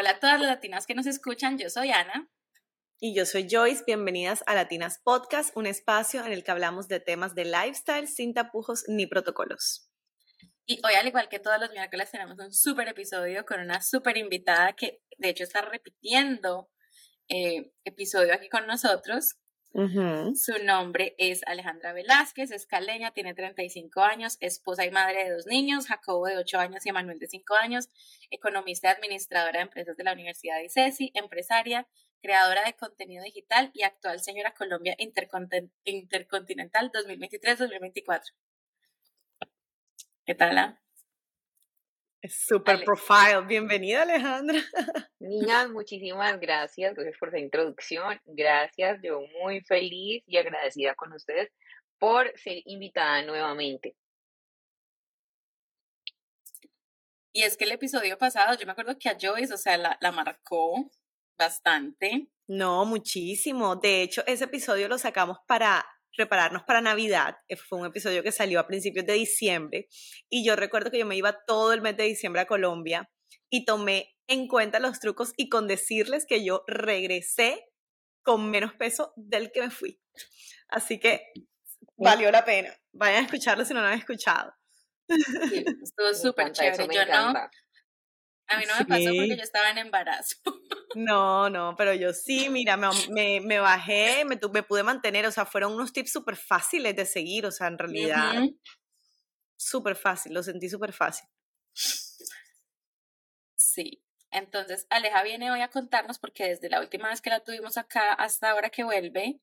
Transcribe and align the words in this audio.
Hola 0.00 0.10
a 0.10 0.20
todas 0.20 0.38
las 0.38 0.48
latinas 0.48 0.86
que 0.86 0.94
nos 0.94 1.06
escuchan, 1.06 1.58
yo 1.58 1.68
soy 1.70 1.90
Ana. 1.90 2.30
Y 3.00 3.16
yo 3.16 3.26
soy 3.26 3.48
Joyce, 3.50 3.82
bienvenidas 3.84 4.44
a 4.46 4.54
Latinas 4.54 5.00
Podcast, 5.02 5.50
un 5.56 5.66
espacio 5.66 6.24
en 6.24 6.30
el 6.30 6.44
que 6.44 6.52
hablamos 6.52 6.86
de 6.86 7.00
temas 7.00 7.34
de 7.34 7.46
lifestyle 7.46 8.06
sin 8.06 8.32
tapujos 8.32 8.84
ni 8.86 9.08
protocolos. 9.08 9.90
Y 10.66 10.80
hoy, 10.86 10.94
al 10.94 11.08
igual 11.08 11.28
que 11.28 11.40
todos 11.40 11.58
los 11.58 11.72
miércoles, 11.72 12.12
tenemos 12.12 12.38
un 12.38 12.52
súper 12.52 12.86
episodio 12.86 13.44
con 13.44 13.58
una 13.58 13.82
súper 13.82 14.16
invitada 14.18 14.72
que 14.74 15.02
de 15.16 15.30
hecho 15.30 15.42
está 15.42 15.62
repitiendo 15.62 16.70
eh, 17.28 17.72
episodio 17.82 18.34
aquí 18.34 18.48
con 18.48 18.68
nosotros. 18.68 19.34
Su 19.72 20.64
nombre 20.64 21.14
es 21.18 21.42
Alejandra 21.46 21.92
Velázquez, 21.92 22.50
es 22.50 22.66
caleña, 22.66 23.12
tiene 23.12 23.34
35 23.34 24.00
años, 24.00 24.36
esposa 24.40 24.84
y 24.84 24.90
madre 24.90 25.24
de 25.24 25.30
dos 25.30 25.46
niños, 25.46 25.86
Jacobo 25.86 26.26
de 26.26 26.38
8 26.38 26.58
años 26.58 26.84
y 26.86 26.92
Manuel 26.92 27.18
de 27.18 27.28
5 27.28 27.54
años, 27.54 27.88
economista 28.30 28.88
y 28.88 28.90
administradora 28.92 29.58
de 29.58 29.64
empresas 29.64 29.96
de 29.96 30.04
la 30.04 30.14
Universidad 30.14 30.56
de 30.56 30.64
ICESI, 30.64 31.12
empresaria, 31.14 31.86
creadora 32.20 32.64
de 32.64 32.74
contenido 32.74 33.22
digital 33.22 33.70
y 33.74 33.82
actual 33.82 34.20
señora 34.20 34.52
Colombia 34.54 34.96
Intercontinental 34.98 36.90
2023-2024. 36.92 38.32
¿Qué 40.24 40.34
tal? 40.34 40.78
Super 42.26 42.82
profile. 42.84 43.42
Bienvenida, 43.46 44.02
Alejandra. 44.02 44.58
Niñas, 45.20 45.70
muchísimas 45.70 46.40
gracias. 46.40 46.94
Gracias 46.94 47.16
por 47.18 47.28
esa 47.28 47.38
introducción. 47.38 48.20
Gracias. 48.26 48.98
Yo 49.02 49.20
muy 49.40 49.60
feliz 49.60 50.24
y 50.26 50.36
agradecida 50.36 50.94
con 50.96 51.12
ustedes 51.12 51.50
por 51.98 52.32
ser 52.36 52.60
invitada 52.64 53.22
nuevamente. 53.22 53.94
Y 57.32 57.42
es 57.42 57.56
que 57.56 57.64
el 57.64 57.72
episodio 57.72 58.18
pasado, 58.18 58.58
yo 58.58 58.66
me 58.66 58.72
acuerdo 58.72 58.98
que 58.98 59.08
a 59.08 59.16
Joyce, 59.20 59.54
o 59.54 59.58
sea, 59.58 59.76
la, 59.76 59.96
la 60.00 60.10
marcó 60.10 60.90
bastante. 61.38 62.26
No, 62.48 62.84
muchísimo. 62.84 63.76
De 63.76 64.02
hecho, 64.02 64.24
ese 64.26 64.44
episodio 64.44 64.88
lo 64.88 64.98
sacamos 64.98 65.38
para 65.46 65.86
prepararnos 66.16 66.62
para 66.64 66.80
Navidad. 66.80 67.36
Fue 67.68 67.78
un 67.78 67.86
episodio 67.86 68.22
que 68.22 68.32
salió 68.32 68.60
a 68.60 68.66
principios 68.66 69.06
de 69.06 69.14
diciembre 69.14 69.88
y 70.28 70.44
yo 70.44 70.56
recuerdo 70.56 70.90
que 70.90 70.98
yo 70.98 71.06
me 71.06 71.16
iba 71.16 71.44
todo 71.46 71.72
el 71.72 71.80
mes 71.80 71.96
de 71.96 72.04
diciembre 72.04 72.42
a 72.42 72.46
Colombia 72.46 73.10
y 73.50 73.64
tomé 73.64 74.16
en 74.26 74.46
cuenta 74.46 74.78
los 74.78 75.00
trucos 75.00 75.32
y 75.36 75.48
con 75.48 75.66
decirles 75.66 76.26
que 76.26 76.44
yo 76.44 76.64
regresé 76.66 77.64
con 78.22 78.50
menos 78.50 78.74
peso 78.74 79.12
del 79.16 79.50
que 79.52 79.60
me 79.62 79.70
fui. 79.70 80.00
Así 80.68 81.00
que 81.00 81.32
valió 81.96 82.30
la 82.30 82.44
pena. 82.44 82.74
Vayan 82.92 83.22
a 83.22 83.26
escucharlo 83.26 83.64
si 83.64 83.74
no 83.74 83.80
lo 83.80 83.86
han 83.86 83.98
escuchado. 83.98 84.52
estuvo 85.08 86.14
súper 86.14 86.52
chévere. 86.52 86.86
Yo 86.94 87.06
no, 87.06 87.32
a 88.48 88.58
mí 88.58 88.64
no 88.66 88.74
me 88.78 88.84
pasó 88.86 89.04
porque 89.04 89.36
yo 89.36 89.42
estaba 89.42 89.70
en 89.70 89.78
embarazo. 89.78 90.36
No, 90.94 91.50
no, 91.50 91.74
pero 91.76 91.92
yo 91.92 92.14
sí, 92.14 92.48
mira, 92.48 92.78
me, 92.78 93.40
me, 93.42 93.60
bajé, 93.60 94.24
me, 94.24 94.40
me, 94.50 94.62
pude 94.62 94.82
mantener, 94.82 95.26
o 95.26 95.30
sea, 95.30 95.44
fueron 95.44 95.74
unos 95.74 95.92
tips 95.92 96.10
súper 96.10 96.34
fáciles 96.34 96.96
de 96.96 97.04
seguir, 97.04 97.44
o 97.44 97.50
sea, 97.52 97.66
en 97.66 97.78
realidad, 97.78 98.42
súper 99.54 99.96
fácil, 99.96 100.32
lo 100.32 100.42
sentí 100.42 100.68
súper 100.70 100.94
fácil. 100.94 101.28
Sí, 103.54 104.02
entonces 104.30 104.86
Aleja 104.88 105.22
viene 105.22 105.50
hoy 105.50 105.60
a 105.60 105.68
contarnos 105.68 106.18
porque 106.18 106.48
desde 106.48 106.70
la 106.70 106.80
última 106.80 107.10
vez 107.10 107.20
que 107.20 107.30
la 107.30 107.40
tuvimos 107.40 107.76
acá 107.76 108.14
hasta 108.14 108.50
ahora 108.50 108.70
que 108.70 108.82
vuelve, 108.82 109.40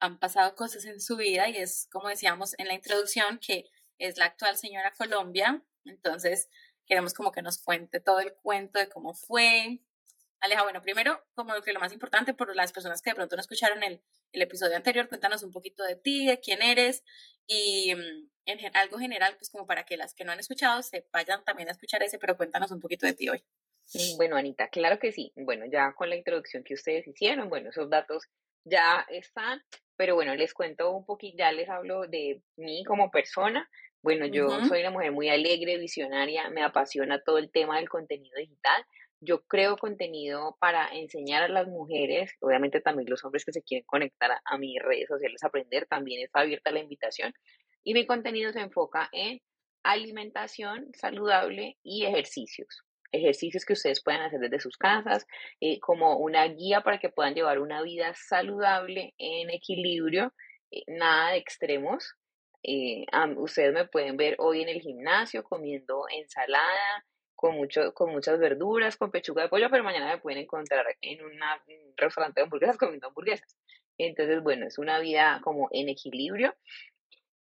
han 0.00 0.18
pasado 0.18 0.56
cosas 0.56 0.84
en 0.84 1.00
su 1.00 1.16
vida 1.16 1.48
y 1.48 1.58
es, 1.58 1.88
como 1.92 2.08
decíamos 2.08 2.58
en 2.58 2.66
la 2.66 2.74
introducción, 2.74 3.38
que 3.38 3.70
es 3.98 4.18
la 4.18 4.24
actual 4.26 4.56
señora 4.56 4.92
Colombia, 4.98 5.62
entonces 5.84 6.48
queremos 6.86 7.14
como 7.14 7.32
que 7.32 7.42
nos 7.42 7.62
cuente 7.62 8.00
todo 8.00 8.20
el 8.20 8.34
cuento 8.34 8.78
de 8.78 8.88
cómo 8.88 9.14
fue. 9.14 9.80
Aleja, 10.40 10.62
bueno, 10.64 10.82
primero, 10.82 11.22
como 11.34 11.54
que 11.62 11.72
lo 11.72 11.80
más 11.80 11.92
importante, 11.92 12.34
por 12.34 12.54
las 12.56 12.72
personas 12.72 13.00
que 13.00 13.10
de 13.10 13.14
pronto 13.16 13.36
no 13.36 13.40
escucharon 13.40 13.82
el, 13.82 14.02
el 14.32 14.42
episodio 14.42 14.76
anterior, 14.76 15.08
cuéntanos 15.08 15.42
un 15.42 15.52
poquito 15.52 15.84
de 15.84 15.94
ti, 15.94 16.26
de 16.26 16.40
quién 16.40 16.62
eres 16.62 17.04
y 17.46 17.94
mm, 17.94 18.30
en 18.46 18.76
algo 18.76 18.98
general, 18.98 19.36
pues 19.36 19.50
como 19.50 19.66
para 19.66 19.84
que 19.84 19.96
las 19.96 20.14
que 20.14 20.24
no 20.24 20.32
han 20.32 20.40
escuchado 20.40 20.82
se 20.82 21.06
vayan 21.12 21.44
también 21.44 21.68
a 21.68 21.72
escuchar 21.72 22.02
ese, 22.02 22.18
pero 22.18 22.36
cuéntanos 22.36 22.70
un 22.70 22.80
poquito 22.80 23.06
de 23.06 23.14
ti 23.14 23.28
hoy. 23.28 23.42
Bueno, 24.16 24.36
Anita, 24.36 24.68
claro 24.68 24.98
que 24.98 25.12
sí. 25.12 25.32
Bueno, 25.36 25.66
ya 25.66 25.92
con 25.94 26.08
la 26.08 26.16
introducción 26.16 26.64
que 26.64 26.74
ustedes 26.74 27.06
hicieron, 27.06 27.48
bueno, 27.48 27.70
esos 27.70 27.90
datos 27.90 28.24
ya 28.64 29.04
están, 29.10 29.62
pero 29.96 30.14
bueno, 30.14 30.34
les 30.34 30.54
cuento 30.54 30.90
un 30.90 31.04
poquito, 31.04 31.38
ya 31.38 31.52
les 31.52 31.68
hablo 31.68 32.06
de 32.06 32.42
mí 32.56 32.84
como 32.84 33.10
persona. 33.10 33.68
Bueno, 34.02 34.26
yo 34.26 34.48
soy 34.66 34.80
una 34.80 34.90
mujer 34.90 35.12
muy 35.12 35.28
alegre, 35.28 35.78
visionaria, 35.78 36.50
me 36.50 36.64
apasiona 36.64 37.22
todo 37.22 37.38
el 37.38 37.52
tema 37.52 37.76
del 37.76 37.88
contenido 37.88 38.36
digital. 38.36 38.84
Yo 39.20 39.42
creo 39.42 39.76
contenido 39.76 40.56
para 40.58 40.88
enseñar 40.88 41.44
a 41.44 41.48
las 41.48 41.68
mujeres, 41.68 42.32
obviamente 42.40 42.80
también 42.80 43.08
los 43.08 43.24
hombres 43.24 43.44
que 43.44 43.52
se 43.52 43.62
quieren 43.62 43.86
conectar 43.86 44.32
a, 44.44 44.58
mis 44.58 44.82
redes 44.82 45.06
sociales, 45.06 45.44
aprender, 45.44 45.86
también 45.86 46.20
está 46.20 46.40
abierta 46.40 46.72
la 46.72 46.80
invitación. 46.80 47.32
Y 47.84 47.94
mi 47.94 48.04
contenido 48.04 48.52
se 48.52 48.58
enfoca 48.58 49.08
en 49.12 49.40
alimentación 49.84 50.88
saludable 50.94 51.78
y 51.84 52.04
ejercicios. 52.04 52.82
Ejercicios 53.12 53.64
que 53.64 53.74
ustedes 53.74 54.02
puedan 54.02 54.22
hacer 54.22 54.40
desde 54.40 54.58
sus 54.58 54.76
casas, 54.76 55.26
eh, 55.60 55.78
como 55.78 56.16
una 56.16 56.44
guía 56.48 56.80
para 56.80 56.98
que 56.98 57.08
puedan 57.08 57.34
llevar 57.34 57.60
una 57.60 57.82
vida 57.82 58.14
saludable 58.16 59.14
en 59.18 59.50
equilibrio, 59.50 60.34
eh, 60.72 60.82
nada 60.88 61.30
de 61.30 61.38
extremos, 61.38 62.16
eh, 62.62 63.04
ustedes 63.36 63.72
me 63.72 63.86
pueden 63.86 64.16
ver 64.16 64.36
hoy 64.38 64.62
en 64.62 64.68
el 64.68 64.80
gimnasio 64.80 65.42
comiendo 65.42 66.04
ensalada, 66.14 67.04
con, 67.34 67.56
mucho, 67.56 67.92
con 67.92 68.12
muchas 68.12 68.38
verduras, 68.38 68.96
con 68.96 69.10
pechuga 69.10 69.42
de 69.42 69.48
pollo, 69.48 69.68
pero 69.68 69.82
mañana 69.82 70.14
me 70.14 70.20
pueden 70.20 70.42
encontrar 70.42 70.86
en 71.00 71.24
un 71.24 71.32
restaurante 71.96 72.40
de 72.40 72.44
hamburguesas 72.44 72.78
comiendo 72.78 73.08
hamburguesas. 73.08 73.56
Entonces, 73.98 74.42
bueno, 74.42 74.66
es 74.66 74.78
una 74.78 75.00
vida 75.00 75.40
como 75.42 75.68
en 75.72 75.88
equilibrio. 75.88 76.54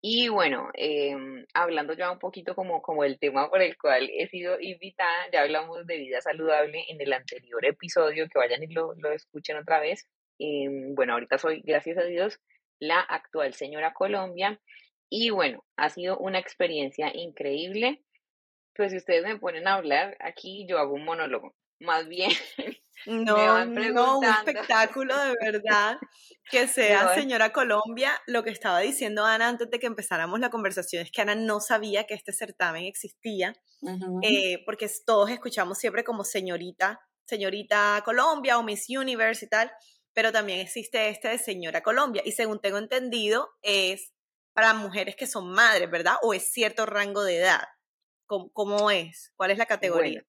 Y 0.01 0.29
bueno, 0.29 0.69
em, 0.75 1.45
hablando 1.53 1.93
ya 1.93 2.11
un 2.11 2.19
poquito 2.19 2.55
como, 2.55 2.81
como 2.81 3.03
el 3.03 3.19
tema 3.19 3.49
por 3.49 3.61
el 3.61 3.77
cual 3.77 4.09
he 4.13 4.27
sido 4.27 4.59
invitada, 4.59 5.29
ya 5.33 5.41
hablamos 5.41 5.85
de 5.85 5.97
vida 5.97 6.21
saludable 6.21 6.85
en 6.87 7.01
el 7.01 7.11
anterior 7.11 7.65
episodio, 7.65 8.27
que 8.29 8.39
vayan 8.39 8.63
y 8.63 8.67
lo, 8.67 8.93
lo 8.95 9.11
escuchen 9.11 9.57
otra 9.57 9.79
vez. 9.79 10.07
Em, 10.37 10.95
bueno, 10.95 11.13
ahorita 11.13 11.37
soy, 11.39 11.61
gracias 11.65 11.97
a 11.97 12.03
Dios, 12.03 12.39
la 12.79 12.99
actual 13.01 13.53
señora 13.55 13.93
Colombia 13.93 14.61
y 15.09 15.29
bueno, 15.31 15.63
ha 15.75 15.89
sido 15.89 16.17
una 16.17 16.39
experiencia 16.39 17.11
increíble. 17.13 18.03
Pues 18.75 18.91
si 18.91 18.97
ustedes 18.97 19.23
me 19.23 19.39
ponen 19.39 19.67
a 19.67 19.75
hablar, 19.75 20.15
aquí 20.19 20.65
yo 20.67 20.77
hago 20.77 20.93
un 20.93 21.05
monólogo. 21.05 21.55
Más 21.79 22.07
bien. 22.07 22.31
No, 23.05 23.65
no, 23.65 24.19
un 24.19 24.25
espectáculo 24.25 25.17
de 25.17 25.33
verdad 25.41 25.97
que 26.51 26.67
sea 26.67 27.13
señora 27.13 27.53
Colombia. 27.53 28.11
Lo 28.27 28.43
que 28.43 28.49
estaba 28.49 28.81
diciendo 28.81 29.23
Ana 29.25 29.47
antes 29.47 29.69
de 29.69 29.79
que 29.79 29.87
empezáramos 29.87 30.39
la 30.41 30.49
conversación 30.49 31.03
es 31.03 31.11
que 31.11 31.21
Ana 31.21 31.35
no 31.35 31.61
sabía 31.61 32.05
que 32.05 32.13
este 32.13 32.33
certamen 32.33 32.83
existía, 32.83 33.55
eh, 34.21 34.63
porque 34.65 34.89
todos 35.05 35.29
escuchamos 35.29 35.77
siempre 35.77 36.03
como 36.03 36.25
señorita, 36.25 36.99
señorita 37.25 38.01
Colombia 38.03 38.57
o 38.57 38.63
Miss 38.63 38.89
Universe 38.89 39.45
y 39.45 39.47
tal, 39.47 39.71
pero 40.13 40.33
también 40.33 40.59
existe 40.59 41.07
este 41.07 41.29
de 41.29 41.37
señora 41.37 41.81
Colombia. 41.81 42.21
Y 42.25 42.33
según 42.33 42.59
tengo 42.59 42.79
entendido, 42.79 43.49
es 43.61 44.11
para 44.53 44.73
mujeres 44.73 45.15
que 45.15 45.27
son 45.27 45.51
madres, 45.51 45.89
¿verdad? 45.89 46.15
¿O 46.21 46.33
es 46.33 46.51
cierto 46.51 46.85
rango 46.85 47.23
de 47.23 47.37
edad? 47.37 47.63
¿Cómo, 48.25 48.91
es? 48.91 49.33
¿Cuál 49.35 49.51
es 49.51 49.57
la 49.57 49.65
categoría? 49.65 50.23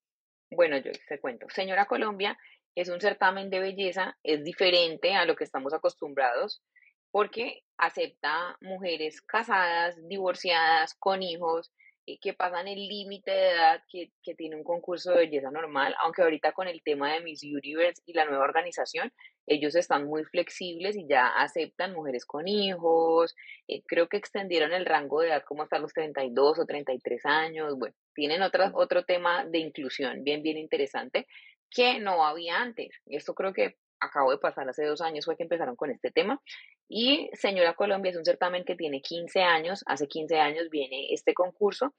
Bueno, 0.50 0.78
yo 0.78 0.91
te 1.08 1.20
cuento. 1.20 1.47
Señora 1.50 1.86
Colombia 1.86 2.38
es 2.75 2.88
un 2.88 3.00
certamen 3.00 3.50
de 3.50 3.60
belleza, 3.60 4.16
es 4.22 4.42
diferente 4.42 5.14
a 5.14 5.25
lo 5.25 5.36
que 5.36 5.44
estamos 5.44 5.75
acostumbrados 5.75 6.62
porque 7.10 7.62
acepta 7.76 8.56
mujeres 8.60 9.20
casadas, 9.20 9.97
divorciadas, 10.08 10.94
con 10.94 11.22
hijos, 11.22 11.72
que 12.21 12.33
pasan 12.33 12.66
el 12.66 12.88
límite 12.88 13.31
de 13.31 13.50
edad 13.50 13.82
que, 13.88 14.11
que, 14.23 14.35
tiene 14.35 14.56
un 14.56 14.64
concurso 14.64 15.11
de 15.11 15.19
belleza 15.19 15.50
normal, 15.50 15.94
aunque 16.02 16.23
ahorita 16.23 16.52
con 16.52 16.67
el 16.67 16.82
tema 16.82 17.12
de 17.12 17.20
Miss 17.20 17.43
Universe 17.43 18.02
y 18.06 18.12
la 18.14 18.25
nueva 18.25 18.44
organización, 18.44 19.12
ellos 19.47 19.75
están 19.75 20.06
muy 20.06 20.25
flexibles 20.25 20.97
y 20.97 21.06
ya 21.06 21.29
aceptan 21.29 21.93
mujeres 21.93 22.25
con 22.25 22.49
hijos, 22.49 23.37
eh, 23.69 23.82
creo 23.87 24.08
que 24.08 24.17
extendieron 24.17 24.73
el 24.73 24.87
rango 24.87 25.20
de 25.20 25.29
edad 25.29 25.44
como 25.44 25.62
hasta 25.62 25.79
los 25.79 25.93
32 25.93 26.58
o 26.58 26.67
33 26.67 27.26
años, 27.26 27.79
bueno, 27.79 27.94
tienen 28.14 28.43
otra, 28.43 28.73
otro 28.75 29.05
tema 29.05 29.44
de 29.44 29.58
inclusión 29.58 30.25
bien, 30.25 30.43
bien 30.43 30.56
interesante 30.56 31.26
que 31.70 32.00
no 32.00 32.25
había 32.25 32.61
antes. 32.61 32.91
Esto 33.06 33.35
creo 33.35 33.52
que 33.52 33.76
acabo 34.00 34.31
de 34.31 34.38
pasar 34.38 34.69
hace 34.69 34.85
dos 34.85 35.00
años 35.00 35.25
fue 35.25 35.37
que 35.37 35.44
empezaron 35.44 35.76
con 35.76 35.91
este 35.91 36.11
tema. 36.11 36.41
Y 36.88 37.31
Señora 37.35 37.75
Colombia 37.75 38.11
es 38.11 38.17
un 38.17 38.25
certamen 38.25 38.64
que 38.64 38.76
tiene 38.76 39.00
15 39.00 39.43
años, 39.43 39.85
hace 39.87 40.08
15 40.08 40.38
años 40.38 40.70
viene 40.70 41.12
este 41.12 41.35
concurso. 41.35 41.94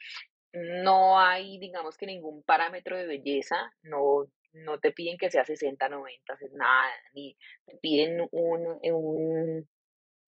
No 0.54 1.20
hay, 1.20 1.60
digamos 1.60 1.98
que 1.98 2.06
ningún 2.06 2.44
parámetro 2.44 2.98
de 2.98 3.08
belleza, 3.08 3.72
no, 3.84 4.26
no 4.54 4.80
te 4.80 4.92
piden 4.92 5.18
que 5.18 5.32
sea 5.32 5.46
60, 5.46 5.88
90, 5.88 6.38
nada, 6.54 6.92
ni 7.14 7.38
te 7.66 7.78
piden 7.78 8.28
un, 8.32 8.80
un 8.84 9.70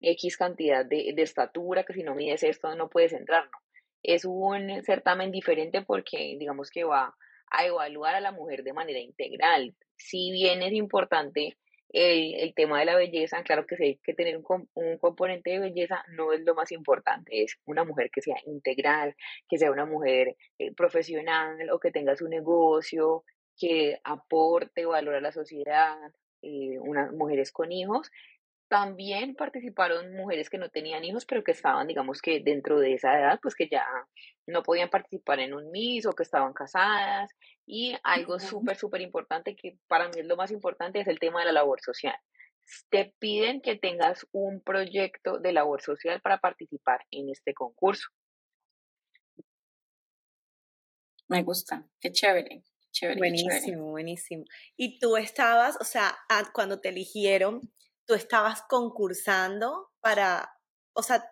X 0.01 0.37
cantidad 0.37 0.85
de, 0.85 1.13
de 1.15 1.21
estatura, 1.21 1.83
que 1.83 1.93
si 1.93 2.03
no 2.03 2.15
mides 2.15 2.43
esto 2.43 2.75
no 2.75 2.89
puedes 2.89 3.13
entrar, 3.13 3.45
no. 3.45 3.57
Es 4.03 4.25
un 4.25 4.83
certamen 4.83 5.31
diferente 5.31 5.83
porque 5.83 6.35
digamos 6.39 6.71
que 6.71 6.83
va 6.83 7.15
a 7.51 7.65
evaluar 7.65 8.15
a 8.15 8.21
la 8.21 8.31
mujer 8.31 8.63
de 8.63 8.73
manera 8.73 8.99
integral. 8.99 9.75
Si 10.03 10.31
bien 10.31 10.61
es 10.63 10.73
importante 10.73 11.57
el, 11.89 12.35
el, 12.35 12.53
tema 12.53 12.79
de 12.79 12.85
la 12.85 12.95
belleza, 12.95 13.43
claro 13.43 13.65
que 13.65 13.75
sí 13.75 13.83
hay 13.83 13.95
que 13.97 14.13
tener 14.13 14.37
un, 14.37 14.69
un, 14.73 14.97
componente 14.97 15.51
de 15.51 15.59
belleza, 15.59 16.03
no 16.09 16.33
es 16.33 16.41
lo 16.41 16.55
más 16.55 16.71
importante, 16.71 17.43
es 17.43 17.57
una 17.65 17.83
mujer 17.83 18.09
que 18.11 18.21
sea 18.21 18.37
integral, 18.45 19.15
que 19.49 19.57
sea 19.57 19.71
una 19.71 19.85
mujer 19.85 20.35
eh, 20.57 20.73
profesional 20.73 21.69
o 21.71 21.79
que 21.79 21.91
tenga 21.91 22.15
su 22.15 22.27
negocio, 22.27 23.23
que 23.57 23.99
aporte 24.03 24.85
valor 24.85 25.15
a 25.15 25.21
la 25.21 25.31
sociedad, 25.31 25.97
eh, 26.41 26.79
unas 26.79 27.11
mujeres 27.11 27.51
con 27.51 27.71
hijos. 27.71 28.09
También 28.71 29.35
participaron 29.35 30.13
mujeres 30.13 30.49
que 30.49 30.57
no 30.57 30.69
tenían 30.69 31.03
hijos, 31.03 31.25
pero 31.25 31.43
que 31.43 31.51
estaban, 31.51 31.87
digamos 31.87 32.21
que 32.21 32.39
dentro 32.39 32.79
de 32.79 32.93
esa 32.93 33.19
edad, 33.19 33.37
pues 33.41 33.53
que 33.53 33.67
ya 33.67 33.85
no 34.47 34.63
podían 34.63 34.89
participar 34.89 35.41
en 35.41 35.53
un 35.53 35.71
MIS 35.71 36.05
o 36.05 36.13
que 36.13 36.23
estaban 36.23 36.53
casadas 36.53 37.29
y 37.65 37.97
algo 38.01 38.39
súper, 38.39 38.77
súper 38.77 39.01
importante, 39.01 39.57
que 39.57 39.77
para 39.89 40.07
mí 40.07 40.21
es 40.21 40.25
lo 40.25 40.37
más 40.37 40.51
importante, 40.51 41.01
es 41.01 41.07
el 41.09 41.19
tema 41.19 41.41
de 41.41 41.47
la 41.47 41.51
labor 41.51 41.81
social. 41.81 42.15
Te 42.89 43.13
piden 43.19 43.59
que 43.59 43.75
tengas 43.75 44.25
un 44.31 44.61
proyecto 44.61 45.39
de 45.39 45.51
labor 45.51 45.81
social 45.81 46.21
para 46.21 46.37
participar 46.37 47.01
en 47.11 47.29
este 47.29 47.53
concurso. 47.53 48.07
Me 51.27 51.43
gusta, 51.43 51.85
qué 51.99 52.13
chévere. 52.13 52.63
Chévere, 52.91 53.19
buenísimo, 53.19 53.89
buenísimo. 53.89 54.45
Y 54.77 54.97
tú 54.97 55.17
estabas, 55.17 55.75
o 55.81 55.83
sea, 55.83 56.17
cuando 56.53 56.79
te 56.79 56.87
eligieron, 56.87 57.59
tú 58.05 58.13
estabas 58.13 58.63
concursando 58.63 59.91
para, 60.01 60.49
o 60.93 61.03
sea, 61.03 61.23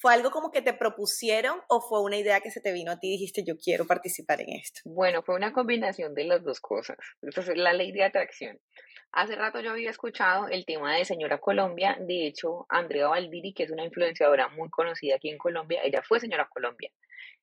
¿Fue 0.00 0.14
algo 0.14 0.30
como 0.30 0.52
que 0.52 0.62
te 0.62 0.74
propusieron 0.74 1.60
o 1.68 1.80
fue 1.80 2.00
una 2.00 2.16
idea 2.16 2.40
que 2.40 2.52
se 2.52 2.60
te 2.60 2.72
vino 2.72 2.92
a 2.92 3.00
ti 3.00 3.08
y 3.08 3.12
dijiste 3.12 3.42
yo 3.44 3.56
quiero 3.56 3.84
participar 3.84 4.40
en 4.40 4.50
esto? 4.50 4.80
Bueno, 4.84 5.24
fue 5.24 5.34
una 5.34 5.52
combinación 5.52 6.14
de 6.14 6.22
las 6.22 6.44
dos 6.44 6.60
cosas. 6.60 6.96
Entonces, 7.20 7.56
la 7.56 7.72
ley 7.72 7.90
de 7.90 8.04
atracción. 8.04 8.60
Hace 9.12 9.36
rato 9.36 9.60
yo 9.60 9.70
había 9.70 9.90
escuchado 9.90 10.48
el 10.48 10.64
tema 10.64 10.94
de 10.94 11.04
Señora 11.04 11.38
Colombia. 11.38 11.96
De 12.00 12.26
hecho, 12.26 12.66
Andrea 12.68 13.08
Valdiri, 13.08 13.52
que 13.52 13.64
es 13.64 13.70
una 13.70 13.84
influenciadora 13.84 14.48
muy 14.48 14.68
conocida 14.70 15.16
aquí 15.16 15.30
en 15.30 15.38
Colombia, 15.38 15.80
ella 15.82 16.02
fue 16.02 16.20
Señora 16.20 16.48
Colombia. 16.48 16.90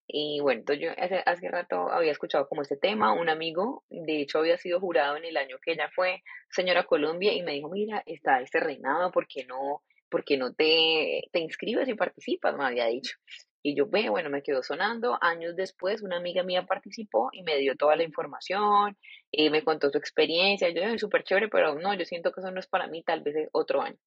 Y 0.08 0.40
bueno, 0.42 0.60
entonces 0.60 0.86
yo 0.86 0.92
hace, 1.04 1.24
hace 1.26 1.50
rato 1.50 1.90
había 1.92 2.12
escuchado 2.12 2.48
como 2.48 2.62
este 2.62 2.78
tema, 2.78 3.14
un 3.14 3.30
amigo, 3.30 3.84
de 3.90 4.22
hecho 4.22 4.40
había 4.40 4.58
sido 4.58 4.80
jurado 4.80 5.18
en 5.18 5.26
el 5.26 5.36
año 5.38 5.58
que 5.64 5.72
ella 5.72 5.90
fue 5.96 6.22
Señora 6.50 6.84
Colombia 6.84 7.34
y 7.34 7.42
me 7.42 7.54
dijo, 7.54 7.70
mira, 7.70 8.04
está 8.06 8.40
este 8.42 8.60
reinado, 8.60 9.12
¿por 9.12 9.28
qué 9.28 9.46
no 9.46 9.82
porque 10.10 10.38
no 10.38 10.54
te, 10.54 11.24
te 11.32 11.40
inscribes 11.40 11.90
y 11.90 11.96
participas? 11.96 12.56
Me 12.56 12.66
había 12.66 12.86
dicho. 12.86 13.18
Y 13.68 13.74
yo, 13.74 13.88
bueno, 13.88 14.30
me 14.30 14.44
quedó 14.44 14.62
sonando. 14.62 15.18
Años 15.22 15.56
después, 15.56 16.04
una 16.04 16.18
amiga 16.18 16.44
mía 16.44 16.68
participó 16.68 17.30
y 17.32 17.42
me 17.42 17.58
dio 17.58 17.76
toda 17.76 17.96
la 17.96 18.04
información, 18.04 18.96
y 19.32 19.50
me 19.50 19.64
contó 19.64 19.90
su 19.90 19.98
experiencia. 19.98 20.70
Yo, 20.70 20.84
es 20.84 21.02
súper 21.02 21.24
chévere, 21.24 21.48
pero 21.50 21.74
no, 21.74 21.96
yo 21.96 22.06
siento 22.06 22.32
que 22.32 22.42
eso 22.42 22.52
no 22.52 22.60
es 22.60 22.68
para 22.68 22.86
mí, 22.86 23.02
tal 23.02 23.22
vez 23.22 23.50
otro 23.54 23.82
año. 23.82 23.98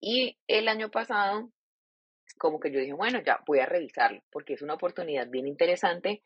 Y 0.00 0.38
el 0.46 0.68
año 0.68 0.92
pasado, 0.92 1.50
como 2.38 2.60
que 2.60 2.70
yo 2.70 2.78
dije, 2.78 2.92
bueno, 2.92 3.20
ya 3.26 3.40
voy 3.48 3.58
a 3.58 3.66
revisarlo, 3.66 4.22
porque 4.30 4.52
es 4.52 4.62
una 4.62 4.74
oportunidad 4.74 5.28
bien 5.28 5.48
interesante. 5.48 6.22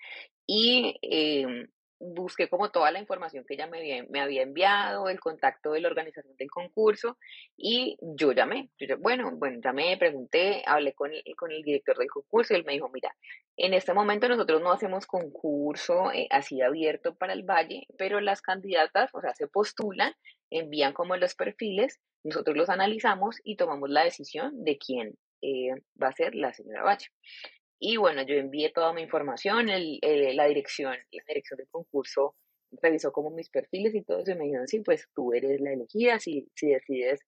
Y 0.46 0.98
eh, 1.00 1.68
busqué 2.00 2.48
como 2.48 2.70
toda 2.70 2.90
la 2.90 3.00
información 3.00 3.44
que 3.44 3.54
ella 3.54 3.66
me 3.66 3.78
había, 3.78 4.04
me 4.08 4.20
había 4.20 4.42
enviado, 4.42 5.08
el 5.08 5.20
contacto 5.20 5.72
de 5.72 5.80
la 5.80 5.88
organización 5.88 6.36
del 6.36 6.50
concurso 6.50 7.18
y 7.56 7.96
yo 8.00 8.32
llamé. 8.32 8.70
bueno, 8.98 9.30
bueno, 9.36 9.60
llamé, 9.62 9.96
pregunté, 9.96 10.62
hablé 10.66 10.92
con 10.94 11.12
el, 11.12 11.22
con 11.36 11.50
el 11.50 11.62
director 11.62 11.96
del 11.98 12.08
concurso 12.08 12.54
y 12.54 12.58
él 12.58 12.64
me 12.64 12.72
dijo, 12.72 12.88
mira, 12.88 13.14
en 13.56 13.74
este 13.74 13.94
momento 13.94 14.28
nosotros 14.28 14.62
no 14.62 14.72
hacemos 14.72 15.06
concurso 15.06 16.12
eh, 16.12 16.28
así 16.30 16.62
abierto 16.62 17.16
para 17.16 17.32
el 17.32 17.42
valle, 17.42 17.86
pero 17.96 18.20
las 18.20 18.42
candidatas, 18.42 19.10
o 19.14 19.20
sea, 19.20 19.34
se 19.34 19.48
postulan, 19.48 20.12
envían 20.50 20.92
como 20.92 21.16
los 21.16 21.34
perfiles, 21.34 22.00
nosotros 22.24 22.56
los 22.56 22.68
analizamos 22.68 23.36
y 23.44 23.56
tomamos 23.56 23.90
la 23.90 24.04
decisión 24.04 24.64
de 24.64 24.78
quién 24.78 25.18
eh, 25.42 25.70
va 26.00 26.08
a 26.08 26.12
ser 26.12 26.34
la 26.34 26.52
señora 26.52 26.82
Valle. 26.82 27.06
Y 27.78 27.96
bueno, 27.96 28.22
yo 28.22 28.34
envié 28.34 28.70
toda 28.70 28.92
mi 28.92 29.02
información, 29.02 29.68
el, 29.68 30.00
la 30.34 30.46
dirección, 30.46 30.92
la 30.92 31.22
dirección 31.28 31.58
del 31.58 31.68
concurso 31.68 32.34
revisó 32.82 33.12
como 33.12 33.30
mis 33.30 33.48
perfiles 33.48 33.94
y 33.94 34.02
todo 34.02 34.20
eso 34.20 34.32
y 34.32 34.34
me 34.34 34.44
dijeron, 34.44 34.68
sí, 34.68 34.80
pues 34.80 35.08
tú 35.14 35.32
eres 35.32 35.60
la 35.60 35.72
elegida, 35.72 36.18
si, 36.18 36.48
si 36.54 36.68
decides 36.68 37.20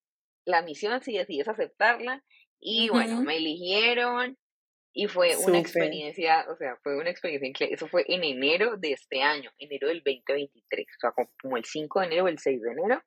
la 0.45 0.61
misión, 0.61 1.01
si 1.01 1.17
decides 1.17 1.47
aceptarla. 1.47 2.23
Y 2.59 2.89
bueno, 2.89 3.21
me 3.21 3.37
eligieron 3.37 4.37
y 4.93 5.07
fue 5.07 5.35
una 5.37 5.57
experiencia, 5.57 6.45
o 6.49 6.55
sea, 6.55 6.75
fue 6.83 6.97
una 6.97 7.09
experiencia 7.09 7.65
Eso 7.67 7.87
fue 7.87 8.03
en 8.07 8.23
enero 8.23 8.75
de 8.77 8.91
este 8.91 9.21
año, 9.21 9.49
enero 9.57 9.87
del 9.87 10.03
2023, 10.03 10.85
o 10.85 10.99
sea, 10.99 11.11
como 11.41 11.57
el 11.57 11.65
5 11.65 11.99
de 12.01 12.05
enero 12.05 12.25
o 12.25 12.27
el 12.27 12.39
6 12.39 12.61
de 12.61 12.71
enero. 12.71 13.01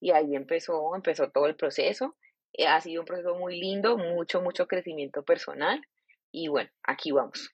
Y 0.00 0.10
ahí 0.10 0.34
empezó, 0.34 0.94
empezó 0.94 1.30
todo 1.30 1.46
el 1.46 1.56
proceso. 1.56 2.16
Eh, 2.52 2.66
ha 2.66 2.80
sido 2.80 3.02
un 3.02 3.06
proceso 3.06 3.34
muy 3.36 3.60
lindo, 3.60 3.98
mucho, 3.98 4.40
mucho 4.40 4.66
crecimiento 4.66 5.24
personal. 5.24 5.80
Y 6.38 6.48
bueno, 6.48 6.68
aquí 6.82 7.12
vamos. 7.12 7.50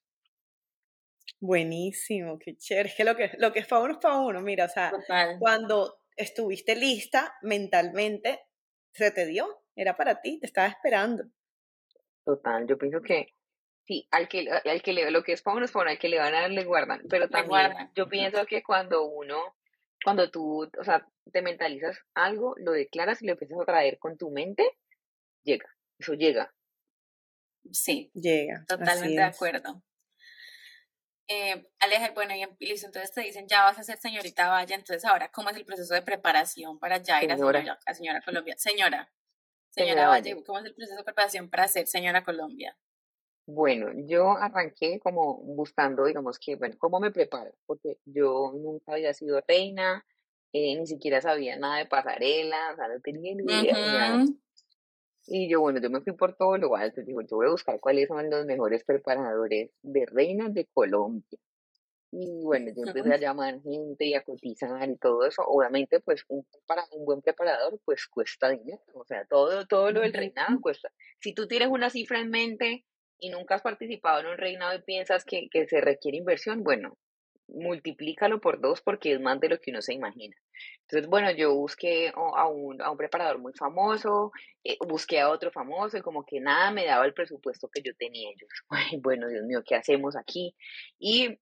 Buenísimo, 1.38 2.36
qué 2.40 2.56
chévere. 2.56 2.88
Es 2.88 2.96
que 2.96 3.04
lo 3.04 3.14
que, 3.14 3.30
lo 3.38 3.52
que 3.52 3.60
es 3.60 3.68
para 3.68 3.82
uno 3.82 3.92
es 3.92 3.98
para 4.00 4.18
uno. 4.18 4.40
Mira, 4.40 4.64
o 4.64 4.68
sea, 4.68 4.90
cuando 5.38 6.00
estuviste 6.16 6.74
lista 6.74 7.32
mentalmente, 7.42 8.40
se 8.92 9.12
te 9.12 9.24
dio, 9.24 9.46
era 9.76 9.96
para 9.96 10.20
ti, 10.20 10.40
te 10.40 10.46
estaba 10.46 10.66
esperando. 10.66 11.22
Total, 12.24 12.66
yo 12.66 12.76
pienso 12.76 13.00
que 13.02 13.36
sí, 13.86 14.08
al 14.10 14.28
que, 14.28 14.50
al 14.50 14.82
que 14.82 14.92
le, 14.92 15.12
lo 15.12 15.22
que 15.22 15.34
es 15.34 15.42
para 15.42 15.58
uno 15.58 15.64
es 15.64 15.70
para 15.70 15.84
uno, 15.84 15.90
al 15.92 15.98
que 16.00 16.08
le 16.08 16.18
van 16.18 16.34
a 16.34 16.40
dar, 16.40 16.50
le 16.50 16.64
guardan. 16.64 17.02
Pero 17.08 17.28
también 17.28 17.70
yo 17.94 18.08
pienso 18.08 18.44
que 18.48 18.64
cuando 18.64 19.04
uno, 19.04 19.54
cuando 20.04 20.28
tú, 20.28 20.68
o 20.76 20.84
sea, 20.84 21.06
te 21.32 21.40
mentalizas 21.40 22.00
algo, 22.14 22.56
lo 22.56 22.72
declaras 22.72 23.22
y 23.22 23.26
lo 23.26 23.34
empiezas 23.34 23.60
a 23.60 23.64
traer 23.64 24.00
con 24.00 24.18
tu 24.18 24.32
mente, 24.32 24.68
llega, 25.44 25.68
eso 26.00 26.14
llega. 26.14 26.52
Sí, 27.70 28.10
llega. 28.14 28.64
Totalmente 28.66 29.16
de 29.16 29.22
acuerdo. 29.22 29.82
Eh, 31.28 31.66
Aleja, 31.78 32.10
bueno, 32.14 32.34
y 32.34 32.66
listo, 32.66 32.86
entonces 32.86 33.12
te 33.12 33.22
dicen, 33.22 33.46
ya 33.46 33.62
vas 33.62 33.78
a 33.78 33.82
ser 33.82 33.96
señorita 33.98 34.48
Valle, 34.48 34.74
entonces 34.74 35.04
ahora, 35.04 35.30
¿cómo 35.30 35.50
es 35.50 35.56
el 35.56 35.64
proceso 35.64 35.94
de 35.94 36.02
preparación 36.02 36.78
para 36.78 36.98
ya 36.98 37.22
ir 37.22 37.32
a 37.32 37.36
señora, 37.36 37.78
a 37.86 37.94
señora 37.94 38.20
Colombia? 38.22 38.54
Señora, 38.58 39.10
señora, 39.70 40.08
Valle, 40.08 40.42
¿cómo 40.44 40.58
es 40.58 40.66
el 40.66 40.74
proceso 40.74 40.98
de 40.98 41.04
preparación 41.04 41.48
para 41.48 41.68
ser 41.68 41.86
señora 41.86 42.24
Colombia? 42.24 42.76
Bueno, 43.46 43.92
yo 44.06 44.32
arranqué 44.36 45.00
como 45.00 45.38
buscando, 45.38 46.04
digamos 46.04 46.38
que, 46.38 46.56
bueno, 46.56 46.76
¿cómo 46.78 47.00
me 47.00 47.10
preparo? 47.10 47.52
Porque 47.66 47.98
yo 48.04 48.52
nunca 48.54 48.92
había 48.92 49.14
sido 49.14 49.42
reina, 49.46 50.04
eh, 50.52 50.76
ni 50.76 50.86
siquiera 50.86 51.20
sabía 51.20 51.56
nada 51.56 51.78
de 51.78 51.86
pasarela, 51.86 52.72
o 52.72 52.76
sea, 52.76 52.88
no 52.88 53.00
tenía 53.00 53.34
ni 53.34 53.42
idea. 53.42 54.24
Y 55.26 55.48
yo, 55.48 55.60
bueno, 55.60 55.80
yo 55.80 55.88
me 55.90 56.00
fui 56.00 56.12
por 56.14 56.34
todo 56.34 56.56
lo 56.58 56.74
alto. 56.76 57.00
Digo, 57.02 57.20
yo 57.22 57.36
voy 57.36 57.46
a 57.46 57.50
buscar 57.50 57.78
cuáles 57.80 58.08
son 58.08 58.28
los 58.28 58.44
mejores 58.44 58.84
preparadores 58.84 59.70
de 59.82 60.06
reinas 60.06 60.52
de 60.52 60.66
Colombia. 60.72 61.38
Y 62.10 62.42
bueno, 62.44 62.70
yo 62.76 62.82
empecé 62.86 63.14
a 63.14 63.18
llamar 63.18 63.62
gente 63.62 64.04
y 64.04 64.14
a 64.14 64.22
cotizar 64.22 64.88
y 64.88 64.96
todo 64.96 65.24
eso. 65.24 65.42
Obviamente, 65.46 66.00
pues 66.00 66.24
un, 66.28 66.46
para 66.66 66.84
un 66.92 67.06
buen 67.06 67.22
preparador, 67.22 67.80
pues 67.84 68.06
cuesta 68.06 68.50
dinero. 68.50 68.82
O 68.94 69.04
sea, 69.04 69.24
todo, 69.24 69.66
todo 69.66 69.90
lo 69.92 70.00
del 70.00 70.12
reinado 70.12 70.60
cuesta. 70.60 70.92
Si 71.20 71.32
tú 71.32 71.48
tienes 71.48 71.68
una 71.68 71.88
cifra 71.88 72.20
en 72.20 72.28
mente 72.28 72.84
y 73.18 73.30
nunca 73.30 73.54
has 73.54 73.62
participado 73.62 74.20
en 74.20 74.26
un 74.26 74.36
reinado 74.36 74.74
y 74.74 74.82
piensas 74.82 75.24
que, 75.24 75.48
que 75.50 75.66
se 75.66 75.80
requiere 75.80 76.18
inversión, 76.18 76.62
bueno, 76.62 76.98
multiplícalo 77.48 78.40
por 78.40 78.60
dos 78.60 78.80
porque 78.80 79.12
es 79.12 79.20
más 79.20 79.40
de 79.40 79.48
lo 79.48 79.60
que 79.60 79.70
uno 79.70 79.82
se 79.82 79.94
imagina. 79.94 80.36
Entonces, 80.82 81.08
bueno, 81.08 81.30
yo 81.32 81.54
busqué 81.54 82.12
a 82.14 82.46
un, 82.46 82.80
a 82.82 82.90
un 82.90 82.96
preparador 82.96 83.38
muy 83.38 83.52
famoso, 83.52 84.32
eh, 84.64 84.76
busqué 84.86 85.20
a 85.20 85.30
otro 85.30 85.50
famoso 85.50 85.96
y 85.96 86.02
como 86.02 86.24
que 86.24 86.40
nada 86.40 86.70
me 86.70 86.86
daba 86.86 87.04
el 87.04 87.14
presupuesto 87.14 87.68
que 87.68 87.82
yo 87.82 87.94
tenía. 87.96 88.30
Yo, 88.36 88.46
bueno, 89.02 89.28
Dios 89.28 89.44
mío, 89.44 89.62
¿qué 89.64 89.74
hacemos 89.74 90.16
aquí? 90.16 90.54
Y 90.98 91.38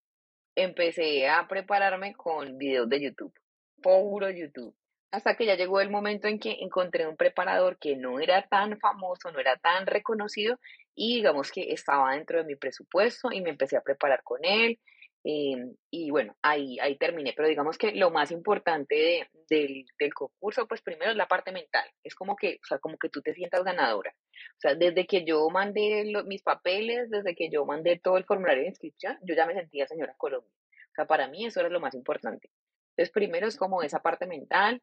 empecé 0.54 1.28
a 1.28 1.46
prepararme 1.48 2.14
con 2.14 2.58
videos 2.58 2.88
de 2.88 3.02
YouTube, 3.02 3.34
puro 3.82 4.30
YouTube. 4.30 4.74
Hasta 5.12 5.34
que 5.34 5.44
ya 5.44 5.56
llegó 5.56 5.80
el 5.80 5.90
momento 5.90 6.28
en 6.28 6.38
que 6.38 6.58
encontré 6.60 7.08
un 7.08 7.16
preparador 7.16 7.78
que 7.78 7.96
no 7.96 8.20
era 8.20 8.46
tan 8.46 8.78
famoso, 8.78 9.32
no 9.32 9.40
era 9.40 9.56
tan 9.56 9.86
reconocido 9.86 10.60
y 10.94 11.16
digamos 11.16 11.50
que 11.50 11.72
estaba 11.72 12.14
dentro 12.14 12.38
de 12.38 12.44
mi 12.44 12.54
presupuesto 12.54 13.32
y 13.32 13.40
me 13.40 13.50
empecé 13.50 13.76
a 13.76 13.82
preparar 13.82 14.22
con 14.22 14.44
él 14.44 14.78
Em, 15.22 15.74
y 15.90 16.10
bueno, 16.10 16.34
ahí, 16.42 16.78
ahí 16.80 16.96
terminé, 16.96 17.34
pero 17.36 17.46
digamos 17.46 17.76
que 17.76 17.92
lo 17.92 18.10
más 18.10 18.30
importante 18.30 19.28
del, 19.50 19.84
del, 19.98 20.14
concurso, 20.14 20.66
pues 20.66 20.80
primero 20.80 21.10
es 21.10 21.16
la 21.16 21.28
parte 21.28 21.52
mental, 21.52 21.86
es 22.02 22.14
como 22.14 22.36
que, 22.36 22.58
o 22.62 22.66
sea, 22.66 22.78
como 22.78 22.96
que 22.96 23.10
tú 23.10 23.20
te 23.20 23.34
sientas 23.34 23.62
ganadora. 23.62 24.14
O 24.56 24.60
sea, 24.60 24.74
desde 24.74 25.06
que 25.06 25.24
yo 25.24 25.48
mandé 25.50 26.10
mis 26.26 26.42
papeles, 26.42 27.10
desde 27.10 27.34
que 27.34 27.50
yo 27.50 27.66
mandé 27.66 28.00
todo 28.02 28.16
el 28.16 28.24
formulario 28.24 28.62
de 28.62 28.68
inscripción, 28.70 29.18
yo 29.22 29.34
ya 29.34 29.46
me 29.46 29.54
sentía 29.54 29.86
señora 29.86 30.14
Colombia. 30.16 30.52
O 30.90 30.94
sea, 30.94 31.06
para 31.06 31.28
mí 31.28 31.46
eso 31.46 31.60
era 31.60 31.68
lo 31.68 31.80
más 31.80 31.94
importante. 31.94 32.50
Entonces, 32.90 33.12
primero 33.12 33.46
es 33.46 33.56
como 33.56 33.82
esa 33.82 34.00
parte 34.00 34.26
mental. 34.26 34.82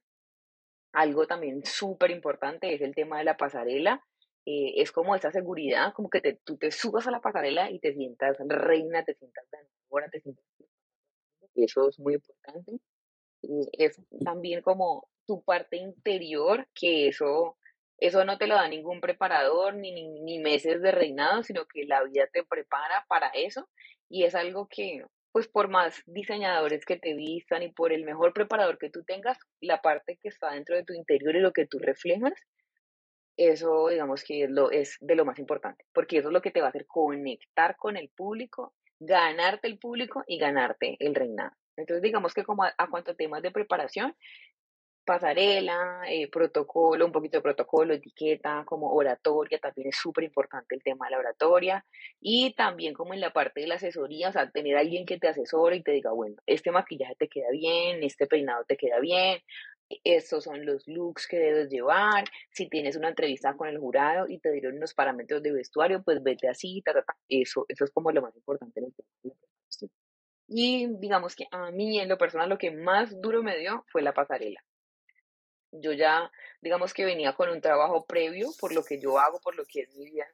Algo 0.93 1.27
también 1.27 1.65
súper 1.65 2.11
importante 2.11 2.73
es 2.73 2.81
el 2.81 2.95
tema 2.95 3.17
de 3.17 3.25
la 3.25 3.37
pasarela. 3.37 4.03
Eh, 4.45 4.81
es 4.81 4.91
como 4.91 5.15
esa 5.15 5.31
seguridad, 5.31 5.93
como 5.93 6.09
que 6.09 6.21
te, 6.21 6.39
tú 6.45 6.57
te 6.57 6.71
subas 6.71 7.05
a 7.07 7.11
la 7.11 7.19
pasarela 7.19 7.69
y 7.69 7.79
te 7.79 7.93
sientas 7.93 8.37
reina, 8.47 9.03
te 9.03 9.13
sientas 9.15 9.45
ganadora, 9.51 9.76
te 10.11 10.21
sientas... 10.21 10.45
eso 11.55 11.89
es 11.89 11.99
muy 11.99 12.15
importante. 12.15 12.79
es 13.73 14.01
también 14.23 14.61
como 14.61 15.07
tu 15.25 15.43
parte 15.43 15.77
interior, 15.77 16.67
que 16.73 17.09
eso, 17.09 17.57
eso 17.99 18.25
no 18.25 18.37
te 18.37 18.47
lo 18.47 18.55
da 18.55 18.67
ningún 18.67 19.01
preparador 19.01 19.75
ni, 19.75 19.91
ni, 19.91 20.39
meses 20.39 20.81
de 20.81 20.91
reinado, 20.91 21.43
sino 21.43 21.65
que 21.65 21.85
la 21.85 22.03
vida 22.03 22.27
te 22.31 22.43
prepara 22.43 23.05
para 23.07 23.27
eso 23.29 23.67
y 24.09 24.23
es 24.23 24.35
algo 24.35 24.67
que, 24.69 25.03
pues 25.31 25.47
por 25.47 25.67
más 25.69 26.01
diseñadores 26.05 26.85
que 26.85 26.97
te 26.97 27.13
vistan 27.13 27.63
y 27.63 27.71
por 27.71 27.91
el 27.91 28.05
mejor 28.05 28.33
preparador 28.33 28.77
que 28.77 28.89
tú 28.89 29.03
tengas, 29.03 29.37
la 29.59 29.81
parte 29.81 30.17
que 30.21 30.29
está 30.29 30.51
dentro 30.51 30.75
de 30.75 30.85
tu 30.85 30.93
interior 30.93 31.35
y 31.35 31.41
lo 31.41 31.51
que 31.51 31.67
tú 31.67 31.77
reflejas, 31.79 32.33
eso 33.35 33.89
digamos 33.89 34.23
que 34.23 34.43
es, 34.45 34.49
lo, 34.49 34.71
es 34.71 34.97
de 34.99 35.15
lo 35.15 35.25
más 35.25 35.37
importante, 35.39 35.85
porque 35.93 36.17
eso 36.17 36.29
es 36.29 36.33
lo 36.33 36.41
que 36.41 36.51
te 36.51 36.61
va 36.61 36.67
a 36.67 36.69
hacer 36.69 36.87
conectar 36.87 37.75
con 37.77 37.97
el 37.97 38.09
público, 38.09 38.73
ganarte 38.99 39.67
el 39.67 39.79
público 39.79 40.23
y 40.27 40.37
ganarte 40.37 40.97
el 40.99 41.15
reinado. 41.15 41.51
Entonces 41.75 42.01
digamos 42.01 42.33
que 42.33 42.43
como 42.43 42.63
a, 42.63 42.73
a 42.77 42.89
cuanto 42.89 43.15
temas 43.15 43.41
de 43.41 43.51
preparación, 43.51 44.15
pasarela, 45.07 46.01
eh, 46.09 46.29
protocolo, 46.29 47.05
un 47.05 47.13
poquito 47.13 47.37
de 47.37 47.41
protocolo, 47.41 47.93
etiqueta, 47.93 48.63
como 48.65 48.91
oratoria, 48.91 49.57
también 49.57 49.87
es 49.87 49.95
súper 49.95 50.25
importante 50.25 50.75
el 50.75 50.83
tema 50.83 51.05
de 51.05 51.11
la 51.11 51.19
oratoria. 51.19 51.85
Y 52.19 52.53
también 52.55 52.93
como 52.93 53.13
en 53.13 53.21
la 53.21 53.31
parte 53.31 53.61
de 53.61 53.67
la 53.67 53.75
asesoría, 53.75 54.29
o 54.29 54.33
sea, 54.33 54.51
tener 54.51 54.75
alguien 54.75 55.05
que 55.05 55.17
te 55.17 55.29
asesore 55.29 55.77
y 55.77 55.83
te 55.83 55.93
diga, 55.93 56.11
bueno, 56.11 56.35
este 56.45 56.71
maquillaje 56.71 57.15
te 57.15 57.29
queda 57.29 57.47
bien, 57.51 58.03
este 58.03 58.27
peinado 58.27 58.65
te 58.65 58.75
queda 58.75 58.99
bien, 58.99 59.39
estos 60.03 60.43
son 60.45 60.65
los 60.65 60.87
looks 60.87 61.27
que 61.27 61.37
debes 61.37 61.69
llevar, 61.69 62.25
si 62.51 62.69
tienes 62.69 62.95
una 62.95 63.09
entrevista 63.09 63.55
con 63.55 63.67
el 63.67 63.77
jurado 63.77 64.25
y 64.27 64.39
te 64.39 64.51
dieron 64.51 64.77
unos 64.77 64.93
parámetros 64.93 65.41
de 65.43 65.51
vestuario, 65.51 66.03
pues 66.03 66.21
vete 66.23 66.49
así, 66.49 66.81
ta, 66.83 66.93
ta, 66.93 67.03
ta. 67.03 67.15
Eso, 67.29 67.65
eso 67.67 67.83
es 67.85 67.91
como 67.91 68.11
lo 68.11 68.21
más 68.21 68.35
importante 68.35 68.81
en 68.81 68.93
Y 70.47 70.87
digamos 70.99 71.35
que 71.35 71.47
a 71.51 71.71
mí 71.71 71.99
en 71.99 72.09
lo 72.09 72.17
personal 72.17 72.49
lo 72.49 72.57
que 72.57 72.71
más 72.71 73.19
duro 73.21 73.43
me 73.43 73.57
dio 73.57 73.85
fue 73.91 74.01
la 74.01 74.13
pasarela 74.13 74.61
yo 75.71 75.93
ya, 75.93 76.31
digamos 76.61 76.93
que 76.93 77.05
venía 77.05 77.33
con 77.33 77.49
un 77.49 77.61
trabajo 77.61 78.05
previo 78.05 78.49
por 78.59 78.73
lo 78.73 78.83
que 78.83 78.99
yo 78.99 79.19
hago, 79.19 79.39
por 79.39 79.55
lo 79.55 79.65
que 79.65 79.81
es 79.81 79.95
mi 79.95 80.05
vida. 80.05 80.25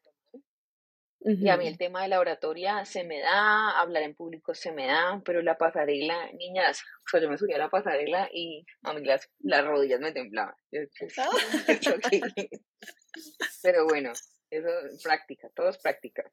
Y 1.26 1.48
a 1.48 1.56
mí 1.56 1.68
el 1.68 1.78
tema 1.78 2.04
de 2.04 2.10
la 2.10 2.20
oratoria 2.20 2.84
se 2.84 3.06
me 3.06 3.22
da, 3.22 3.80
hablar 3.80 4.04
en 4.04 4.14
público 4.14 4.54
se 4.54 4.74
me 4.74 4.88
da, 4.88 5.22
pero 5.24 5.42
la 5.42 5.58
pasarela, 5.58 6.30
niñas, 6.34 6.82
o 6.82 7.10
sea, 7.10 7.22
yo 7.22 7.30
me 7.30 7.38
subía 7.38 7.56
a 7.56 7.60
la 7.60 7.70
pasarela 7.70 8.30
y 8.34 8.66
a 8.82 8.94
mí 8.94 9.06
las, 9.06 9.30
las 9.40 9.66
rodillas 9.66 10.02
me 10.02 10.12
temblaban. 10.12 10.54
Ah. 11.18 11.30
pero 13.64 13.86
bueno, 13.88 14.12
eso 14.50 14.68
es 14.68 15.02
práctica, 15.02 15.50
todo 15.56 15.70
es 15.70 15.78
práctica. 15.78 16.30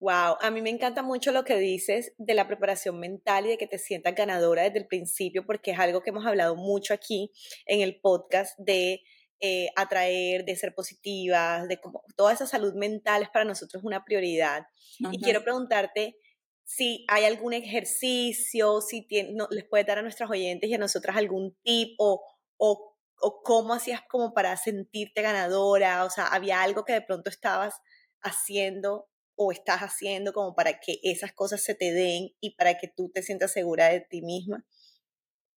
Wow, 0.00 0.36
a 0.40 0.50
mí 0.50 0.60
me 0.60 0.68
encanta 0.68 1.02
mucho 1.02 1.32
lo 1.32 1.44
que 1.44 1.56
dices 1.56 2.12
de 2.18 2.34
la 2.34 2.46
preparación 2.46 3.00
mental 3.00 3.46
y 3.46 3.50
de 3.50 3.58
que 3.58 3.66
te 3.66 3.78
sientas 3.78 4.14
ganadora 4.14 4.64
desde 4.64 4.80
el 4.80 4.86
principio, 4.86 5.46
porque 5.46 5.70
es 5.70 5.78
algo 5.78 6.02
que 6.02 6.10
hemos 6.10 6.26
hablado 6.26 6.56
mucho 6.56 6.92
aquí 6.92 7.32
en 7.64 7.80
el 7.80 8.00
podcast 8.02 8.58
de 8.58 9.00
eh, 9.40 9.68
atraer, 9.76 10.44
de 10.44 10.56
ser 10.56 10.74
positivas, 10.74 11.68
de 11.68 11.80
cómo 11.80 12.02
toda 12.16 12.32
esa 12.32 12.46
salud 12.46 12.74
mental 12.74 13.22
es 13.22 13.30
para 13.30 13.44
nosotros 13.44 13.82
una 13.84 14.04
prioridad. 14.04 14.66
Y 15.12 15.20
quiero 15.20 15.42
preguntarte 15.42 16.16
si 16.64 17.04
hay 17.08 17.24
algún 17.24 17.52
ejercicio, 17.52 18.80
si 18.80 19.06
les 19.50 19.64
puede 19.68 19.84
dar 19.84 19.98
a 19.98 20.02
nuestros 20.02 20.30
oyentes 20.30 20.70
y 20.70 20.74
a 20.74 20.78
nosotras 20.78 21.16
algún 21.16 21.56
tip 21.62 21.94
o, 21.98 22.22
o, 22.56 22.96
o 23.20 23.42
cómo 23.42 23.74
hacías 23.74 24.00
como 24.08 24.32
para 24.32 24.56
sentirte 24.56 25.20
ganadora, 25.22 26.04
o 26.04 26.10
sea, 26.10 26.26
había 26.28 26.62
algo 26.62 26.84
que 26.84 26.94
de 26.94 27.02
pronto 27.02 27.28
estabas 27.28 27.74
haciendo 28.22 29.08
o 29.36 29.52
estás 29.52 29.80
haciendo 29.80 30.32
como 30.32 30.54
para 30.54 30.80
que 30.80 31.00
esas 31.02 31.32
cosas 31.32 31.62
se 31.62 31.74
te 31.74 31.92
den 31.92 32.30
y 32.40 32.54
para 32.56 32.78
que 32.78 32.88
tú 32.88 33.10
te 33.12 33.22
sientas 33.22 33.52
segura 33.52 33.88
de 33.88 34.00
ti 34.00 34.22
misma? 34.22 34.64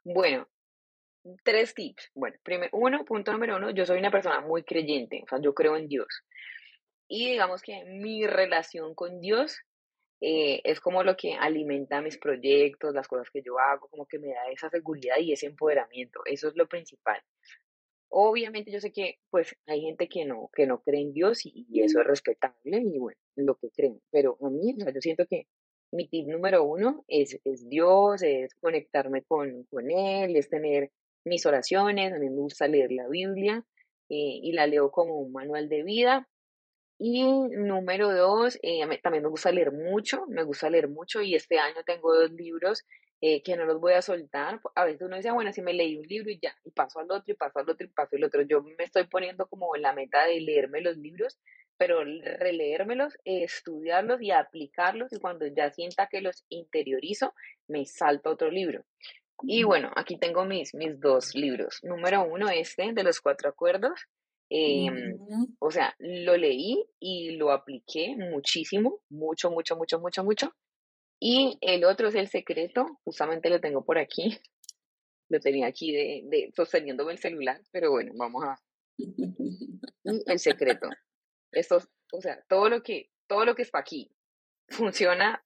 Bueno, 0.03 0.47
tres 1.43 1.73
tips. 1.73 2.11
Bueno, 2.13 2.37
primero, 2.43 2.69
uno, 2.73 3.05
punto 3.05 3.31
número 3.31 3.57
uno, 3.57 3.71
yo 3.71 3.85
soy 3.85 3.99
una 3.99 4.11
persona 4.11 4.41
muy 4.41 4.63
creyente, 4.63 5.21
o 5.23 5.27
sea, 5.27 5.39
yo 5.41 5.53
creo 5.53 5.77
en 5.77 5.87
Dios. 5.87 6.07
Y 7.07 7.31
digamos 7.31 7.61
que 7.61 7.85
mi 7.85 8.27
relación 8.27 8.93
con 8.95 9.21
Dios 9.21 9.59
eh, 10.19 10.61
es 10.63 10.79
como 10.79 11.03
lo 11.03 11.15
que 11.15 11.33
alimenta 11.35 12.01
mis 12.01 12.17
proyectos, 12.17 12.93
las 12.93 13.07
cosas 13.07 13.29
que 13.31 13.41
yo 13.43 13.59
hago, 13.59 13.87
como 13.87 14.05
que 14.07 14.19
me 14.19 14.29
da 14.29 14.49
esa 14.51 14.69
seguridad 14.69 15.17
y 15.19 15.31
ese 15.33 15.45
empoderamiento. 15.45 16.21
Eso 16.25 16.47
es 16.49 16.55
lo 16.55 16.67
principal. 16.67 17.21
Obviamente 18.09 18.71
yo 18.71 18.79
sé 18.79 18.91
que 18.91 19.19
pues 19.29 19.55
hay 19.67 19.81
gente 19.81 20.07
que 20.07 20.25
no, 20.25 20.49
que 20.53 20.65
no 20.65 20.81
cree 20.81 21.01
en 21.01 21.13
Dios 21.13 21.41
y, 21.45 21.81
eso 21.81 22.01
es 22.01 22.07
respetable 22.07 22.81
y 22.81 22.97
bueno, 22.97 23.19
lo 23.35 23.55
que 23.55 23.69
creen, 23.69 24.01
pero 24.11 24.37
a 24.41 24.49
mí, 24.49 24.73
o 24.77 24.81
sea, 24.81 24.93
yo 24.93 25.01
siento 25.01 25.25
que 25.27 25.47
mi 25.91 26.07
tip 26.07 26.27
número 26.27 26.63
uno 26.63 27.03
es, 27.07 27.39
es 27.43 27.67
Dios, 27.69 28.21
es 28.23 28.55
conectarme 28.55 29.23
con, 29.23 29.63
con 29.65 29.91
Él, 29.91 30.35
es 30.35 30.49
tener 30.49 30.91
mis 31.27 31.45
oraciones, 31.45 32.13
a 32.13 32.19
mí 32.19 32.29
me 32.29 32.41
gusta 32.41 32.67
leer 32.67 32.91
la 32.91 33.07
Biblia 33.07 33.63
eh, 34.09 34.39
y 34.41 34.51
la 34.53 34.67
leo 34.67 34.91
como 34.91 35.19
un 35.19 35.31
manual 35.31 35.69
de 35.69 35.83
vida. 35.83 36.27
Y 36.99 37.23
número 37.23 38.11
dos, 38.11 38.57
eh, 38.63 38.81
también 39.03 39.23
me 39.23 39.29
gusta 39.29 39.51
leer 39.51 39.71
mucho, 39.71 40.25
me 40.27 40.43
gusta 40.43 40.69
leer 40.69 40.87
mucho 40.87 41.21
y 41.21 41.35
este 41.35 41.59
año 41.59 41.83
tengo 41.85 42.15
dos 42.15 42.31
libros 42.31 42.83
eh, 43.21 43.43
que 43.43 43.55
no 43.55 43.65
los 43.65 43.79
voy 43.79 43.93
a 43.93 44.01
soltar. 44.01 44.59
A 44.75 44.85
veces 44.85 45.01
uno 45.01 45.15
dice, 45.15 45.29
ah, 45.29 45.33
bueno, 45.33 45.53
si 45.53 45.61
me 45.61 45.73
leí 45.73 45.95
un 45.97 46.07
libro 46.07 46.31
y 46.31 46.39
ya, 46.39 46.55
y 46.63 46.71
paso 46.71 46.99
al 46.99 47.11
otro, 47.11 47.33
y 47.33 47.35
paso 47.35 47.59
al 47.59 47.69
otro, 47.69 47.85
y 47.85 47.89
paso 47.89 48.15
al 48.15 48.23
otro. 48.23 48.41
Yo 48.43 48.63
me 48.63 48.83
estoy 48.83 49.05
poniendo 49.05 49.47
como 49.47 49.75
la 49.75 49.93
meta 49.93 50.25
de 50.25 50.41
leerme 50.41 50.81
los 50.81 50.97
libros, 50.97 51.39
pero 51.77 52.03
releérmelos, 52.03 53.17
estudiarlos 53.23 54.21
y 54.21 54.31
aplicarlos, 54.31 55.13
y 55.13 55.19
cuando 55.19 55.45
ya 55.47 55.71
sienta 55.71 56.07
que 56.07 56.21
los 56.21 56.45
interiorizo, 56.49 57.33
me 57.67 57.85
salto 57.85 58.31
otro 58.31 58.49
libro. 58.49 58.83
Y 59.43 59.63
bueno, 59.63 59.91
aquí 59.95 60.17
tengo 60.17 60.45
mis, 60.45 60.73
mis 60.73 60.99
dos 60.99 61.35
libros. 61.35 61.79
Número 61.83 62.23
uno, 62.23 62.49
este, 62.49 62.93
de 62.93 63.03
los 63.03 63.21
cuatro 63.21 63.49
acuerdos. 63.49 64.07
Em, 64.49 65.17
o 65.59 65.71
sea, 65.71 65.93
lo 65.99 66.37
leí 66.37 66.83
y 66.99 67.31
lo 67.31 67.51
apliqué 67.51 68.15
muchísimo, 68.17 69.01
mucho, 69.09 69.51
mucho, 69.51 69.75
mucho, 69.75 69.99
mucho, 69.99 70.23
mucho. 70.23 70.55
Y 71.19 71.57
el 71.61 71.83
otro 71.83 72.07
es 72.07 72.15
el 72.15 72.27
secreto, 72.27 72.99
justamente 73.03 73.49
lo 73.49 73.59
tengo 73.59 73.83
por 73.83 73.97
aquí. 73.97 74.37
Lo 75.29 75.41
tenía 75.41 75.67
aquí 75.67 75.91
de, 75.91 76.21
de 76.25 76.53
sosteniéndome 76.55 77.11
el 77.11 77.17
celular, 77.17 77.59
pero 77.71 77.91
bueno, 77.91 78.13
vamos 78.15 78.45
a. 78.45 78.57
El 80.05 80.39
secreto. 80.39 80.87
Esto, 81.51 81.81
o 82.13 82.21
sea, 82.21 82.41
todo 82.47 82.69
lo 82.69 82.81
que, 82.81 83.09
todo 83.27 83.43
lo 83.43 83.53
que 83.53 83.63
está 83.63 83.79
aquí 83.79 84.09
funciona, 84.69 85.43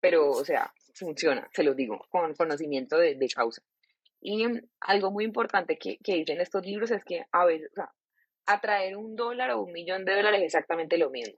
pero, 0.00 0.30
o 0.30 0.44
sea, 0.44 0.74
funciona, 0.94 1.48
se 1.52 1.62
lo 1.62 1.74
digo, 1.74 2.06
con 2.10 2.34
conocimiento 2.34 2.96
de, 2.96 3.14
de 3.14 3.28
causa. 3.28 3.62
Y 4.20 4.46
algo 4.80 5.10
muy 5.10 5.24
importante 5.24 5.76
que, 5.78 5.98
que, 6.02 6.14
dicen 6.14 6.40
estos 6.40 6.64
libros 6.64 6.90
es 6.90 7.04
que 7.04 7.24
a 7.30 7.44
veces, 7.44 7.70
o 7.72 7.74
sea, 7.74 7.92
atraer 8.46 8.96
un 8.96 9.16
dólar 9.16 9.50
o 9.50 9.62
un 9.62 9.72
millón 9.72 10.04
de 10.04 10.14
dólares 10.14 10.40
es 10.40 10.46
exactamente 10.46 10.96
lo 10.96 11.10
mismo 11.10 11.34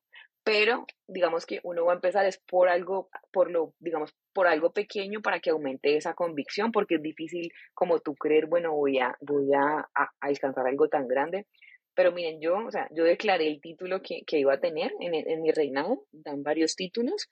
pero 0.46 0.86
digamos 1.08 1.44
que 1.44 1.58
uno 1.64 1.84
va 1.84 1.92
a 1.92 1.96
empezar 1.96 2.24
es 2.24 2.38
por 2.38 2.68
algo, 2.68 3.10
por 3.32 3.50
lo, 3.50 3.74
digamos, 3.80 4.14
por 4.32 4.46
algo 4.46 4.72
pequeño 4.72 5.20
para 5.20 5.40
que 5.40 5.50
aumente 5.50 5.96
esa 5.96 6.14
convicción, 6.14 6.70
porque 6.70 6.94
es 6.94 7.02
difícil 7.02 7.52
como 7.74 7.98
tú 7.98 8.14
creer, 8.14 8.46
bueno, 8.46 8.72
voy 8.72 9.00
a, 9.00 9.16
voy 9.20 9.48
a, 9.52 9.88
alcanzar 10.20 10.68
algo 10.68 10.88
tan 10.88 11.08
grande. 11.08 11.48
Pero 11.94 12.12
miren, 12.12 12.40
yo, 12.40 12.58
o 12.64 12.70
sea, 12.70 12.86
yo 12.92 13.02
declaré 13.02 13.48
el 13.48 13.60
título 13.60 14.02
que, 14.02 14.20
que 14.24 14.38
iba 14.38 14.54
a 14.54 14.60
tener 14.60 14.92
en, 15.00 15.14
en 15.16 15.42
mi 15.42 15.50
reinado, 15.50 16.04
dan 16.12 16.44
varios 16.44 16.76
títulos, 16.76 17.28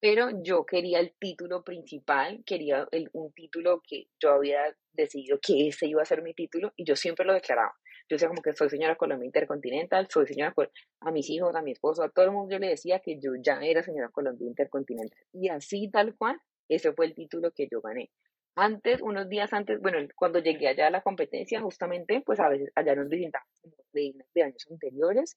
pero 0.00 0.28
yo 0.42 0.64
quería 0.66 1.00
el 1.00 1.14
título 1.18 1.62
principal, 1.64 2.42
quería 2.44 2.86
el, 2.90 3.08
un 3.12 3.32
título 3.32 3.82
que 3.86 4.08
yo 4.20 4.30
había 4.32 4.76
decidido 4.92 5.38
que 5.40 5.68
ese 5.68 5.86
iba 5.86 6.02
a 6.02 6.06
ser 6.06 6.22
mi 6.22 6.34
título 6.34 6.72
y 6.76 6.84
yo 6.84 6.96
siempre 6.96 7.24
lo 7.24 7.32
declaraba. 7.32 7.74
Yo 8.08 8.14
decía 8.14 8.28
como 8.28 8.42
que 8.42 8.52
soy 8.52 8.68
señora 8.70 8.96
Colombia 8.96 9.26
Intercontinental, 9.26 10.06
soy 10.10 10.26
señora 10.26 10.54
a 11.00 11.10
mis 11.10 11.28
hijos, 11.28 11.54
a 11.56 11.62
mi 11.62 11.72
esposo, 11.72 12.04
a 12.04 12.08
todo 12.08 12.26
el 12.26 12.30
mundo 12.30 12.52
yo 12.52 12.58
le 12.60 12.68
decía 12.68 13.00
que 13.00 13.18
yo 13.18 13.32
ya 13.42 13.58
era 13.60 13.82
señora 13.82 14.10
Colombia 14.10 14.46
Intercontinental. 14.46 15.18
Y 15.32 15.48
así 15.48 15.90
tal 15.90 16.14
cual, 16.14 16.40
ese 16.68 16.92
fue 16.92 17.06
el 17.06 17.14
título 17.14 17.50
que 17.50 17.66
yo 17.70 17.80
gané. 17.80 18.10
Antes, 18.54 19.02
unos 19.02 19.28
días 19.28 19.52
antes, 19.52 19.80
bueno, 19.80 19.98
cuando 20.14 20.38
llegué 20.38 20.68
allá 20.68 20.86
a 20.86 20.90
la 20.90 21.02
competencia, 21.02 21.60
justamente, 21.60 22.22
pues 22.24 22.40
a 22.40 22.48
veces 22.48 22.70
allá 22.74 22.94
nos 22.94 23.08
visitaban 23.08 23.46
de, 23.92 24.14
de 24.34 24.42
años 24.42 24.66
anteriores, 24.70 25.36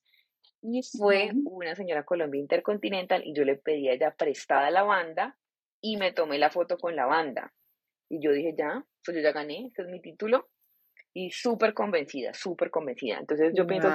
y 0.62 0.82
fue 0.84 1.32
una 1.46 1.76
señora 1.76 2.04
Colombia 2.04 2.40
Intercontinental 2.40 3.22
y 3.26 3.34
yo 3.34 3.44
le 3.44 3.56
pedí 3.56 3.90
a 3.90 3.94
ella 3.94 4.16
prestada 4.18 4.70
la 4.72 4.84
banda 4.84 5.38
y 5.82 5.98
me 5.98 6.12
tomé 6.12 6.38
la 6.38 6.50
foto 6.50 6.78
con 6.78 6.96
la 6.96 7.06
banda. 7.06 7.54
Y 8.10 8.22
yo 8.22 8.32
dije, 8.32 8.56
ya, 8.58 8.84
pues 9.06 9.16
yo 9.16 9.22
ya 9.22 9.32
gané, 9.32 9.68
este 9.68 9.84
es 9.84 9.88
mi 9.88 10.02
título, 10.02 10.50
y 11.14 11.32
súper 11.32 11.74
convencida, 11.74 12.34
súper 12.34 12.70
convencida. 12.70 13.18
Entonces 13.20 13.54
yo 13.56 13.66
pienso 13.66 13.90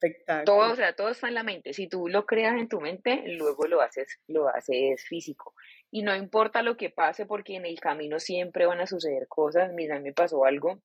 que 0.00 0.12
todo, 0.44 0.72
o 0.72 0.76
sea, 0.76 0.94
todo 0.94 1.10
está 1.10 1.28
en 1.28 1.34
la 1.34 1.42
mente. 1.42 1.72
Si 1.72 1.88
tú 1.88 2.08
lo 2.08 2.26
creas 2.26 2.58
en 2.58 2.68
tu 2.68 2.80
mente, 2.80 3.22
luego 3.26 3.66
lo 3.66 3.80
haces, 3.80 4.20
lo 4.26 4.48
haces 4.48 5.04
físico. 5.04 5.54
Y 5.90 6.02
no 6.02 6.14
importa 6.14 6.62
lo 6.62 6.76
que 6.76 6.90
pase, 6.90 7.26
porque 7.26 7.56
en 7.56 7.64
el 7.64 7.80
camino 7.80 8.18
siempre 8.18 8.66
van 8.66 8.80
a 8.80 8.86
suceder 8.86 9.28
cosas. 9.28 9.72
Mira, 9.72 10.00
me 10.00 10.12
pasó 10.12 10.44
algo. 10.44 10.82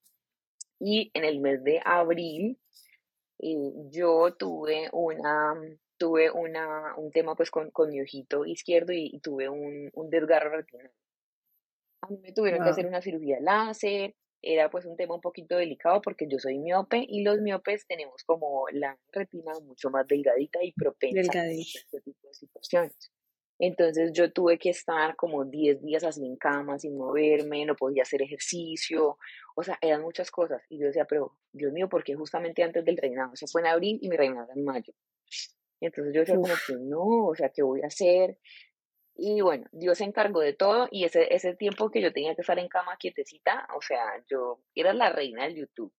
Y 0.79 1.11
en 1.13 1.25
el 1.25 1.39
mes 1.39 1.63
de 1.63 1.81
abril, 1.83 2.59
eh, 3.43 3.73
yo 3.91 4.35
tuve 4.35 4.89
una 4.93 5.53
tuve 5.97 6.31
una, 6.31 6.95
un 6.97 7.11
tema 7.11 7.35
pues 7.35 7.51
con, 7.51 7.71
con 7.71 7.89
mi 7.89 8.01
ojito 8.01 8.45
izquierdo 8.45 8.91
y, 8.93 9.19
tuve 9.19 9.47
un, 9.47 9.89
un 9.93 10.09
desgarro 10.09 10.49
retinal. 10.49 10.91
A 12.01 12.07
mí 12.07 12.17
me 12.17 12.33
tuvieron 12.33 12.63
que 12.63 12.69
hacer 12.69 12.85
una 12.85 13.01
cirugía 13.01 13.39
láser, 13.39 14.13
era 14.41 14.69
pues 14.69 14.85
un 14.85 14.97
tema 14.97 15.15
un 15.15 15.21
poquito 15.21 15.55
delicado 15.55 16.01
porque 16.01 16.27
yo 16.29 16.37
soy 16.37 16.59
miope 16.59 17.05
y 17.07 17.23
los 17.23 17.39
miopes 17.39 17.87
tenemos 17.87 18.23
como 18.25 18.65
la 18.73 18.99
retina 19.13 19.53
mucho 19.61 19.89
más 19.89 20.05
delgadita 20.05 20.61
y 20.61 20.73
propensa 20.73 21.39
a 21.39 21.45
este 21.51 22.01
tipo 22.01 22.27
de 22.27 22.33
situaciones. 22.33 23.11
Entonces 23.59 24.11
yo 24.13 24.31
tuve 24.31 24.57
que 24.57 24.69
estar 24.69 25.15
como 25.15 25.45
10 25.45 25.81
días 25.81 26.03
así 26.03 26.25
en 26.25 26.35
cama, 26.35 26.79
sin 26.79 26.97
moverme, 26.97 27.65
no 27.65 27.75
podía 27.75 28.03
hacer 28.03 28.21
ejercicio, 28.21 29.17
o 29.55 29.63
sea, 29.63 29.77
eran 29.81 30.01
muchas 30.01 30.31
cosas. 30.31 30.61
Y 30.69 30.79
yo 30.79 30.87
decía, 30.87 31.05
pero 31.05 31.37
Dios 31.51 31.71
mío, 31.71 31.87
¿por 31.87 32.03
qué 32.03 32.15
justamente 32.15 32.63
antes 32.63 32.83
del 32.83 32.97
reinado? 32.97 33.31
O 33.33 33.35
sea, 33.35 33.47
fue 33.47 33.61
en 33.61 33.67
abril 33.67 33.99
y 34.01 34.09
mi 34.09 34.17
reinado 34.17 34.45
era 34.45 34.55
en 34.55 34.65
mayo. 34.65 34.93
Entonces 35.79 36.13
yo 36.13 36.21
decía 36.21 36.35
como 36.35 36.53
que 36.65 36.75
no, 36.79 37.27
o 37.27 37.35
sea, 37.35 37.49
¿qué 37.49 37.61
voy 37.61 37.81
a 37.81 37.87
hacer? 37.87 38.37
Y 39.15 39.41
bueno, 39.41 39.65
Dios 39.71 39.99
se 39.99 40.05
encargó 40.05 40.39
de 40.39 40.53
todo 40.53 40.87
y 40.89 41.03
ese, 41.03 41.33
ese 41.33 41.55
tiempo 41.55 41.91
que 41.91 42.01
yo 42.01 42.11
tenía 42.11 42.35
que 42.35 42.41
estar 42.41 42.57
en 42.57 42.67
cama 42.67 42.97
quietecita, 42.97 43.67
o 43.75 43.81
sea, 43.81 44.23
yo 44.29 44.61
era 44.73 44.93
la 44.93 45.11
reina 45.11 45.43
del 45.43 45.55
YouTube. 45.55 45.93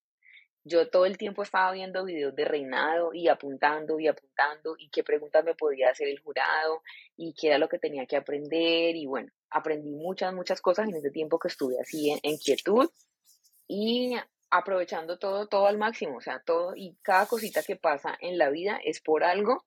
Yo 0.64 0.88
todo 0.88 1.04
el 1.04 1.18
tiempo 1.18 1.42
estaba 1.42 1.72
viendo 1.72 2.04
videos 2.04 2.34
de 2.34 2.46
reinado 2.46 3.12
y 3.12 3.28
apuntando 3.28 4.00
y 4.00 4.08
apuntando 4.08 4.76
y 4.78 4.88
qué 4.88 5.04
preguntas 5.04 5.44
me 5.44 5.54
podía 5.54 5.90
hacer 5.90 6.08
el 6.08 6.20
jurado 6.20 6.82
y 7.16 7.34
qué 7.34 7.48
era 7.48 7.58
lo 7.58 7.68
que 7.68 7.78
tenía 7.78 8.06
que 8.06 8.16
aprender 8.16 8.96
y 8.96 9.04
bueno, 9.06 9.30
aprendí 9.50 9.90
muchas, 9.90 10.32
muchas 10.32 10.62
cosas 10.62 10.88
en 10.88 10.96
ese 10.96 11.10
tiempo 11.10 11.38
que 11.38 11.48
estuve 11.48 11.78
así 11.80 12.18
en, 12.22 12.38
quietud 12.38 12.90
y 13.68 14.16
aprovechando 14.50 15.18
todo, 15.18 15.48
todo 15.48 15.66
al 15.66 15.76
máximo, 15.76 16.16
o 16.16 16.20
sea, 16.20 16.40
todo 16.40 16.74
y 16.74 16.96
cada 17.02 17.26
cosita 17.26 17.62
que 17.62 17.76
pasa 17.76 18.16
en 18.20 18.38
la 18.38 18.48
vida 18.48 18.80
es 18.82 19.00
por 19.00 19.22
algo 19.22 19.64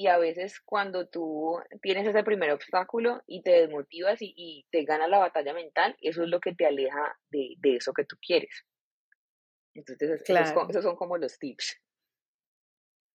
y 0.00 0.06
a 0.06 0.16
veces 0.16 0.60
cuando 0.60 1.08
tú 1.08 1.58
tienes 1.82 2.06
ese 2.06 2.22
primer 2.24 2.52
obstáculo 2.52 3.22
y 3.26 3.42
te 3.42 3.50
desmotivas 3.50 4.16
y, 4.20 4.64
te 4.70 4.84
gana 4.84 5.06
la 5.08 5.18
batalla 5.18 5.52
mental, 5.52 5.94
eso 6.00 6.22
es 6.22 6.30
lo 6.30 6.40
que 6.40 6.54
te 6.54 6.64
aleja 6.64 7.18
de, 7.30 7.58
eso 7.62 7.92
que 7.92 8.06
tú 8.06 8.16
quieres. 8.18 8.64
Entonces, 9.74 10.22
esos, 10.26 10.82
son 10.82 10.96
como 10.96 11.16
los 11.16 11.38
tips. 11.38 11.80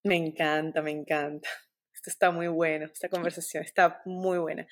Me 0.03 0.15
encanta, 0.15 0.81
me 0.81 0.91
encanta. 0.91 1.49
Esto 1.93 2.09
está 2.09 2.31
muy 2.31 2.47
bueno, 2.47 2.85
esta 2.85 3.09
conversación 3.09 3.63
está 3.63 4.01
muy 4.05 4.37
buena. 4.37 4.67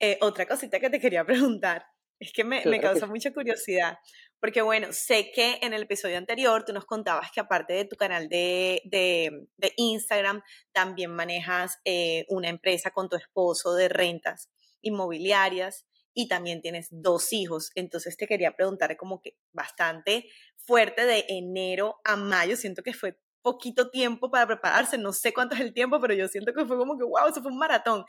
Eh, 0.00 0.18
otra 0.20 0.46
cosita 0.46 0.80
que 0.80 0.90
te 0.90 0.98
quería 0.98 1.24
preguntar, 1.26 1.86
es 2.18 2.32
que 2.32 2.44
me, 2.44 2.64
me 2.64 2.80
causa 2.80 3.06
mucha 3.06 3.32
curiosidad. 3.32 3.98
Porque 4.40 4.62
bueno, 4.62 4.88
sé 4.92 5.30
que 5.32 5.58
en 5.62 5.72
el 5.72 5.82
episodio 5.82 6.18
anterior 6.18 6.64
tú 6.64 6.72
nos 6.72 6.84
contabas 6.84 7.30
que 7.30 7.40
aparte 7.40 7.72
de 7.72 7.84
tu 7.84 7.96
canal 7.96 8.28
de, 8.28 8.82
de, 8.84 9.48
de 9.56 9.72
Instagram, 9.76 10.42
también 10.72 11.10
manejas 11.10 11.78
eh, 11.84 12.26
una 12.28 12.48
empresa 12.48 12.90
con 12.90 13.08
tu 13.08 13.16
esposo 13.16 13.74
de 13.74 13.88
rentas 13.88 14.50
inmobiliarias 14.82 15.86
y 16.18 16.28
también 16.28 16.62
tienes 16.62 16.88
dos 16.90 17.34
hijos. 17.34 17.70
Entonces 17.74 18.16
te 18.16 18.26
quería 18.26 18.56
preguntar 18.56 18.96
como 18.96 19.20
que 19.20 19.36
bastante 19.52 20.30
fuerte 20.56 21.04
de 21.04 21.26
enero 21.28 22.00
a 22.04 22.16
mayo. 22.16 22.56
Siento 22.56 22.82
que 22.82 22.94
fue 22.94 23.20
poquito 23.42 23.90
tiempo 23.90 24.30
para 24.30 24.46
prepararse. 24.46 24.96
No 24.96 25.12
sé 25.12 25.34
cuánto 25.34 25.54
es 25.54 25.60
el 25.60 25.74
tiempo, 25.74 26.00
pero 26.00 26.14
yo 26.14 26.26
siento 26.26 26.54
que 26.54 26.64
fue 26.64 26.78
como 26.78 26.96
que, 26.96 27.04
wow, 27.04 27.28
eso 27.28 27.42
fue 27.42 27.52
un 27.52 27.58
maratón. 27.58 28.06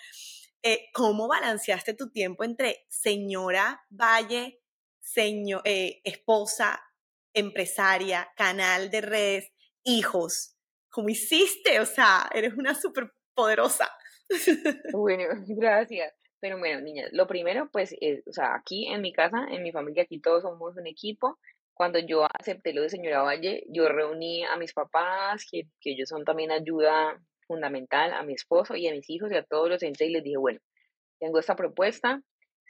Eh, 0.63 0.85
¿Cómo 0.93 1.27
balanceaste 1.27 1.95
tu 1.95 2.09
tiempo 2.09 2.45
entre 2.45 2.85
señora 2.87 3.83
Valle, 3.89 4.61
señor, 5.01 5.61
eh, 5.65 5.99
esposa, 6.05 6.81
empresaria, 7.33 8.31
canal 8.37 8.89
de 8.89 9.01
redes, 9.01 9.51
hijos. 9.83 10.55
¿Cómo 10.89 11.09
hiciste? 11.09 11.81
O 11.81 11.85
sea, 11.85 12.29
eres 12.33 12.53
una 12.53 12.73
súper 12.73 13.11
poderosa. 13.33 13.89
Bueno, 14.93 15.23
gracias. 15.47 16.16
Pero 16.39 16.59
bueno, 16.59 16.81
niñas, 16.81 17.09
lo 17.13 17.27
primero, 17.27 17.69
pues, 17.71 17.95
o 18.27 18.31
sea, 18.31 18.55
aquí 18.55 18.87
en 18.87 19.01
mi 19.01 19.11
casa, 19.11 19.45
en 19.49 19.63
mi 19.63 19.71
familia, 19.71 20.03
aquí 20.03 20.19
todos 20.19 20.43
somos 20.43 20.77
un 20.77 20.87
equipo. 20.87 21.39
Cuando 21.73 21.99
yo 21.99 22.25
acepté 22.39 22.73
lo 22.73 22.81
de 22.81 22.89
señora 22.89 23.21
Valle, 23.21 23.63
yo 23.69 23.87
reuní 23.89 24.43
a 24.45 24.55
mis 24.57 24.73
papás, 24.73 25.45
que, 25.49 25.63
que 25.79 25.91
ellos 25.91 26.09
son 26.09 26.25
también 26.25 26.51
ayuda 26.51 27.19
fundamental, 27.47 28.13
a 28.13 28.23
mi 28.23 28.33
esposo 28.33 28.75
y 28.75 28.87
a 28.87 28.91
mis 28.91 29.09
hijos 29.09 29.31
y 29.31 29.35
a 29.35 29.43
todos 29.43 29.69
los 29.69 29.81
entes 29.83 30.07
y 30.07 30.11
les 30.11 30.23
dije, 30.23 30.37
bueno, 30.37 30.59
tengo 31.19 31.39
esta 31.39 31.55
propuesta, 31.55 32.21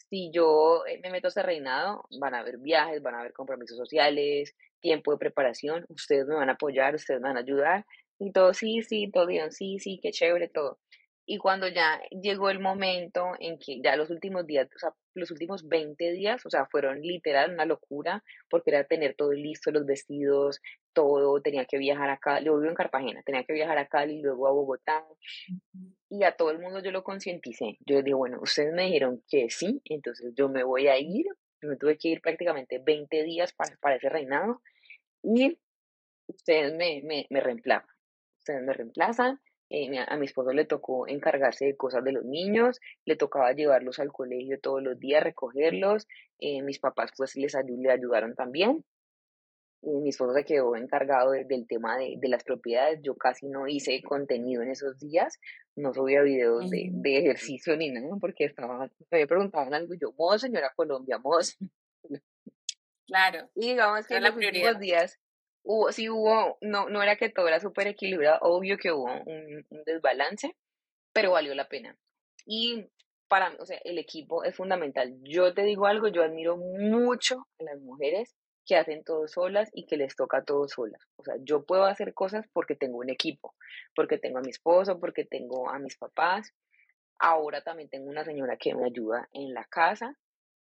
si 0.09 0.31
yo 0.31 0.85
eh, 0.85 0.99
me 1.03 1.09
meto 1.09 1.27
a 1.27 1.29
este 1.29 1.43
reinado, 1.43 2.05
van 2.19 2.33
a 2.33 2.39
haber 2.39 2.57
viajes, 2.59 3.01
van 3.01 3.15
a 3.15 3.19
haber 3.21 3.33
compromisos 3.33 3.77
sociales, 3.77 4.55
tiempo 4.79 5.11
de 5.11 5.17
preparación, 5.17 5.85
ustedes 5.89 6.27
me 6.27 6.35
van 6.35 6.49
a 6.49 6.53
apoyar, 6.53 6.95
ustedes 6.95 7.19
me 7.19 7.29
van 7.29 7.37
a 7.37 7.41
ayudar, 7.41 7.85
y 8.19 8.31
todo, 8.31 8.53
sí, 8.53 8.81
sí, 8.83 9.11
todo 9.11 9.27
bien, 9.27 9.51
sí, 9.51 9.79
sí, 9.79 9.99
qué 10.01 10.11
chévere, 10.11 10.47
todo. 10.47 10.79
Y 11.29 11.39
cuando 11.39 11.67
ya 11.67 12.01
llegó 12.09 12.49
el 12.49 12.61
momento 12.61 13.33
en 13.41 13.59
que 13.59 13.81
ya 13.83 13.97
los 13.97 14.09
últimos 14.09 14.47
días, 14.47 14.69
o 14.73 14.79
sea, 14.79 14.93
los 15.13 15.29
últimos 15.29 15.67
20 15.67 16.13
días, 16.13 16.45
o 16.45 16.49
sea, 16.49 16.67
fueron 16.67 17.01
literal 17.01 17.51
una 17.51 17.65
locura, 17.65 18.23
porque 18.49 18.69
era 18.69 18.85
tener 18.85 19.13
todo 19.13 19.33
listo, 19.33 19.71
los 19.71 19.85
vestidos, 19.85 20.61
todo, 20.93 21.41
tenía 21.41 21.65
que 21.65 21.79
viajar 21.79 22.09
acá, 22.09 22.39
yo 22.39 22.57
vivo 22.57 22.69
en 22.69 22.75
Cartagena, 22.75 23.23
tenía 23.23 23.43
que 23.43 23.51
viajar 23.51 23.77
a 23.77 23.87
Cali, 23.87 24.21
luego 24.21 24.47
a 24.47 24.51
Bogotá, 24.51 25.05
y 26.09 26.23
a 26.23 26.31
todo 26.31 26.51
el 26.51 26.59
mundo 26.59 26.79
yo 26.79 26.91
lo 26.91 27.03
concienticé. 27.03 27.77
Yo 27.85 28.01
dije, 28.01 28.13
bueno, 28.13 28.39
ustedes 28.41 28.73
me 28.73 28.85
dijeron 28.85 29.21
que 29.27 29.49
sí, 29.49 29.81
entonces 29.83 30.33
yo 30.33 30.47
me 30.47 30.63
voy 30.63 30.87
a 30.87 30.97
ir, 30.97 31.25
yo 31.61 31.67
me 31.67 31.75
tuve 31.75 31.97
que 31.97 32.07
ir 32.07 32.21
prácticamente 32.21 32.79
20 32.79 33.23
días 33.23 33.51
para, 33.51 33.75
para 33.81 33.97
ese 33.97 34.07
reinado, 34.07 34.61
y 35.21 35.59
ustedes 36.27 36.73
me, 36.73 37.01
me, 37.03 37.27
me 37.29 37.41
reemplazan, 37.41 37.89
ustedes 38.39 38.63
me 38.63 38.71
reemplazan, 38.71 39.41
eh, 39.69 39.89
a 40.07 40.17
mi 40.17 40.25
esposo 40.25 40.51
le 40.53 40.65
tocó 40.65 41.07
encargarse 41.07 41.65
de 41.65 41.75
cosas 41.75 42.03
de 42.03 42.13
los 42.13 42.23
niños, 42.23 42.79
le 43.05 43.15
tocaba 43.15 43.51
llevarlos 43.51 43.99
al 43.99 44.11
colegio 44.11 44.59
todos 44.59 44.81
los 44.81 44.97
días, 44.99 45.23
recogerlos. 45.23 46.07
Eh, 46.39 46.61
mis 46.61 46.79
papás 46.79 47.11
pues 47.17 47.35
les 47.35 47.53
le 47.53 47.91
ayudaron 47.91 48.35
también. 48.35 48.83
Y 49.81 50.01
mi 50.01 50.09
esposo 50.09 50.33
se 50.33 50.43
quedó 50.43 50.75
encargado 50.75 51.31
del 51.31 51.67
tema 51.67 51.97
de, 51.97 52.15
de, 52.17 52.29
las 52.29 52.43
propiedades. 52.43 52.99
Yo 53.03 53.15
casi 53.15 53.47
no 53.47 53.67
hice 53.67 54.01
contenido 54.01 54.63
en 54.63 54.71
esos 54.71 54.97
días, 54.97 55.39
no 55.75 55.93
subía 55.93 56.21
videos 56.23 56.69
de, 56.69 56.89
de 56.91 57.17
ejercicio 57.19 57.77
ni 57.77 57.91
nada, 57.91 58.07
porque 58.19 58.45
estaba, 58.45 58.89
me 59.11 59.27
preguntaban 59.27 59.73
algo 59.75 59.93
yo, 59.93 60.13
modo 60.17 60.39
señora 60.39 60.73
Colombia, 60.75 61.19
modo. 61.19 61.41
Claro. 63.05 63.49
Y 63.55 63.69
digamos 63.69 64.07
que 64.07 64.15
en 64.15 64.23
los 64.23 64.35
últimos 64.35 64.79
días 64.79 65.19
hubo, 65.67 65.91
sí 65.91 66.09
hubo, 66.09 66.57
no, 66.61 66.89
no 66.89 67.03
era 67.03 67.17
que 67.17 67.29
todo 67.29 67.47
era 67.47 67.59
súper 67.59 67.87
equilibrado, 67.87 68.39
obvio 68.41 68.77
que 68.77 68.91
hubo 68.91 69.11
un, 69.25 69.65
desbalance, 69.85 70.55
pero 71.13 71.31
valió 71.31 71.53
la 71.53 71.67
pena. 71.67 71.95
Y 72.45 72.87
para 73.27 73.53
o 73.59 73.65
sea, 73.65 73.77
el 73.83 73.99
equipo 73.99 74.43
es 74.45 74.55
fundamental. 74.55 75.13
Yo 75.23 75.53
te 75.53 75.63
digo 75.63 75.85
algo, 75.85 76.07
yo 76.07 76.23
admiro 76.23 76.55
mucho 76.57 77.47
a 77.59 77.63
las 77.63 77.79
mujeres 77.81 78.33
que 78.65 78.77
hacen 78.77 79.03
todo 79.03 79.27
solas 79.27 79.69
y 79.73 79.85
que 79.85 79.97
les 79.97 80.15
toca 80.15 80.43
todo 80.43 80.67
solas. 80.69 81.01
O 81.17 81.23
sea, 81.23 81.35
yo 81.41 81.65
puedo 81.65 81.85
hacer 81.85 82.13
cosas 82.13 82.45
porque 82.53 82.75
tengo 82.75 82.99
un 82.99 83.09
equipo, 83.09 83.53
porque 83.93 84.17
tengo 84.17 84.39
a 84.39 84.41
mi 84.41 84.49
esposo, 84.49 84.99
porque 84.99 85.25
tengo 85.25 85.69
a 85.69 85.79
mis 85.79 85.97
papás. 85.97 86.53
Ahora 87.19 87.61
también 87.61 87.89
tengo 87.89 88.09
una 88.09 88.23
señora 88.23 88.57
que 88.57 88.73
me 88.73 88.85
ayuda 88.85 89.27
en 89.33 89.53
la 89.53 89.65
casa 89.65 90.15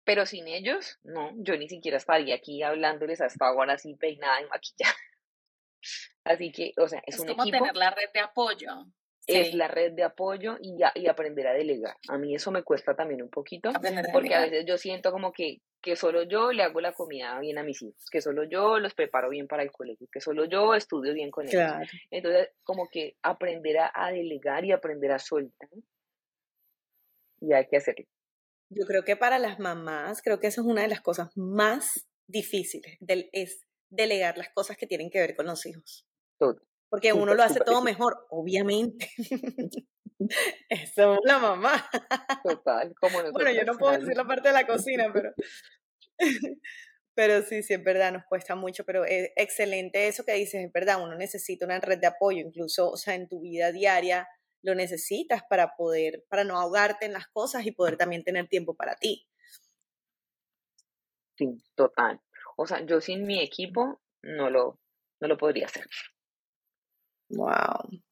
pero 0.09 0.25
sin 0.25 0.49
ellos, 0.49 0.99
no, 1.05 1.33
yo 1.37 1.59
ni 1.59 1.69
siquiera 1.69 1.99
estaría 1.99 2.35
aquí 2.35 2.63
hablándoles 2.63 3.21
hasta 3.21 3.47
ahora 3.47 3.75
así 3.75 3.95
peinada 3.95 4.41
y 4.41 4.47
maquillada. 4.47 4.95
Así 6.25 6.51
que, 6.51 6.73
o 6.79 6.89
sea, 6.89 7.03
es, 7.07 7.17
es 7.17 7.21
un 7.21 7.27
como 7.27 7.45
tener 7.45 7.77
la 7.77 7.91
red 7.91 8.09
de 8.15 8.21
apoyo. 8.21 8.87
Es 9.27 9.53
la 9.53 9.69
red 9.69 9.93
de 9.93 10.05
apoyo 10.05 10.57
y, 10.63 10.79
y 10.95 11.07
aprender 11.09 11.47
a 11.47 11.53
delegar. 11.53 11.95
A 12.09 12.17
mí 12.17 12.35
eso 12.35 12.51
me 12.51 12.63
cuesta 12.63 12.97
también 12.97 13.21
un 13.23 13.29
poquito, 13.29 13.71
porque 14.11 14.35
a 14.35 14.41
veces 14.41 14.65
yo 14.67 14.79
siento 14.79 15.13
como 15.13 15.31
que, 15.31 15.59
que 15.83 15.95
solo 15.95 16.23
yo 16.23 16.53
le 16.53 16.63
hago 16.63 16.81
la 16.81 16.93
comida 16.93 17.39
bien 17.41 17.59
a 17.59 17.63
mis 17.63 17.83
hijos, 17.83 18.07
que 18.11 18.23
solo 18.23 18.45
yo 18.45 18.79
los 18.79 18.95
preparo 18.95 19.29
bien 19.29 19.47
para 19.47 19.63
el 19.63 19.71
colegio, 19.71 20.09
que 20.11 20.23
solo 20.23 20.47
yo 20.47 20.75
estudio 20.75 21.13
bien 21.13 21.31
con 21.31 21.47
ellos. 21.47 21.71
Entonces, 22.11 22.49
como 22.63 22.89
que 22.89 23.17
aprender 23.23 23.77
a, 23.77 23.93
a 23.95 24.11
delegar 24.11 24.65
y 24.65 24.73
aprender 24.73 25.13
a 25.13 25.19
soltar. 25.19 25.69
Y 27.41 27.53
hay 27.53 27.67
que 27.67 27.77
hacerlo. 27.77 28.07
Yo 28.71 28.87
creo 28.87 29.05
que 29.05 29.17
para 29.17 29.39
las 29.39 29.59
mamás, 29.59 30.21
creo 30.23 30.41
que 30.41 30.49
esa 30.49 30.61
es 30.61 30.67
una 30.67 30.83
de 30.83 30.89
las 30.89 31.01
cosas 31.01 31.31
más 31.37 32.09
difíciles, 32.27 32.97
del, 33.01 33.31
es 33.33 33.67
delegar 33.91 34.37
las 34.37 34.51
cosas 34.51 34.77
que 34.77 34.87
tienen 34.87 35.11
que 35.11 35.21
ver 35.21 35.35
con 35.35 35.47
los 35.47 35.65
hijos. 35.67 36.07
Porque 36.91 37.13
uno 37.13 37.35
lo 37.35 37.43
hace 37.43 37.61
todo 37.61 37.83
mejor, 37.83 38.27
obviamente. 38.31 39.11
Eso 40.69 41.15
es 41.15 41.21
la 41.25 41.39
mamá. 41.39 41.89
Total, 42.43 42.95
como 43.01 43.23
Bueno, 43.33 43.51
yo 43.51 43.65
no 43.65 43.79
puedo 43.79 43.99
decir 43.99 44.17
la 44.17 44.27
parte 44.27 44.49
de 44.49 44.55
la 44.55 44.67
cocina, 44.67 45.11
pero... 45.13 45.33
pero 47.15 47.43
sí, 47.43 47.63
sí, 47.63 47.75
es 47.75 47.83
verdad, 47.83 48.13
nos 48.13 48.25
cuesta 48.29 48.55
mucho, 48.55 48.85
pero 48.85 49.05
es 49.05 49.31
excelente 49.37 50.07
eso 50.07 50.25
que 50.25 50.35
dices, 50.35 50.65
es 50.65 50.73
verdad, 50.73 51.03
uno 51.03 51.17
necesita 51.17 51.65
una 51.65 51.81
red 51.81 51.99
de 51.99 52.07
apoyo, 52.07 52.39
incluso, 52.39 52.91
o 52.91 52.97
sea, 52.97 53.15
en 53.15 53.29
tu 53.29 53.41
vida 53.41 53.73
diaria, 53.73 54.29
lo 54.63 54.75
necesitas 54.75 55.43
para 55.49 55.77
poder, 55.77 56.25
para 56.29 56.45
no 56.45 56.59
ahogarte 56.59 57.07
en 57.07 57.13
las 57.13 57.29
cosas 57.29 57.67
y 57.67 57.73
poder 57.73 57.97
también 57.97 58.25
tener 58.25 58.49
tiempo 58.49 58.75
para 58.75 58.97
ti. 58.97 59.27
Sí, 61.37 61.63
total. 61.75 62.21
O 62.57 62.67
sea, 62.67 62.85
yo 62.85 63.01
sin 63.01 63.25
mi 63.27 63.41
equipo 63.41 64.01
no 64.23 64.51
lo, 64.51 64.81
no 65.21 65.29
lo 65.29 65.39
podría 65.39 65.67
hacer. 65.67 65.87
Wow. 67.31 68.03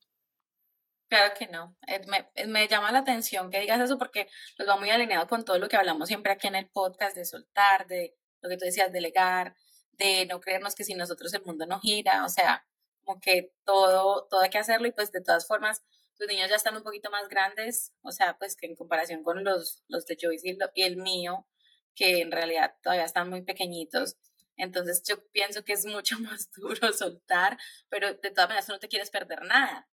Claro 1.08 1.34
que 1.38 1.46
no. 1.48 1.76
Eh, 1.86 2.00
me, 2.06 2.30
eh, 2.34 2.46
me, 2.46 2.68
llama 2.68 2.92
la 2.92 3.00
atención 3.00 3.50
que 3.50 3.60
digas 3.60 3.80
eso 3.80 3.98
porque 3.98 4.28
nos 4.58 4.68
va 4.68 4.76
muy 4.76 4.90
alineado 4.90 5.26
con 5.28 5.44
todo 5.44 5.58
lo 5.58 5.68
que 5.68 5.76
hablamos 5.76 6.08
siempre 6.08 6.32
aquí 6.32 6.46
en 6.48 6.56
el 6.56 6.68
podcast 6.68 7.16
de 7.16 7.24
soltar, 7.24 7.86
de 7.86 8.16
lo 8.40 8.48
que 8.48 8.56
tú 8.56 8.64
decías, 8.64 8.92
delegar, 8.92 9.56
de 9.92 10.26
no 10.26 10.40
creernos 10.40 10.74
que 10.74 10.84
sin 10.84 10.98
nosotros 10.98 11.32
el 11.34 11.44
mundo 11.44 11.66
no 11.66 11.80
gira. 11.80 12.24
O 12.24 12.28
sea, 12.28 12.66
como 13.04 13.20
que 13.20 13.52
todo, 13.64 14.26
todo 14.28 14.40
hay 14.40 14.50
que 14.50 14.58
hacerlo 14.58 14.88
y 14.88 14.92
pues 14.92 15.12
de 15.12 15.22
todas 15.22 15.46
formas 15.46 15.82
tus 16.18 16.28
niños 16.28 16.48
ya 16.48 16.56
están 16.56 16.76
un 16.76 16.82
poquito 16.82 17.10
más 17.10 17.28
grandes, 17.28 17.92
o 18.02 18.10
sea, 18.10 18.38
pues 18.38 18.56
que 18.56 18.66
en 18.66 18.76
comparación 18.76 19.22
con 19.22 19.44
los, 19.44 19.82
los 19.88 20.06
de 20.06 20.16
Joyce 20.20 20.56
y, 20.74 20.82
el 20.82 20.96
mío, 20.96 21.46
que 21.94 22.20
en 22.20 22.32
realidad 22.32 22.76
todavía 22.82 23.04
están 23.04 23.30
muy 23.30 23.42
pequeñitos. 23.42 24.16
Entonces 24.56 25.02
yo 25.06 25.26
pienso 25.28 25.64
que 25.64 25.74
es 25.74 25.84
mucho 25.86 26.18
más 26.20 26.50
duro 26.52 26.92
soltar, 26.92 27.58
pero 27.88 28.14
de 28.14 28.30
todas 28.30 28.48
maneras 28.48 28.66
tú 28.66 28.72
no 28.72 28.78
te 28.78 28.88
quieres 28.88 29.10
perder 29.10 29.42
nada. 29.42 29.88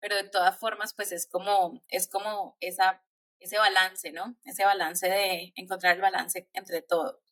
Pero 0.00 0.16
de 0.16 0.28
todas 0.28 0.58
formas, 0.58 0.94
pues 0.94 1.12
es 1.12 1.28
como, 1.28 1.80
es 1.88 2.08
como 2.08 2.56
esa, 2.60 3.04
ese 3.38 3.56
balance, 3.58 4.10
¿no? 4.10 4.36
Ese 4.44 4.64
balance 4.64 5.08
de 5.08 5.52
encontrar 5.54 5.94
el 5.94 6.02
balance 6.02 6.48
entre 6.52 6.82
todo. 6.82 7.22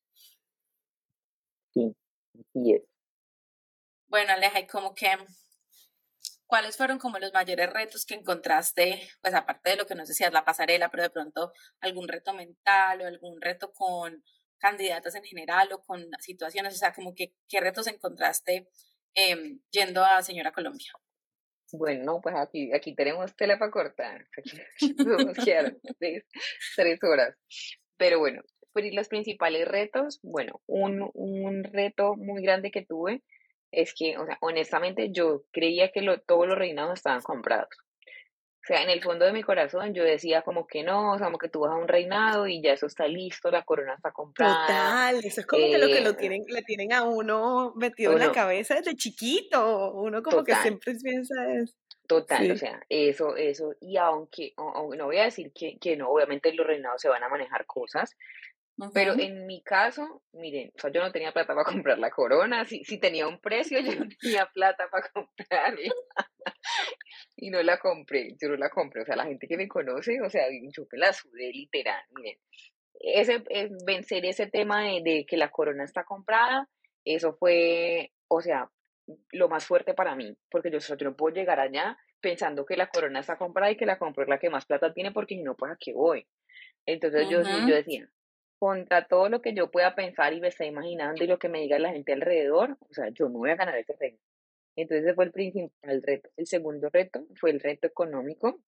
Sí, 1.75 1.95
así 2.35 2.75
es. 2.75 2.83
Bueno, 4.07 4.33
Aleja, 4.33 4.61
y 4.61 4.67
como 4.67 4.95
que 4.95 5.09
¿cuáles 6.51 6.77
fueron 6.77 6.99
como 6.99 7.19
los 7.21 7.33
mayores 7.33 7.73
retos 7.73 8.05
que 8.05 8.15
encontraste, 8.15 9.09
pues 9.23 9.35
aparte 9.35 9.71
de 9.71 9.77
lo 9.77 9.87
que 9.87 9.95
nos 9.95 10.09
decías, 10.09 10.33
la 10.33 10.45
pasarela, 10.45 10.91
pero 10.91 11.05
de 11.05 11.11
pronto 11.11 11.53
algún 11.81 12.09
reto 12.09 12.35
mental 12.35 13.01
o 13.01 13.07
algún 13.07 13.41
reto 13.41 13.73
con 13.73 14.23
candidatas 14.59 15.15
en 15.15 15.23
general 15.23 15.73
o 15.73 15.81
con 15.81 16.05
situaciones, 16.19 16.75
o 16.75 16.77
sea, 16.77 16.93
como 16.93 17.15
que 17.15 17.33
qué 17.49 17.61
retos 17.61 17.87
encontraste 17.87 18.69
em, 19.15 19.61
yendo 19.71 20.05
a 20.05 20.23
Señora 20.23 20.51
Colombia? 20.51 20.93
Bueno, 21.73 22.21
pues 22.21 22.35
aquí, 22.37 22.73
aquí 22.75 22.97
tenemos 22.97 23.35
tela 23.37 23.57
para 23.57 23.71
cortar, 23.71 24.27
podemos 24.99 25.39
quedar 25.45 25.77
tres, 26.01 26.99
horas, 27.05 27.37
pero 27.97 28.19
bueno, 28.19 28.43
pues 28.73 28.93
los 28.93 29.07
principales 29.07 29.69
retos, 29.69 30.19
bueno, 30.25 30.61
un, 30.67 31.09
un 31.15 31.63
reto 31.63 32.17
muy 32.17 32.43
grande 32.43 32.73
que 32.73 32.85
tuve 32.85 33.23
es 33.73 33.95
que, 33.95 34.19
o 34.19 34.27
sea, 34.27 34.39
honestamente 34.41 35.11
yo 35.13 35.43
creía 35.51 35.91
que 35.91 36.03
lo, 36.03 36.21
todos 36.21 36.47
los 36.47 36.59
reinados 36.59 36.95
estaban 36.95 37.23
comprados. 37.23 37.69
O 38.63 38.67
sea, 38.67 38.83
en 38.83 38.91
el 38.91 39.03
fondo 39.03 39.25
de 39.25 39.33
mi 39.33 39.43
corazón 39.43 39.95
yo 39.95 40.05
decía 40.05 40.43
como 40.43 40.67
que 40.67 40.83
no, 40.83 41.13
o 41.13 41.19
sea, 41.19 41.29
como 41.29 41.39
que 41.39 41.49
tú 41.49 41.61
vas 41.61 41.73
a 41.73 41.77
un 41.77 41.89
reinado 41.89 42.47
y 42.47 42.63
ya 42.63 42.75
eso 42.75 42.87
está 42.87 43.09
listo, 43.09 43.51
la 43.51 43.63
corona 43.63 43.95
está 43.95 44.13
comprada. 44.13 44.67
Total, 44.67 45.25
eso 45.25 45.41
es 45.41 45.47
como 45.47 45.65
que 45.65 45.79
lo 45.79 45.87
que 45.87 46.01
lo 46.03 46.11
eh, 46.11 46.15
tienen, 46.15 46.45
le 46.47 46.63
tienen 46.63 46.93
a 46.93 47.03
uno 47.05 47.73
metido 47.75 48.13
en 48.13 48.19
la 48.19 48.33
cabeza 48.33 48.75
desde 48.75 48.95
chiquito, 48.95 49.93
uno 49.95 50.23
como 50.23 50.45
que 50.45 50.55
siempre 50.57 50.95
piensa 51.03 51.35
eso. 51.55 51.75
Total, 52.07 52.51
o 52.51 52.57
sea, 52.57 52.85
eso, 52.89 53.37
eso, 53.37 53.73
y 53.81 53.97
aunque, 53.97 54.53
no 54.57 55.07
voy 55.07 55.19
a 55.19 55.25
decir 55.25 55.53
que, 55.55 55.79
que 55.79 55.97
no, 55.97 56.11
obviamente 56.11 56.49
en 56.49 56.57
los 56.57 56.67
reinados 56.67 57.01
se 57.01 57.09
van 57.09 57.23
a 57.23 57.29
manejar 57.29 57.67
cosas, 57.67 58.17
pero 58.95 59.19
en 59.19 59.47
mi 59.47 59.63
caso, 59.63 60.23
miren, 60.33 60.73
o 60.75 60.79
sea, 60.79 60.91
yo 60.91 61.01
no 61.01 61.13
tenía 61.13 61.33
plata 61.33 61.55
para 61.55 61.65
comprar 61.85 61.99
la 61.99 62.11
corona, 62.11 62.65
si, 62.65 62.85
si 62.85 62.99
tenía 62.99 63.29
un 63.29 63.41
precio, 63.41 63.81
yo 63.81 63.95
no 63.95 64.09
tenía 64.21 64.47
plata 64.47 64.89
para 64.91 65.09
comprarla. 65.11 65.93
y 67.37 67.51
no 67.51 67.63
la 67.63 67.79
compré, 67.79 68.37
yo 68.41 68.49
no 68.49 68.57
la 68.57 68.71
compré. 68.71 69.03
O 69.03 69.05
sea, 69.05 69.17
la 69.17 69.27
gente 69.27 69.47
que 69.47 69.57
me 69.57 69.69
conoce, 69.69 70.21
o 70.21 70.31
sea, 70.31 70.47
yo 70.51 70.87
me 70.91 70.99
la 70.99 71.13
sudé 71.13 71.51
literal, 71.53 72.03
miren. 72.15 72.39
Ese, 73.03 73.43
vencer 73.87 74.27
ese 74.27 74.47
tema 74.47 74.83
de, 74.85 75.01
de 75.03 75.25
que 75.27 75.39
la 75.39 75.51
corona 75.51 75.85
está 75.85 76.05
comprada, 76.05 76.69
eso 77.05 77.35
fue, 77.35 78.13
o 78.29 78.43
sea, 78.43 78.71
lo 79.33 79.49
más 79.49 79.65
fuerte 79.65 79.95
para 79.95 80.15
mí, 80.15 80.37
porque 80.51 80.71
yo, 80.71 80.79
yo 80.79 80.97
no 81.05 81.17
puedo 81.17 81.35
llegar 81.35 81.61
allá 81.61 81.97
pensando 82.21 82.67
que 82.67 82.77
la 82.77 82.89
corona 82.89 83.21
está 83.21 83.37
comprada 83.37 83.71
y 83.71 83.77
que 83.77 83.87
la 83.87 83.99
compro 83.99 84.23
es 84.23 84.29
la 84.29 84.39
que 84.39 84.51
más 84.51 84.67
plata 84.67 84.93
tiene, 84.93 85.13
porque 85.13 85.37
si 85.37 85.43
no, 85.43 85.55
pues 85.55 85.73
a 85.73 85.77
qué 85.79 85.93
voy. 85.93 86.27
Entonces 86.87 87.29
yo, 87.29 87.43
yo 87.43 87.75
decía, 87.75 88.09
contra 88.61 89.07
todo 89.07 89.31
lo 89.31 89.41
que 89.41 89.55
yo 89.55 89.71
pueda 89.71 89.95
pensar 89.95 90.35
y 90.35 90.41
me 90.41 90.49
esté 90.49 90.67
imaginando 90.67 91.25
y 91.25 91.27
lo 91.27 91.39
que 91.39 91.49
me 91.49 91.61
diga 91.63 91.79
la 91.79 91.93
gente 91.93 92.13
alrededor, 92.13 92.77
o 92.91 92.93
sea, 92.93 93.09
yo 93.09 93.31
no 93.31 93.39
voy 93.39 93.51
a 93.51 93.57
ganar 93.57 93.75
ese 93.79 93.97
reto. 93.99 94.23
Entonces 94.77 95.07
ese 95.07 95.15
fue 95.15 95.25
el 95.25 95.33
principal 95.33 96.03
reto. 96.03 96.29
El 96.37 96.47
segundo 96.47 96.91
reto 96.93 97.27
fue 97.37 97.53
el 97.53 97.61
reto 97.61 97.87
económico. 97.87 98.61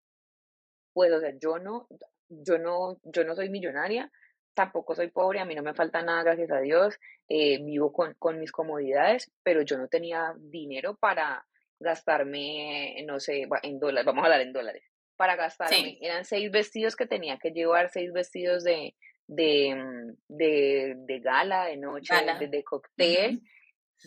Pues, 0.95 1.13
o 1.13 1.21
sea, 1.21 1.35
yo 1.39 1.59
no, 1.59 1.89
yo 2.31 2.57
no, 2.57 2.99
yo 3.05 3.25
no 3.25 3.35
soy 3.35 3.51
millonaria, 3.51 4.11
tampoco 4.55 4.95
soy 4.95 5.09
pobre, 5.09 5.41
a 5.41 5.45
mí 5.45 5.55
no 5.55 5.63
me 5.63 5.75
falta 5.75 6.03
nada, 6.03 6.23
gracias 6.23 6.51
a 6.51 6.61
Dios, 6.61 6.99
eh, 7.29 7.63
vivo 7.63 7.93
con, 7.93 8.15
con 8.15 8.39
mis 8.41 8.51
comodidades, 8.51 9.31
pero 9.43 9.61
yo 9.61 9.77
no 9.77 9.89
tenía 9.89 10.35
dinero 10.39 10.97
para 10.97 11.47
gastarme, 11.81 12.97
no 13.07 13.21
sé, 13.21 13.47
en 13.63 13.79
dólares, 13.79 14.07
vamos 14.07 14.23
a 14.23 14.27
hablar 14.27 14.41
en 14.41 14.55
dólares, 14.55 14.85
para 15.17 15.37
gastarme. 15.37 15.99
Eran 16.01 16.25
seis 16.25 16.51
vestidos 16.51 16.97
que 16.97 17.07
tenía 17.07 17.39
que 17.39 17.51
llevar, 17.51 17.91
seis 17.91 18.13
vestidos 18.13 18.65
de, 18.65 18.95
de, 19.27 19.75
mm, 19.75 20.17
de, 20.29 20.95
de 20.97 21.21
gala, 21.21 21.67
de 21.67 21.77
noche, 21.77 22.15
de, 22.39 22.49
de, 22.49 22.65
cóctel, 22.65 23.43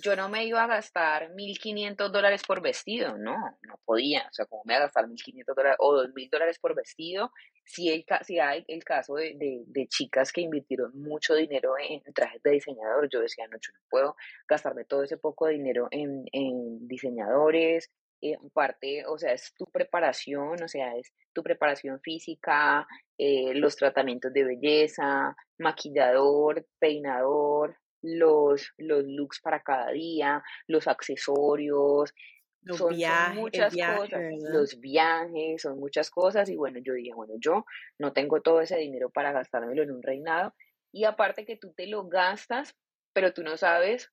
yo 0.02 0.16
no 0.16 0.28
me 0.30 0.46
iba 0.46 0.64
a 0.64 0.68
gastar 0.68 1.32
1.500 1.34 2.12
dólares 2.12 2.44
por 2.46 2.62
vestido, 2.62 3.18
no, 3.18 3.38
no 3.62 3.80
podía, 3.86 4.28
o 4.30 4.34
sea, 4.34 4.46
como 4.46 4.64
me 4.66 4.74
iba 4.74 4.84
a 4.84 4.86
gastar 4.88 5.06
1.500 5.08 5.56
dólares 5.56 5.78
o 5.80 5.94
2.000 5.94 6.30
dólares 6.30 6.60
por 6.60 6.76
vestido, 6.76 7.32
si, 7.64 7.90
el, 7.90 8.06
si 8.24 8.40
hay 8.40 8.66
el 8.68 8.84
caso 8.84 9.16
de, 9.16 9.36
de, 9.36 9.64
de, 9.68 9.88
chicas 9.88 10.32
que 10.32 10.42
invirtieron 10.42 10.92
mucho 11.00 11.34
dinero 11.36 11.76
en 11.80 12.02
trajes 12.14 12.42
de 12.44 12.52
diseñador, 12.52 13.10
yo 13.10 13.22
decía, 13.22 13.48
no, 13.48 13.58
yo 13.58 13.72
no 13.74 13.80
puedo 13.90 14.16
gastarme 14.48 14.86
todo 14.86 15.04
ese 15.04 15.18
poco 15.18 15.48
dinero 15.48 15.88
en, 15.92 16.26
en 16.32 16.88
diseñadores, 16.88 17.90
eh, 18.26 18.38
aparte, 18.44 19.06
o 19.06 19.20
sea, 19.20 19.34
es 19.34 19.54
tu 19.54 19.66
preparación, 19.68 20.64
o 20.64 20.68
sea, 20.68 20.96
es 20.96 21.14
tu 21.32 21.44
preparación 21.44 22.00
física, 22.02 22.88
eh, 23.20 23.54
los 23.54 23.76
tratamientos 23.76 24.34
de 24.34 24.44
belleza, 24.44 25.36
maquillador, 25.60 26.66
peinador, 26.80 27.78
los, 28.02 28.74
los 28.78 29.04
looks 29.06 29.40
para 29.42 29.62
cada 29.62 29.92
día, 29.92 30.44
los 30.68 30.88
accesorios, 30.88 32.16
los 32.64 32.78
son, 32.80 32.96
viajes, 32.96 33.36
muchas 33.36 33.76
cosas, 33.76 34.22
los 34.40 34.80
viajes, 34.80 35.62
son 35.62 35.80
muchas 35.80 36.10
cosas 36.10 36.50
y 36.50 36.56
bueno, 36.56 36.80
yo 36.80 36.94
dije, 36.94 37.14
bueno, 37.14 37.36
yo 37.38 37.64
no 38.00 38.12
tengo 38.12 38.42
todo 38.42 38.62
ese 38.62 38.78
dinero 38.78 39.12
para 39.12 39.34
gastármelo 39.34 39.84
en 39.84 39.92
un 39.92 40.02
reinado 40.02 40.56
y 40.92 41.04
aparte 41.04 41.46
que 41.46 41.58
tú 41.58 41.74
te 41.74 41.86
lo 41.86 42.08
gastas, 42.08 42.76
pero 43.14 43.34
tú 43.34 43.44
no 43.44 43.56
sabes 43.56 44.12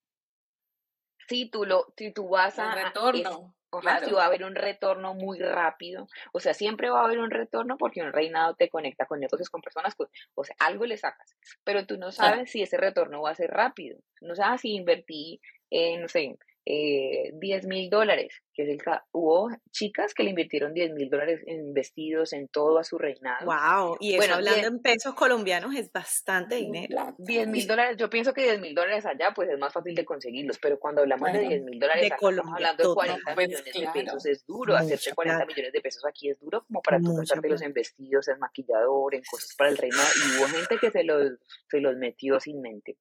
si 1.29 1.49
tú 1.49 1.65
lo 1.65 1.95
si 1.97 2.13
tú 2.13 2.29
vas 2.29 2.59
a 2.59 2.75
retorno 2.75 3.55
Claro. 3.81 4.17
va 4.17 4.25
a 4.25 4.27
haber 4.27 4.45
un 4.45 4.55
retorno 4.55 5.15
muy 5.15 5.39
rápido. 5.39 6.09
O 6.33 6.41
sea, 6.41 6.55
siempre 6.55 6.91
va 6.91 7.01
a 7.01 7.05
haber 7.05 7.19
un 7.19 7.31
retorno 7.31 7.79
porque 7.79 8.03
un 8.03 8.13
reinado 8.13 8.55
te 8.55 8.69
conecta 8.69 9.07
con 9.07 9.21
negocios, 9.21 9.51
con 9.51 9.63
personas, 9.63 9.95
pues, 9.97 10.11
o 10.35 10.45
sea, 10.45 10.55
algo 10.59 10.85
le 10.85 10.97
sacas. 10.97 11.37
Pero 11.65 11.87
tú 11.87 11.97
no 11.97 12.13
sabes 12.13 12.51
si 12.51 12.63
ese 12.63 12.77
retorno 12.77 13.23
va 13.23 13.31
a 13.31 13.35
ser 13.35 13.51
rápido. 13.51 13.99
No 14.21 14.35
sabes 14.35 14.61
si 14.61 14.75
invertí, 14.75 15.41
en, 15.71 16.03
no 16.03 16.09
sé, 16.09 16.37
eh, 16.65 17.33
10 17.35 17.67
mil 17.67 17.91
dólares, 17.91 18.43
que 18.55 18.63
es 18.63 18.69
el 18.69 18.79
hubo 19.11 19.51
chicas 19.73 20.15
que 20.15 20.23
le 20.23 20.31
invirtieron 20.31 20.73
10 20.73 20.93
mil 20.93 21.11
dólares 21.11 21.43
en 21.47 21.75
vestidos, 21.75 22.33
en 22.33 22.47
todo 22.47 22.79
a 22.79 22.85
su 22.85 22.99
reinado. 22.99 23.47
Wow, 23.47 23.97
y 23.99 24.15
eso 24.15 24.35
hablando 24.35 24.69
en 24.69 24.81
pesos 24.81 25.15
colombianos 25.15 25.75
es 25.75 25.91
bastante 25.91 26.57
dinero. 26.57 27.17
10 27.19 27.49
mil 27.49 27.67
dólares, 27.67 27.97
yo 27.97 28.09
pienso 28.09 28.33
que 28.33 28.43
10 28.43 28.61
mil 28.61 28.75
dólares 28.75 29.05
allá 29.07 29.33
pues 29.35 29.51
es 29.51 29.59
más 29.59 29.73
fácil 29.73 29.95
de 29.95 30.05
conseguirlos, 30.05 30.59
pero 30.61 30.79
cuando 30.79 31.03
hablamos 31.03 31.33
de 31.33 31.41
10 31.41 31.63
mil 31.65 31.81
dólares 31.81 32.13
acá, 32.13 32.29
estamos 32.29 32.55
hablando 32.55 32.89
de 32.89 32.95
40 32.95 33.35
pues, 33.35 33.49
millones 33.49 33.75
de 33.75 33.89
pesos, 33.93 34.27
es 34.27 34.47
duro, 34.47 34.77
hacerse 34.77 35.15
40 35.15 35.47
millones 35.47 35.73
de 35.73 35.81
pesos 35.81 36.05
aquí 36.07 36.31
es 36.31 36.39
duro 36.39 36.65
como 36.67 36.81
para 36.81 37.01
tú 37.01 37.17
gastártelos 37.17 37.63
en 37.63 37.73
vestidos, 37.73 38.29
en 38.29 38.39
maquillador, 38.39 39.17
en 39.17 39.23
cosas 39.29 39.55
para 39.57 39.71
el 39.71 39.77
reinado, 39.77 40.09
y 40.17 40.39
hubo 40.39 40.47
gente 40.47 40.79
que 40.79 40.91
se 40.93 41.03
los, 41.03 41.33
se 41.69 41.81
los 41.81 41.97
metió 41.97 42.39
sin 42.39 42.61
mente. 42.61 42.99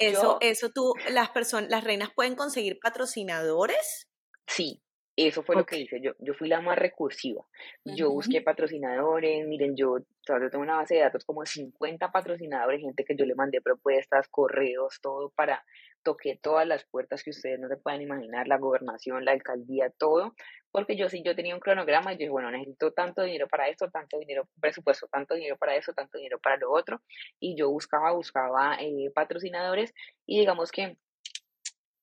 Eso, 0.00 0.38
eso 0.40 0.70
tú, 0.74 0.94
las 1.10 1.30
personas, 1.30 1.70
las 1.70 1.84
reinas 1.84 2.10
pueden 2.14 2.34
conseguir 2.34 2.78
patrocinadores. 2.80 4.08
Sí, 4.46 4.82
eso 5.16 5.42
fue 5.42 5.56
lo 5.56 5.66
que 5.66 5.78
hice. 5.78 6.00
Yo, 6.00 6.12
yo 6.18 6.34
fui 6.34 6.48
la 6.48 6.60
más 6.60 6.78
recursiva. 6.78 7.44
Yo 7.84 8.10
busqué 8.10 8.40
patrocinadores. 8.40 9.46
Miren, 9.46 9.76
yo, 9.76 9.98
yo 9.98 10.50
tengo 10.50 10.62
una 10.62 10.76
base 10.76 10.94
de 10.94 11.00
datos 11.00 11.24
como 11.24 11.44
50 11.44 12.10
patrocinadores, 12.10 12.80
gente 12.80 13.04
que 13.04 13.16
yo 13.16 13.24
le 13.26 13.34
mandé 13.34 13.60
propuestas, 13.60 14.28
correos, 14.28 15.00
todo 15.02 15.30
para 15.30 15.64
toqué 16.02 16.38
todas 16.42 16.66
las 16.66 16.84
puertas 16.84 17.22
que 17.22 17.30
ustedes 17.30 17.58
no 17.58 17.68
se 17.68 17.76
pueden 17.76 18.02
imaginar, 18.02 18.48
la 18.48 18.58
gobernación, 18.58 19.24
la 19.24 19.32
alcaldía, 19.32 19.90
todo, 19.98 20.34
porque 20.70 20.96
yo 20.96 21.08
sí, 21.08 21.22
yo 21.24 21.34
tenía 21.34 21.54
un 21.54 21.60
cronograma 21.60 22.12
y 22.12 22.16
yo 22.16 22.20
dije, 22.20 22.30
bueno, 22.30 22.50
necesito 22.50 22.92
tanto 22.92 23.22
dinero 23.22 23.48
para 23.48 23.68
esto, 23.68 23.90
tanto 23.90 24.18
dinero, 24.18 24.48
presupuesto, 24.60 25.08
tanto 25.08 25.34
dinero 25.34 25.56
para 25.56 25.76
eso, 25.76 25.92
tanto 25.92 26.18
dinero 26.18 26.38
para 26.38 26.56
lo 26.56 26.72
otro, 26.72 27.00
y 27.38 27.56
yo 27.56 27.70
buscaba, 27.70 28.12
buscaba 28.12 28.76
eh, 28.80 29.10
patrocinadores, 29.14 29.92
y 30.26 30.40
digamos 30.40 30.70
que 30.70 30.96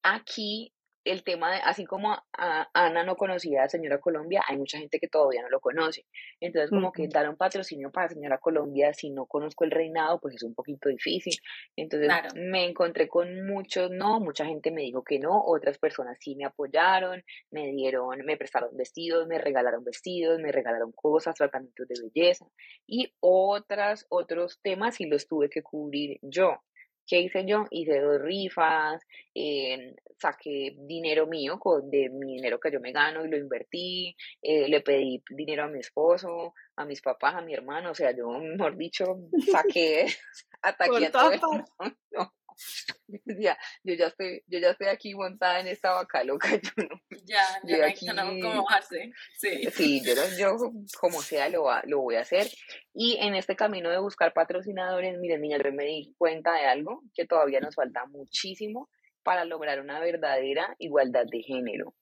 aquí 0.03 0.73
el 1.11 1.23
tema 1.23 1.51
de, 1.51 1.57
así 1.57 1.85
como 1.85 2.17
Ana 2.33 3.03
no 3.03 3.15
conocía 3.15 3.63
a 3.63 3.69
Señora 3.69 3.99
Colombia, 3.99 4.43
hay 4.47 4.57
mucha 4.57 4.77
gente 4.77 4.99
que 4.99 5.07
todavía 5.07 5.41
no 5.41 5.49
lo 5.49 5.59
conoce. 5.59 6.05
Entonces, 6.39 6.69
como 6.69 6.91
que 6.91 7.07
dar 7.07 7.29
un 7.29 7.35
patrocinio 7.35 7.91
para 7.91 8.09
Señora 8.09 8.37
Colombia, 8.37 8.93
si 8.93 9.09
no 9.09 9.25
conozco 9.25 9.63
el 9.63 9.71
reinado, 9.71 10.19
pues 10.19 10.35
es 10.35 10.43
un 10.43 10.53
poquito 10.53 10.89
difícil. 10.89 11.33
Entonces, 11.75 12.09
me 12.35 12.65
encontré 12.65 13.07
con 13.07 13.45
muchos 13.47 13.91
no, 13.91 14.19
mucha 14.19 14.45
gente 14.45 14.71
me 14.71 14.81
dijo 14.81 15.03
que 15.03 15.19
no, 15.19 15.41
otras 15.45 15.77
personas 15.77 16.17
sí 16.19 16.35
me 16.35 16.45
apoyaron, 16.45 17.23
me 17.51 17.71
dieron, 17.71 18.19
me 18.25 18.37
prestaron 18.37 18.75
vestidos, 18.75 19.27
me 19.27 19.37
regalaron 19.37 19.83
vestidos, 19.83 20.39
me 20.39 20.51
regalaron 20.51 20.91
cosas, 20.91 21.35
tratamientos 21.35 21.87
de 21.87 21.95
belleza 22.01 22.45
y 22.85 23.13
otras, 23.19 24.05
otros 24.09 24.59
temas 24.61 24.95
sí 24.95 25.05
los 25.05 25.27
tuve 25.27 25.49
que 25.49 25.61
cubrir 25.61 26.19
yo. 26.21 26.61
¿Qué 27.07 27.21
hice 27.21 27.45
yo? 27.45 27.65
Hice 27.71 28.01
dos 28.01 28.21
rifas, 28.21 29.01
eh, 29.33 29.95
saqué 30.17 30.75
dinero 30.77 31.25
mío 31.25 31.57
de 31.83 32.09
mi 32.09 32.35
dinero 32.35 32.59
que 32.59 32.71
yo 32.71 32.81
me 32.81 32.91
gano 32.91 33.25
y 33.25 33.29
lo 33.29 33.37
invertí, 33.37 34.15
eh, 34.41 34.67
le 34.67 34.81
pedí 34.81 35.23
dinero 35.29 35.63
a 35.63 35.67
mi 35.67 35.79
esposo, 35.79 36.53
a 36.75 36.85
mis 36.85 37.01
papás, 37.01 37.35
a 37.35 37.41
mi 37.41 37.53
hermano, 37.53 37.91
o 37.91 37.95
sea, 37.95 38.11
yo, 38.15 38.27
mejor 38.29 38.75
dicho, 38.75 39.19
saqué, 39.49 40.05
ataqué 40.61 41.05
a 41.05 41.11
todo 41.11 41.31
el 41.31 41.39
mundo. 41.41 41.65
Ya, 42.11 42.33
yo 43.83 43.93
ya 43.93 44.07
estoy, 44.07 44.43
yo 44.47 44.59
ya 44.59 44.71
estoy 44.71 44.87
aquí 44.87 45.13
montada 45.13 45.59
en 45.59 45.67
esta 45.67 45.93
vaca 45.93 46.23
loca, 46.23 46.49
yo 46.61 46.71
no. 46.89 47.01
Ya, 47.25 47.43
ya 47.63 47.87
aquí, 47.87 48.07
no 48.07 48.23
cómo 48.41 48.63
bajarse. 48.63 49.11
Sí, 49.37 49.65
sí 49.71 50.01
yo, 50.03 50.13
yo 50.37 50.57
como 50.99 51.21
sea 51.21 51.49
lo, 51.49 51.67
lo 51.85 51.99
voy 51.99 52.15
a 52.15 52.21
hacer. 52.21 52.47
Y 52.93 53.17
en 53.21 53.35
este 53.35 53.55
camino 53.55 53.89
de 53.89 53.99
buscar 53.99 54.33
patrocinadores, 54.33 55.17
miren, 55.19 55.41
niña, 55.41 55.57
yo 55.63 55.71
me 55.71 55.85
di 55.85 56.15
cuenta 56.17 56.53
de 56.53 56.65
algo, 56.65 57.03
que 57.13 57.25
todavía 57.25 57.59
nos 57.59 57.75
falta 57.75 58.05
muchísimo 58.05 58.89
para 59.23 59.45
lograr 59.45 59.79
una 59.79 59.99
verdadera 59.99 60.75
igualdad 60.79 61.25
de 61.29 61.43
género. 61.43 61.93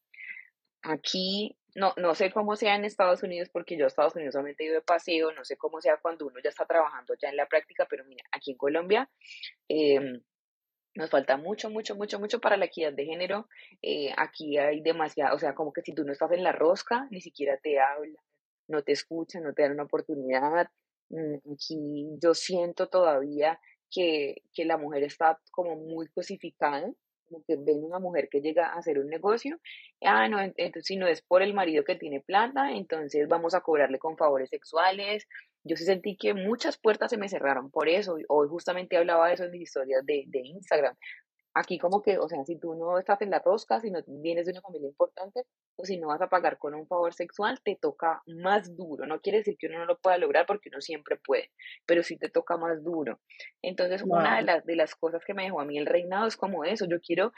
Aquí 0.82 1.58
no, 1.76 1.94
no 1.98 2.16
sé 2.16 2.32
cómo 2.32 2.56
sea 2.56 2.76
en 2.76 2.86
Estados 2.86 3.22
Unidos, 3.22 3.50
porque 3.52 3.78
yo 3.78 3.86
a 3.86 3.88
Estados 3.88 4.16
Unidos 4.16 4.34
solamente 4.34 4.64
he 4.64 4.68
ido 4.68 4.76
de 4.76 4.82
paseo, 4.82 5.34
no 5.34 5.44
sé 5.44 5.58
cómo 5.58 5.82
sea 5.82 5.98
cuando 5.98 6.26
uno 6.26 6.40
ya 6.42 6.50
está 6.50 6.66
trabajando 6.66 7.14
ya 7.22 7.30
en 7.30 7.36
la 7.36 7.48
práctica, 7.48 7.86
pero 7.90 8.06
mira, 8.06 8.24
aquí 8.32 8.52
en 8.52 8.58
Colombia 8.58 9.10
eh, 9.68 10.22
nos 10.96 11.10
falta 11.10 11.38
mucho, 11.38 11.70
mucho, 11.70 11.96
mucho, 11.96 12.20
mucho 12.20 12.40
para 12.40 12.58
la 12.58 12.66
equidad 12.66 12.94
de 12.94 13.06
género. 13.06 13.48
Eh, 13.82 14.14
aquí 14.18 14.58
hay 14.58 14.82
demasiado, 14.82 15.36
o 15.36 15.40
sea, 15.40 15.54
como 15.54 15.74
que 15.74 15.82
si 15.82 15.94
tú 15.94 16.04
no 16.06 16.14
estás 16.14 16.32
en 16.32 16.44
la 16.44 16.54
rosca, 16.54 17.08
ni 17.12 17.22
siquiera 17.22 17.58
te 17.58 17.80
hablan, 17.80 18.16
no 18.68 18.82
te 18.82 18.94
escuchan, 18.94 19.44
no 19.44 19.54
te 19.54 19.64
dan 19.64 19.74
una 19.74 19.84
oportunidad. 19.84 20.70
Mm, 21.10 21.36
aquí 21.54 22.08
yo 22.22 22.34
siento 22.34 22.88
todavía 22.88 23.60
que, 23.92 24.44
que 24.54 24.66
la 24.66 24.78
mujer 24.78 25.04
está 25.04 25.40
como 25.52 25.76
muy 25.76 26.08
cosificada, 26.08 26.90
como 27.28 27.44
que 27.46 27.56
ven 27.58 27.84
una 27.84 28.00
mujer 28.00 28.30
que 28.30 28.42
llega 28.42 28.68
a 28.68 28.78
hacer 28.78 29.00
un 29.00 29.08
negocio, 29.08 29.60
ah, 30.02 30.28
no, 30.28 30.40
entonces 30.42 30.86
si 30.86 30.96
no 30.98 31.08
es 31.08 31.22
por 31.22 31.42
el 31.42 31.54
marido 31.54 31.84
que 31.84 31.96
tiene 31.96 32.22
plata, 32.22 32.72
entonces 32.72 33.28
vamos 33.28 33.54
a 33.54 33.62
cobrarle 33.62 34.00
con 34.00 34.18
favores 34.18 34.50
sexuales, 34.50 35.28
yo 35.66 35.76
sí 35.76 35.84
sentí 35.84 36.16
que 36.16 36.36
muchas 36.36 36.78
puertas 36.78 37.10
se 37.10 37.18
me 37.18 37.28
cerraron 37.28 37.72
por 37.72 37.90
eso. 37.90 38.18
Hoy 38.30 38.48
justamente 38.48 38.98
hablaba 38.98 39.28
de 39.28 39.34
eso 39.34 39.46
en 39.46 39.52
mis 39.52 39.64
historias 39.64 40.06
de, 40.06 40.24
de 40.28 40.40
Instagram. 40.40 40.96
Aquí 41.58 41.80
como 41.80 42.02
que, 42.02 42.18
o 42.18 42.28
sea, 42.28 42.44
si 42.44 42.58
tú 42.60 42.76
no 42.76 43.00
estás 43.00 43.22
en 43.22 43.30
la 43.30 43.40
rosca, 43.40 43.80
si 43.80 43.90
no 43.90 44.00
vienes 44.08 44.46
de 44.46 44.52
una 44.52 44.62
familia 44.62 44.90
importante, 44.90 45.46
o 45.78 45.86
si 45.86 45.98
no 45.98 46.08
vas 46.08 46.22
a 46.22 46.28
pagar 46.28 46.58
con 46.58 46.76
un 46.76 46.86
favor 46.86 47.14
sexual, 47.14 47.62
te 47.64 47.78
toca 47.78 48.22
más 48.28 48.76
duro. 48.76 49.06
No 49.08 49.22
quiere 49.22 49.38
decir 49.38 49.56
que 49.58 49.68
uno 49.68 49.80
no 49.80 49.86
lo 49.86 49.98
pueda 49.98 50.18
lograr 50.18 50.46
porque 50.46 50.68
uno 50.68 50.82
siempre 50.82 51.16
puede, 51.16 51.52
pero 51.86 52.04
sí 52.04 52.18
te 52.18 52.30
toca 52.30 52.58
más 52.58 52.84
duro. 52.84 53.22
Entonces, 53.62 54.04
una 54.04 54.36
de 54.36 54.42
las, 54.44 54.66
de 54.66 54.76
las 54.76 54.96
cosas 54.96 55.24
que 55.26 55.34
me 55.34 55.44
dejó 55.44 55.62
a 55.62 55.66
mí 55.66 55.78
el 55.78 55.86
reinado 55.86 56.28
es 56.28 56.36
como 56.36 56.66
eso. 56.66 56.86
Yo 56.90 57.00
quiero, 57.00 57.32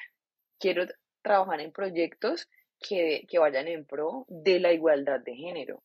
quiero 0.59 0.85
trabajar 1.21 1.61
en 1.61 1.71
proyectos 1.71 2.49
que, 2.79 3.27
que 3.29 3.37
vayan 3.37 3.67
en 3.67 3.85
pro 3.85 4.25
de 4.29 4.59
la 4.59 4.73
igualdad 4.73 5.19
de 5.19 5.35
género 5.35 5.83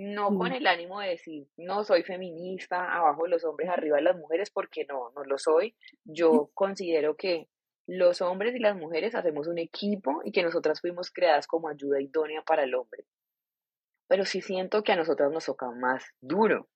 no 0.00 0.34
con 0.34 0.52
el 0.52 0.66
ánimo 0.66 1.00
de 1.00 1.10
decir, 1.10 1.46
no 1.58 1.84
soy 1.84 2.02
feminista, 2.02 2.94
abajo 2.94 3.26
los 3.26 3.44
hombres, 3.44 3.68
arriba 3.68 4.00
las 4.00 4.16
mujeres, 4.16 4.50
porque 4.50 4.86
no, 4.86 5.10
no 5.14 5.24
lo 5.24 5.36
soy. 5.36 5.76
Yo 6.04 6.50
considero 6.54 7.16
que 7.16 7.48
los 7.90 8.20
hombres 8.20 8.54
y 8.54 8.60
las 8.60 8.76
mujeres 8.76 9.16
hacemos 9.16 9.48
un 9.48 9.58
equipo 9.58 10.20
y 10.24 10.30
que 10.30 10.44
nosotras 10.44 10.80
fuimos 10.80 11.10
creadas 11.10 11.48
como 11.48 11.68
ayuda 11.68 12.00
idónea 12.00 12.40
para 12.42 12.62
el 12.62 12.76
hombre. 12.76 13.04
Pero 14.06 14.24
sí 14.24 14.40
siento 14.40 14.84
que 14.84 14.92
a 14.92 14.96
nosotras 14.96 15.32
nos 15.32 15.46
toca 15.46 15.72
más 15.72 16.04
duro, 16.20 16.68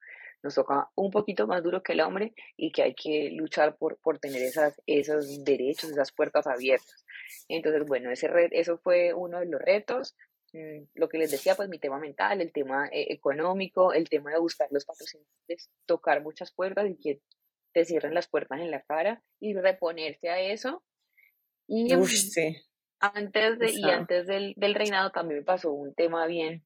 nos 0.42 0.56
toca 0.56 0.90
un 0.96 1.12
poquito 1.12 1.46
más 1.46 1.62
duro 1.62 1.84
que 1.84 1.92
el 1.92 2.00
hombre 2.00 2.34
y 2.56 2.72
que 2.72 2.82
hay 2.82 2.94
que 2.96 3.30
luchar 3.30 3.76
por, 3.76 3.96
por 3.98 4.18
tener 4.18 4.42
esas, 4.42 4.82
esos 4.86 5.44
derechos, 5.44 5.90
esas 5.90 6.10
puertas 6.10 6.48
abiertas. 6.48 7.04
Entonces, 7.48 7.86
bueno, 7.86 8.10
ese 8.10 8.28
eso 8.50 8.78
fue 8.78 9.14
uno 9.14 9.38
de 9.38 9.46
los 9.46 9.62
retos. 9.62 10.16
Mm, 10.52 10.82
lo 10.94 11.08
que 11.08 11.18
les 11.18 11.30
decía, 11.30 11.54
pues 11.54 11.68
mi 11.68 11.78
tema 11.78 12.00
mental, 12.00 12.40
el 12.40 12.52
tema 12.52 12.88
eh, 12.88 13.06
económico, 13.10 13.92
el 13.92 14.08
tema 14.08 14.32
de 14.32 14.40
buscar 14.40 14.66
los 14.72 14.84
patrocinadores, 14.84 15.70
tocar 15.86 16.22
muchas 16.22 16.50
puertas 16.50 16.90
y 16.90 16.96
que 16.96 17.20
te 17.72 17.84
cierren 17.84 18.14
las 18.14 18.26
puertas 18.26 18.60
en 18.60 18.72
la 18.72 18.82
cara 18.82 19.22
y 19.38 19.54
reponerse 19.54 20.28
a 20.28 20.40
eso. 20.40 20.82
Y 21.66 21.92
antes, 23.00 23.58
de, 23.58 23.70
y 23.72 23.84
antes 23.84 24.26
del, 24.26 24.54
del 24.56 24.74
reinado 24.74 25.10
también 25.10 25.40
me 25.40 25.44
pasó 25.44 25.72
un 25.72 25.94
tema 25.94 26.26
bien, 26.26 26.64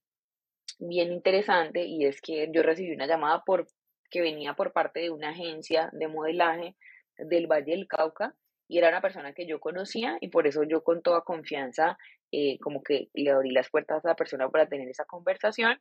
bien 0.79 1.13
interesante 1.13 1.85
y 1.85 2.05
es 2.05 2.21
que 2.21 2.49
yo 2.53 2.63
recibí 2.63 2.93
una 2.93 3.07
llamada 3.07 3.43
por, 3.45 3.67
que 4.11 4.21
venía 4.21 4.55
por 4.55 4.73
parte 4.73 5.01
de 5.01 5.11
una 5.11 5.31
agencia 5.31 5.91
de 5.93 6.09
modelaje 6.09 6.77
del 7.17 7.47
Valle 7.47 7.73
del 7.73 7.89
Cauca 7.89 8.35
y 8.69 8.79
era 8.79 8.89
una 8.89 9.01
persona 9.01 9.33
que 9.33 9.47
yo 9.47 9.61
conocía 9.61 10.19
y 10.21 10.29
por 10.29 10.47
eso 10.47 10.63
yo 10.63 10.83
con 10.85 11.03
toda 11.03 11.23
confianza 11.23 11.99
eh, 12.31 12.59
como 12.61 12.83
que 12.83 13.09
le 13.15 13.31
abrí 13.31 13.51
las 13.51 13.71
puertas 13.71 14.05
a 14.05 14.09
la 14.09 14.17
persona 14.17 14.49
para 14.51 14.69
tener 14.69 14.89
esa 14.89 15.07
conversación 15.07 15.81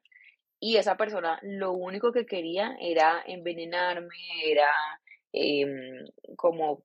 y 0.60 0.78
esa 0.78 0.98
persona 0.98 1.40
lo 1.44 1.74
único 1.74 2.12
que 2.12 2.26
quería 2.26 2.76
era 2.82 3.24
envenenarme, 3.28 4.16
era 4.46 4.70
em, 5.34 6.06
como 6.36 6.84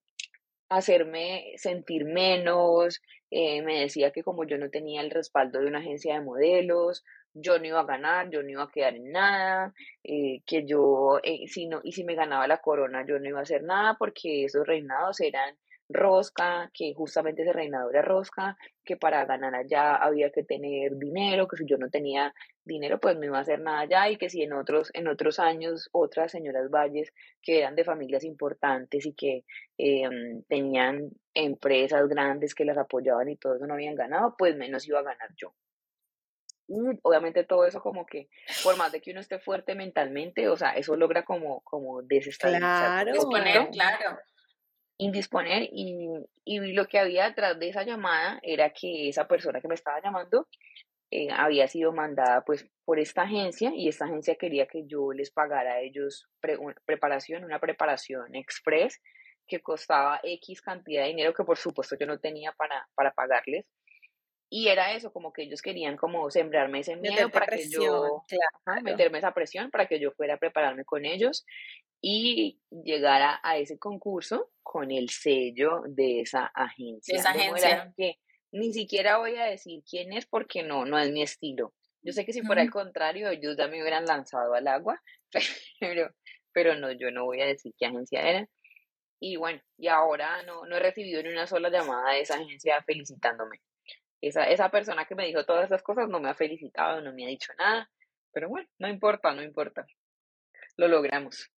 hacerme 0.77 1.53
sentir 1.57 2.05
menos, 2.05 3.01
eh, 3.31 3.63
me 3.63 3.81
decía 3.81 4.11
que 4.11 4.23
como 4.23 4.45
yo 4.45 4.59
no 4.59 4.71
tenía 4.71 5.01
el 5.01 5.11
respaldo 5.11 5.61
de 5.61 5.67
una 5.67 5.79
agencia 5.79 6.15
de 6.15 6.21
modelos, 6.21 7.05
yo 7.35 7.59
no 7.59 7.67
iba 7.67 7.81
a 7.81 7.85
ganar, 7.85 8.31
yo 8.31 8.43
no 8.43 8.51
iba 8.51 8.65
a 8.65 8.71
quedar 8.71 8.95
en 8.95 9.11
nada, 9.13 9.75
eh, 10.05 10.43
que 10.47 10.67
yo, 10.67 11.21
si 11.47 11.67
no, 11.67 11.81
y 11.83 11.93
si 11.93 12.05
me 12.05 12.15
ganaba 12.15 12.47
la 12.47 12.59
corona, 12.59 13.05
yo 13.07 13.19
no 13.19 13.29
iba 13.29 13.39
a 13.41 13.43
hacer 13.43 13.63
nada 13.63 13.97
porque 13.99 14.45
esos 14.45 14.67
reinados 14.67 15.21
eran 15.21 15.57
rosca, 15.93 16.71
que 16.73 16.95
justamente 16.95 17.43
ese 17.43 17.53
reinado 17.53 17.91
era 17.91 18.03
rosca, 18.03 18.57
que 18.85 18.97
para 18.97 19.25
ganar 19.25 19.55
allá 19.55 19.97
había 19.97 20.31
que 20.31 20.43
tener 20.43 20.97
dinero, 20.97 21.49
que 21.49 21.57
si 21.57 21.65
yo 21.67 21.79
no 21.79 21.89
tenía 21.91 22.35
dinero 22.65 23.01
pues 23.01 23.17
no 23.17 23.25
iba 23.25 23.39
a 23.39 23.43
hacer 23.43 23.61
nada 23.61 23.81
allá 23.81 24.09
y 24.09 24.17
que 24.17 24.31
si 24.31 24.43
en 24.43 24.53
otros, 24.53 24.91
en 24.95 25.09
otros 25.09 25.39
años 25.39 25.89
otras 25.93 26.31
señoras 26.31 26.71
Valles 26.71 27.13
que 27.41 27.59
eran 27.59 27.75
de 27.75 27.85
familias 27.85 28.25
importantes 28.25 29.05
y 29.07 29.15
que 29.15 29.45
em, 29.79 30.43
tenían 30.45 31.11
empresas 31.35 32.09
grandes 32.09 32.55
que 32.55 32.65
las 32.65 32.79
apoyaban 32.79 33.29
y 33.29 33.37
todo 33.37 33.57
eso 33.57 33.67
no 33.67 33.75
habían 33.75 33.95
ganado, 33.95 34.35
pues 34.37 34.57
menos 34.57 34.87
iba 34.87 35.01
a 35.01 35.03
ganar 35.03 35.31
yo. 35.37 35.55
Y 36.69 36.79
obviamente 37.03 37.45
todo 37.45 37.67
eso 37.67 37.81
como 37.81 38.07
que, 38.07 38.29
por 38.63 38.77
más 38.77 38.93
de 38.93 39.01
que 39.01 39.11
uno 39.11 39.21
esté 39.21 39.39
fuerte 39.39 39.75
mentalmente, 39.75 40.49
o 40.49 40.57
sea, 40.57 40.71
eso 40.71 40.97
logra 40.97 41.25
como, 41.25 41.61
como 41.63 42.03
desestabilizar. 42.03 43.11
Claro, 43.11 43.69
claro 43.71 44.19
indisponer 45.05 45.69
y, 45.73 46.09
y 46.45 46.73
lo 46.73 46.87
que 46.87 46.99
había 46.99 47.29
detrás 47.29 47.59
de 47.59 47.69
esa 47.69 47.85
llamada 47.85 48.39
era 48.43 48.71
que 48.71 49.09
esa 49.09 49.27
persona 49.27 49.61
que 49.61 49.69
me 49.69 49.75
estaba 49.75 50.01
llamando 50.03 50.49
eh, 51.15 51.29
había 51.31 51.69
sido 51.69 51.93
mandada 51.93 52.43
pues 52.43 52.67
por 52.87 52.99
esta 52.99 53.23
agencia 53.23 53.71
y 53.75 53.89
esta 53.89 54.07
agencia 54.07 54.37
quería 54.37 54.67
que 54.67 54.87
yo 54.87 55.13
les 55.13 55.31
pagara 55.31 55.75
a 55.75 55.81
ellos 55.81 56.27
preparación, 56.87 57.45
una 57.45 57.59
preparación 57.59 58.35
express 58.35 58.99
que 59.47 59.61
costaba 59.61 60.21
X 60.23 60.63
cantidad 60.63 61.03
de 61.03 61.09
dinero 61.09 61.35
que 61.35 61.45
por 61.45 61.59
supuesto 61.59 61.97
yo 62.01 62.07
no 62.07 62.19
tenía 62.19 62.53
para, 62.53 62.89
para 62.95 63.13
pagarles. 63.13 63.67
Y 64.55 64.69
era 64.69 64.93
eso, 64.93 65.15
como 65.15 65.33
que 65.33 65.45
ellos 65.45 65.63
querían 65.63 65.97
como 65.97 66.31
sembrarme 66.31 66.81
ese 66.81 66.97
miedo 66.97 67.31
para 67.31 67.47
que 67.47 67.71
yo, 67.71 68.23
meterme 68.83 69.17
esa 69.17 69.33
presión 69.33 69.71
para 69.71 69.87
que 69.87 69.99
yo 69.99 70.11
fuera 70.11 70.35
a 70.35 70.37
prepararme 70.37 70.85
con 70.85 71.07
ellos 71.07 71.47
y 72.03 72.61
llegar 72.71 73.41
a, 73.43 73.57
ese 73.57 73.79
concurso 73.79 74.51
con 74.63 74.91
el 74.91 75.09
sello 75.09 75.85
de 75.89 76.21
esa 76.21 76.53
agencia. 76.55 77.15
De 77.15 77.21
esa 77.21 77.31
agencia. 77.31 77.95
Que 77.97 78.19
ni 78.51 78.75
siquiera 78.75 79.17
voy 79.17 79.37
a 79.37 79.47
decir 79.47 79.83
quién 79.89 80.13
es 80.13 80.27
porque 80.27 80.63
no, 80.63 80.85
no 80.85 80.99
es 80.99 81.11
mi 81.13 81.23
estilo. 81.23 81.73
Yo 82.03 82.13
sé 82.13 82.27
que 82.27 82.35
si 82.35 82.43
fuera 82.43 82.61
al 82.61 82.71
contrario, 82.71 83.31
ellos 83.31 83.57
ya 83.57 83.69
me 83.69 83.81
hubieran 83.81 84.05
lanzado 84.05 84.53
al 84.53 84.69
agua, 84.69 85.01
pero, 85.81 86.11
pero 86.53 86.77
no, 86.77 86.93
yo 86.93 87.11
no 87.11 87.25
voy 87.25 87.41
a 87.41 87.47
decir 87.47 87.73
qué 87.79 87.87
agencia 87.87 88.21
era. 88.21 88.47
Y 89.19 89.37
bueno, 89.37 89.63
y 89.79 89.89
ahora 89.89 90.43
no, 90.43 90.67
no 90.67 90.77
he 90.77 90.81
recibido 90.81 91.23
ni 91.23 91.31
una 91.31 91.47
sola 91.47 91.71
llamada 91.71 92.13
de 92.13 92.21
esa 92.21 92.35
agencia 92.35 92.83
felicitándome. 92.83 93.63
Esa, 94.23 94.45
esa 94.45 94.71
persona 94.71 95.05
que 95.05 95.17
me 95.17 95.27
dijo 95.27 95.45
todas 95.45 95.67
esas 95.67 95.83
cosas 95.83 96.09
no 96.09 96.21
me 96.21 96.31
ha 96.31 96.35
felicitado, 96.35 97.01
no 97.03 97.13
me 97.13 97.25
ha 97.25 97.29
dicho 97.29 97.53
nada. 97.59 97.91
Pero 98.33 98.49
bueno, 98.49 98.69
no 98.79 98.89
importa, 98.89 99.35
no 99.35 99.43
importa. 99.43 99.85
Lo 100.77 100.89
logramos. 100.89 101.51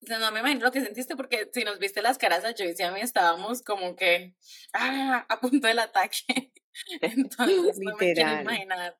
no 0.00 0.32
me 0.32 0.40
imagino 0.40 0.64
lo 0.64 0.72
que 0.72 0.80
sentiste 0.80 1.16
porque 1.16 1.48
si 1.52 1.62
nos 1.62 1.78
viste 1.78 2.02
las 2.02 2.18
caras 2.18 2.44
a 2.44 2.52
Joyce 2.52 2.82
y 2.82 2.86
a 2.86 2.90
mí 2.90 3.00
estábamos 3.00 3.62
como 3.62 3.94
que 3.94 4.34
ah, 4.74 5.24
a 5.28 5.40
punto 5.40 5.68
del 5.68 5.78
ataque. 5.78 6.52
Entonces 7.00 7.78
no 7.80 7.96
me 7.96 8.12
quiero 8.12 8.40
imaginar 8.40 8.98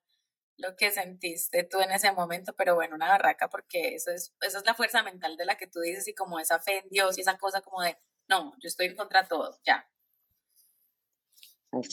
lo 0.57 0.75
que 0.75 0.91
sentiste 0.91 1.63
tú 1.63 1.81
en 1.81 1.91
ese 1.91 2.11
momento, 2.11 2.53
pero 2.55 2.75
bueno, 2.75 2.95
una 2.95 3.09
barraca 3.09 3.49
porque 3.49 3.95
eso 3.95 4.11
es, 4.11 4.33
eso 4.41 4.59
es 4.59 4.65
la 4.65 4.75
fuerza 4.75 5.03
mental 5.03 5.35
de 5.35 5.45
la 5.45 5.57
que 5.57 5.67
tú 5.67 5.81
dices 5.81 6.07
y 6.07 6.13
como 6.13 6.39
esa 6.39 6.59
fe 6.59 6.79
en 6.79 6.89
Dios 6.89 7.17
y 7.17 7.21
esa 7.21 7.37
cosa 7.37 7.61
como 7.61 7.81
de, 7.81 7.97
no, 8.27 8.53
yo 8.61 8.67
estoy 8.67 8.87
en 8.87 8.95
contra 8.95 9.23
de 9.23 9.27
todo, 9.27 9.59
ya. 9.65 9.89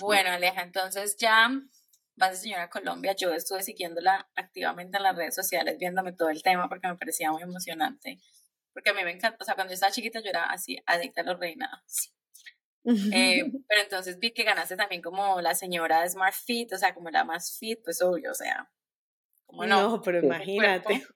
Bueno, 0.00 0.30
Aleja, 0.30 0.62
entonces 0.62 1.16
ya 1.16 1.50
vas 2.16 2.32
a 2.32 2.36
señora 2.36 2.68
Colombia, 2.68 3.14
yo 3.16 3.32
estuve 3.32 3.62
siguiéndola 3.62 4.28
activamente 4.34 4.98
en 4.98 5.02
las 5.02 5.16
redes 5.16 5.34
sociales, 5.34 5.78
viéndome 5.78 6.12
todo 6.12 6.28
el 6.28 6.42
tema 6.42 6.68
porque 6.68 6.88
me 6.88 6.96
parecía 6.96 7.32
muy 7.32 7.42
emocionante, 7.42 8.20
porque 8.72 8.90
a 8.90 8.94
mí 8.94 9.02
me 9.04 9.12
encanta, 9.12 9.38
o 9.40 9.44
sea, 9.44 9.54
cuando 9.54 9.70
yo 9.70 9.74
estaba 9.74 9.92
chiquita 9.92 10.20
yo 10.20 10.28
era 10.28 10.44
así 10.44 10.76
adicta 10.86 11.22
a 11.22 11.24
los 11.24 11.38
reinados. 11.38 12.12
Eh, 13.12 13.42
pero 13.68 13.82
entonces 13.82 14.18
vi 14.18 14.32
que 14.32 14.42
ganaste 14.42 14.74
también 14.74 15.02
como 15.02 15.42
la 15.42 15.54
señora 15.54 16.00
de 16.00 16.08
Smart 16.08 16.34
Fit, 16.34 16.72
o 16.72 16.78
sea, 16.78 16.94
como 16.94 17.10
la 17.10 17.24
más 17.24 17.58
fit, 17.58 17.78
pues 17.84 18.00
obvio, 18.00 18.30
o 18.30 18.34
sea, 18.34 18.72
como 19.44 19.66
no. 19.66 19.82
No, 19.82 20.00
pero 20.00 20.20
imagínate. 20.20 21.06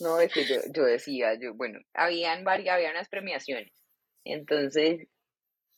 no, 0.00 0.20
es 0.20 0.30
que 0.30 0.44
yo, 0.44 0.56
yo 0.74 0.84
decía, 0.84 1.38
yo, 1.40 1.54
bueno, 1.54 1.80
habían 1.94 2.44
varias, 2.44 2.74
había 2.74 2.90
unas 2.90 3.08
premiaciones. 3.08 3.72
Entonces, 4.24 5.08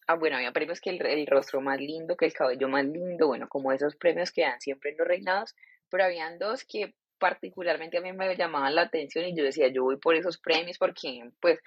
ah, 0.06 0.14
bueno, 0.14 0.36
había 0.36 0.52
premios 0.52 0.80
que 0.80 0.90
el, 0.90 1.04
el, 1.04 1.26
rostro 1.26 1.60
más 1.60 1.80
lindo, 1.80 2.16
que 2.16 2.26
el 2.26 2.32
cabello 2.32 2.68
más 2.68 2.84
lindo, 2.84 3.26
bueno, 3.26 3.48
como 3.48 3.72
esos 3.72 3.96
premios 3.96 4.32
que 4.32 4.42
dan 4.42 4.60
siempre 4.60 4.90
en 4.90 4.98
los 4.98 5.06
reinados, 5.06 5.54
pero 5.90 6.04
habían 6.04 6.38
dos 6.38 6.64
que 6.64 6.94
particularmente 7.18 7.98
a 7.98 8.00
mí 8.00 8.12
me 8.12 8.36
llamaban 8.36 8.74
la 8.74 8.82
atención 8.82 9.24
y 9.24 9.36
yo 9.36 9.44
decía, 9.44 9.68
yo 9.68 9.84
voy 9.84 9.96
por 9.96 10.14
esos 10.14 10.38
premios 10.38 10.78
porque, 10.78 11.30
pues, 11.40 11.58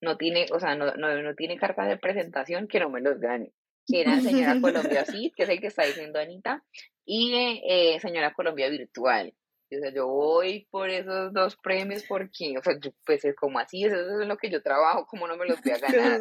no 0.00 0.16
tiene, 0.16 0.46
o 0.52 0.60
sea, 0.60 0.74
no, 0.76 0.94
no, 0.94 1.22
no 1.22 1.34
tiene 1.34 1.58
carta 1.58 1.84
de 1.84 1.96
presentación 1.96 2.68
que 2.68 2.80
no 2.80 2.90
me 2.90 3.00
los 3.00 3.18
gane. 3.18 3.52
Que 3.86 4.00
era 4.00 4.20
Señora 4.20 4.54
Colombia 4.62 5.04
sí 5.04 5.32
que 5.36 5.42
es 5.42 5.48
el 5.48 5.60
que 5.60 5.66
está 5.66 5.84
diciendo 5.84 6.18
Anita, 6.18 6.62
y 7.04 7.60
eh, 7.68 7.98
Señora 8.00 8.32
Colombia 8.32 8.68
Virtual. 8.68 9.34
O 9.76 9.80
sea, 9.80 9.92
yo 9.92 10.06
voy 10.06 10.68
por 10.70 10.88
esos 10.88 11.32
dos 11.32 11.56
premios 11.56 12.04
porque, 12.08 12.56
o 12.58 12.62
sea, 12.62 12.74
pues 13.04 13.24
es 13.24 13.34
como 13.34 13.58
así, 13.58 13.84
eso, 13.84 13.96
es 13.96 14.28
lo 14.28 14.36
que 14.36 14.50
yo 14.50 14.62
trabajo, 14.62 15.06
como 15.06 15.26
no 15.26 15.36
me 15.36 15.46
los 15.46 15.60
voy 15.60 15.72
a 15.72 15.78
ganar. 15.78 16.20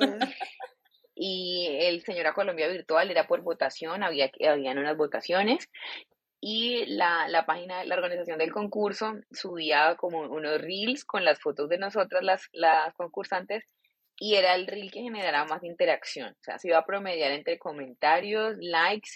Y 1.16 1.68
el 1.82 2.04
Señora 2.04 2.34
Colombia 2.34 2.68
Virtual 2.68 3.10
era 3.12 3.28
por 3.28 3.42
votación, 3.42 4.04
había, 4.04 4.32
habían 4.48 4.78
unas 4.78 4.98
votaciones 4.98 5.70
y 6.46 6.86
la, 6.88 7.30
la, 7.30 7.46
página, 7.46 7.86
la 7.86 7.96
organización 7.96 8.38
del 8.38 8.52
concurso 8.52 9.14
subía 9.32 9.96
como 9.96 10.24
unos 10.24 10.60
reels 10.60 11.06
con 11.06 11.24
las 11.24 11.40
fotos 11.40 11.70
de 11.70 11.78
nosotras, 11.78 12.22
las, 12.22 12.50
las 12.52 12.94
concursantes, 12.96 13.64
y 14.18 14.36
era 14.36 14.54
el 14.56 14.68
reel 14.68 14.92
que 14.92 15.04
generara 15.04 15.46
más 15.46 15.64
interacción. 15.64 16.32
O 16.32 16.44
sea, 16.44 16.60
se 16.60 16.68
iba 16.68 16.80
a 16.80 16.86
promediar 16.86 17.32
entre 17.32 17.58
comentarios, 17.58 18.58
likes 18.60 19.12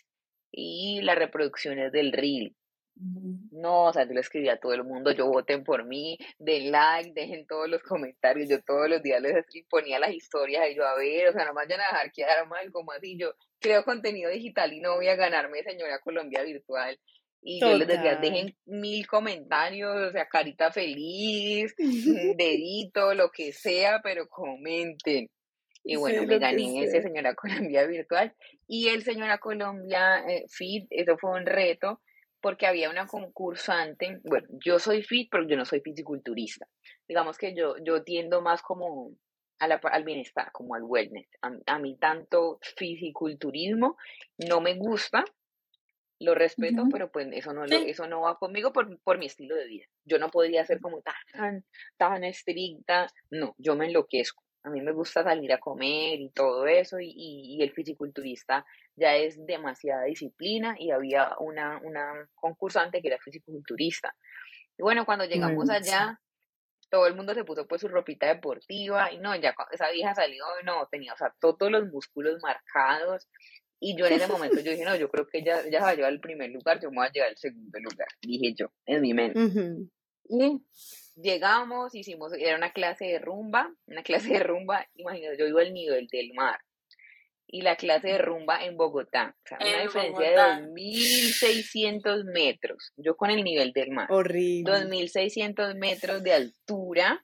y 0.53 1.01
las 1.01 1.17
reproducciones 1.17 1.91
del 1.91 2.13
reel. 2.13 2.55
No, 2.99 3.85
o 3.85 3.93
sea, 3.93 4.05
yo 4.07 4.13
le 4.13 4.21
escribía 4.21 4.53
a 4.53 4.59
todo 4.59 4.73
el 4.73 4.83
mundo, 4.83 5.11
yo 5.11 5.27
voten 5.27 5.63
por 5.63 5.85
mí, 5.85 6.17
den 6.39 6.71
like, 6.71 7.11
dejen 7.13 7.45
todos 7.45 7.69
los 7.69 7.81
comentarios, 7.83 8.49
yo 8.49 8.61
todos 8.61 8.89
los 8.89 9.03
días 9.03 9.21
les 9.21 9.45
ponía 9.69 9.99
las 9.99 10.11
historias 10.11 10.69
y 10.69 10.75
yo, 10.75 10.85
a 10.85 10.95
ver, 10.95 11.29
o 11.29 11.33
sea, 11.33 11.45
no 11.45 11.53
vayan 11.53 11.79
a 11.79 11.91
dejar 11.91 12.11
quedar 12.11 12.47
mal, 12.47 12.71
como 12.71 12.91
así, 12.91 13.17
yo 13.17 13.33
creo 13.59 13.83
contenido 13.83 14.31
digital 14.31 14.73
y 14.73 14.79
no 14.79 14.95
voy 14.95 15.07
a 15.07 15.15
ganarme 15.15 15.63
señora 15.63 15.99
Colombia 15.99 16.43
virtual. 16.43 16.99
Y 17.41 17.61
yo 17.61 17.77
les 17.77 17.87
decía, 17.87 18.15
dejen 18.15 18.55
mil 18.65 19.05
comentarios, 19.07 19.95
o 19.95 20.11
sea, 20.11 20.27
carita 20.27 20.71
feliz, 20.71 21.73
dedito, 22.37 23.13
lo 23.13 23.29
que 23.29 23.53
sea, 23.53 24.01
pero 24.03 24.27
comenten. 24.27 25.29
Y 25.83 25.95
bueno, 25.95 26.23
me 26.23 26.39
gané 26.39 26.83
ese 26.83 27.01
Señora 27.01 27.33
Colombia 27.35 27.85
virtual. 27.85 28.35
Y 28.67 28.89
el 28.89 29.03
Señora 29.03 29.37
Colombia 29.37 30.23
eh, 30.27 30.43
Fit, 30.49 30.87
eso 30.89 31.17
fue 31.17 31.39
un 31.39 31.45
reto, 31.45 32.01
porque 32.41 32.67
había 32.67 32.89
una 32.89 33.07
concursante, 33.07 34.19
bueno, 34.23 34.47
yo 34.63 34.79
soy 34.79 35.03
fit, 35.03 35.29
pero 35.31 35.47
yo 35.47 35.57
no 35.57 35.65
soy 35.65 35.81
fisiculturista. 35.81 36.67
Digamos 37.07 37.37
que 37.37 37.55
yo, 37.55 37.75
yo 37.83 38.03
tiendo 38.03 38.41
más 38.41 38.61
como 38.61 39.11
a 39.59 39.67
la, 39.67 39.75
al 39.83 40.03
bienestar, 40.03 40.51
como 40.51 40.75
al 40.75 40.83
wellness. 40.83 41.27
A, 41.41 41.51
a 41.65 41.79
mí 41.79 41.97
tanto 41.97 42.59
fisiculturismo 42.61 43.97
no 44.37 44.61
me 44.61 44.75
gusta, 44.75 45.23
lo 46.19 46.33
respeto, 46.33 46.83
pero 46.91 47.11
pues 47.11 47.27
eso 47.31 47.53
no, 47.53 47.65
eso 47.65 48.07
no 48.07 48.21
va 48.21 48.37
conmigo 48.37 48.73
por, 48.73 48.99
por, 49.01 49.17
mi 49.17 49.27
estilo 49.27 49.55
de 49.55 49.67
vida. 49.67 49.85
Yo 50.03 50.17
no 50.17 50.29
podría 50.29 50.65
ser 50.65 50.79
como 50.81 51.01
tan, 51.01 51.63
tan 51.97 52.23
estricta, 52.23 53.07
no, 53.29 53.55
yo 53.57 53.75
me 53.75 53.85
enloquezco. 53.85 54.43
A 54.63 54.69
mí 54.69 54.81
me 54.81 54.91
gusta 54.91 55.23
salir 55.23 55.53
a 55.53 55.59
comer 55.59 56.19
y 56.19 56.29
todo 56.31 56.65
eso, 56.65 56.99
y, 56.99 57.13
y, 57.15 57.61
el 57.61 57.71
fisiculturista 57.71 58.65
ya 58.97 59.15
es 59.15 59.45
demasiada 59.45 60.03
disciplina, 60.03 60.75
y 60.77 60.91
había 60.91 61.35
una, 61.39 61.79
una 61.83 62.29
concursante 62.35 63.01
que 63.01 63.07
era 63.07 63.19
fisiculturista. 63.19 64.13
Y 64.77 64.83
bueno, 64.83 65.05
cuando 65.05 65.25
llegamos 65.25 65.69
allá, 65.69 66.19
todo 66.89 67.07
el 67.07 67.15
mundo 67.15 67.33
se 67.33 67.43
puso 67.43 67.67
pues 67.67 67.81
su 67.81 67.87
ropita 67.87 68.27
deportiva, 68.27 69.11
y 69.11 69.19
no, 69.19 69.35
ya 69.35 69.55
esa 69.71 69.89
vieja 69.91 70.15
salió, 70.15 70.43
no, 70.63 70.87
tenía, 70.91 71.13
o 71.13 71.17
sea, 71.17 71.33
todos 71.39 71.71
los 71.71 71.87
músculos 71.87 72.41
marcados, 72.41 73.27
y 73.79 73.95
yo 73.95 74.07
en 74.07 74.13
ese 74.13 74.27
momento 74.27 74.59
yo 74.59 74.71
dije, 74.71 74.85
no, 74.85 74.95
yo 74.95 75.09
creo 75.09 75.27
que 75.27 75.39
ella, 75.39 75.61
ella 75.61 75.81
va 75.81 75.89
a 75.89 75.95
llevar 75.95 76.11
el 76.11 76.19
primer 76.19 76.49
lugar, 76.49 76.79
yo 76.81 76.89
me 76.89 76.97
voy 76.97 77.07
a 77.07 77.11
llevar 77.11 77.29
el 77.29 77.37
segundo 77.37 77.79
lugar, 77.79 78.07
dije 78.21 78.55
yo, 78.57 78.71
en 78.85 79.01
mi 79.01 79.13
mente. 79.13 79.39
Y 80.29 80.61
llegamos, 81.15 81.95
hicimos, 81.95 82.33
era 82.33 82.57
una 82.57 82.73
clase 82.73 83.05
de 83.05 83.19
rumba, 83.19 83.73
una 83.85 84.03
clase 84.29 84.29
de 84.29 84.39
rumba, 84.39 84.87
imagínate, 84.95 85.37
yo 85.37 85.47
iba 85.47 85.61
al 85.61 85.73
nivel 85.73 86.07
del 86.07 86.33
mar. 86.33 86.59
Y 87.49 87.61
la 87.61 87.77
clase 87.77 88.09
de 88.09 88.17
rumba 88.17 88.65
en 88.65 88.75
Bogotá, 88.75 89.33
o 89.43 89.47
sea, 89.47 89.57
una 89.61 89.81
diferencia 89.83 90.29
de 90.29 90.35
2.600 90.35 92.25
metros, 92.25 92.91
yo 92.97 93.15
con 93.15 93.29
el 93.29 93.43
nivel 93.43 93.71
del 93.71 93.91
mar. 93.91 94.11
Horrible. 94.11 94.69
2.600 94.69 95.75
metros 95.75 96.21
de 96.23 96.33
altura, 96.33 97.23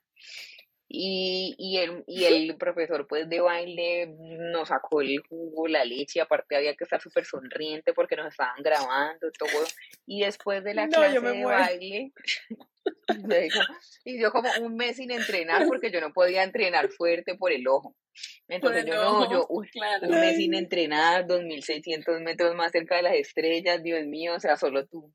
y, 0.95 1.55
y, 1.57 1.79
el, 1.79 2.03
y 2.05 2.25
el 2.25 2.55
profesor 2.55 3.07
pues 3.07 3.27
de 3.27 3.39
baile 3.39 4.15
nos 4.51 4.67
sacó 4.67 5.01
el 5.01 5.23
jugo, 5.27 5.67
la 5.67 5.83
leche, 5.83 6.21
aparte 6.21 6.55
había 6.55 6.75
que 6.75 6.83
estar 6.83 7.01
súper 7.01 7.25
sonriente 7.25 7.93
porque 7.93 8.15
nos 8.15 8.27
estaban 8.27 8.61
grabando 8.61 9.31
todo. 9.31 9.65
Y 10.05 10.21
después 10.21 10.63
de 10.63 10.75
la 10.75 10.87
clase 10.87 11.19
de 11.19 11.43
baile, 11.43 12.13
y 14.05 14.19
yo 14.19 14.31
como 14.31 14.49
un 14.61 14.75
mes 14.75 14.97
sin 14.97 15.11
entrenar 15.11 15.67
porque 15.67 15.91
yo 15.91 16.01
no 16.01 16.11
podía 16.13 16.43
entrenar 16.43 16.89
fuerte 16.89 17.35
por 17.35 17.51
el 17.51 17.67
ojo. 17.67 17.95
Entonces 18.47 18.85
yo 18.85 18.95
no, 18.95 19.31
yo 19.31 19.47
un 19.49 19.65
mes 20.09 20.35
sin 20.37 20.53
entrenar, 20.53 21.25
2600 21.25 22.21
metros 22.21 22.55
más 22.55 22.71
cerca 22.71 22.97
de 22.97 23.03
las 23.03 23.15
estrellas, 23.15 23.81
Dios 23.81 24.05
mío, 24.05 24.35
o 24.35 24.39
sea, 24.39 24.55
solo 24.55 24.85
tú. 24.85 25.11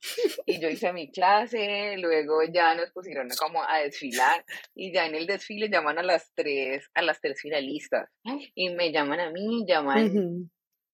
Y 0.46 0.60
yo 0.60 0.68
hice 0.68 0.92
mi 0.92 1.10
clase, 1.12 1.96
luego 1.98 2.42
ya 2.52 2.74
nos 2.74 2.90
pusieron 2.90 3.28
como 3.38 3.62
a 3.62 3.78
desfilar 3.78 4.44
y 4.74 4.92
ya 4.92 5.06
en 5.06 5.14
el 5.14 5.26
desfile 5.26 5.68
llaman 5.68 5.98
a 5.98 6.02
las 6.02 6.32
tres, 6.34 6.90
a 6.94 7.02
las 7.02 7.20
tres 7.20 7.40
finalistas 7.40 8.10
y 8.54 8.70
me 8.70 8.90
llaman 8.92 9.20
a 9.20 9.30
mí, 9.30 9.64
llaman 9.68 10.50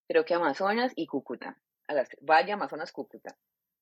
creo 0.09 0.25
que 0.25 0.35
Amazonas 0.35 0.93
y 0.97 1.07
Cúcuta. 1.07 1.59
A 1.87 1.95
las, 1.95 2.09
vaya 2.21 2.55
Amazonas, 2.55 2.93
Cúcuta. 2.93 3.37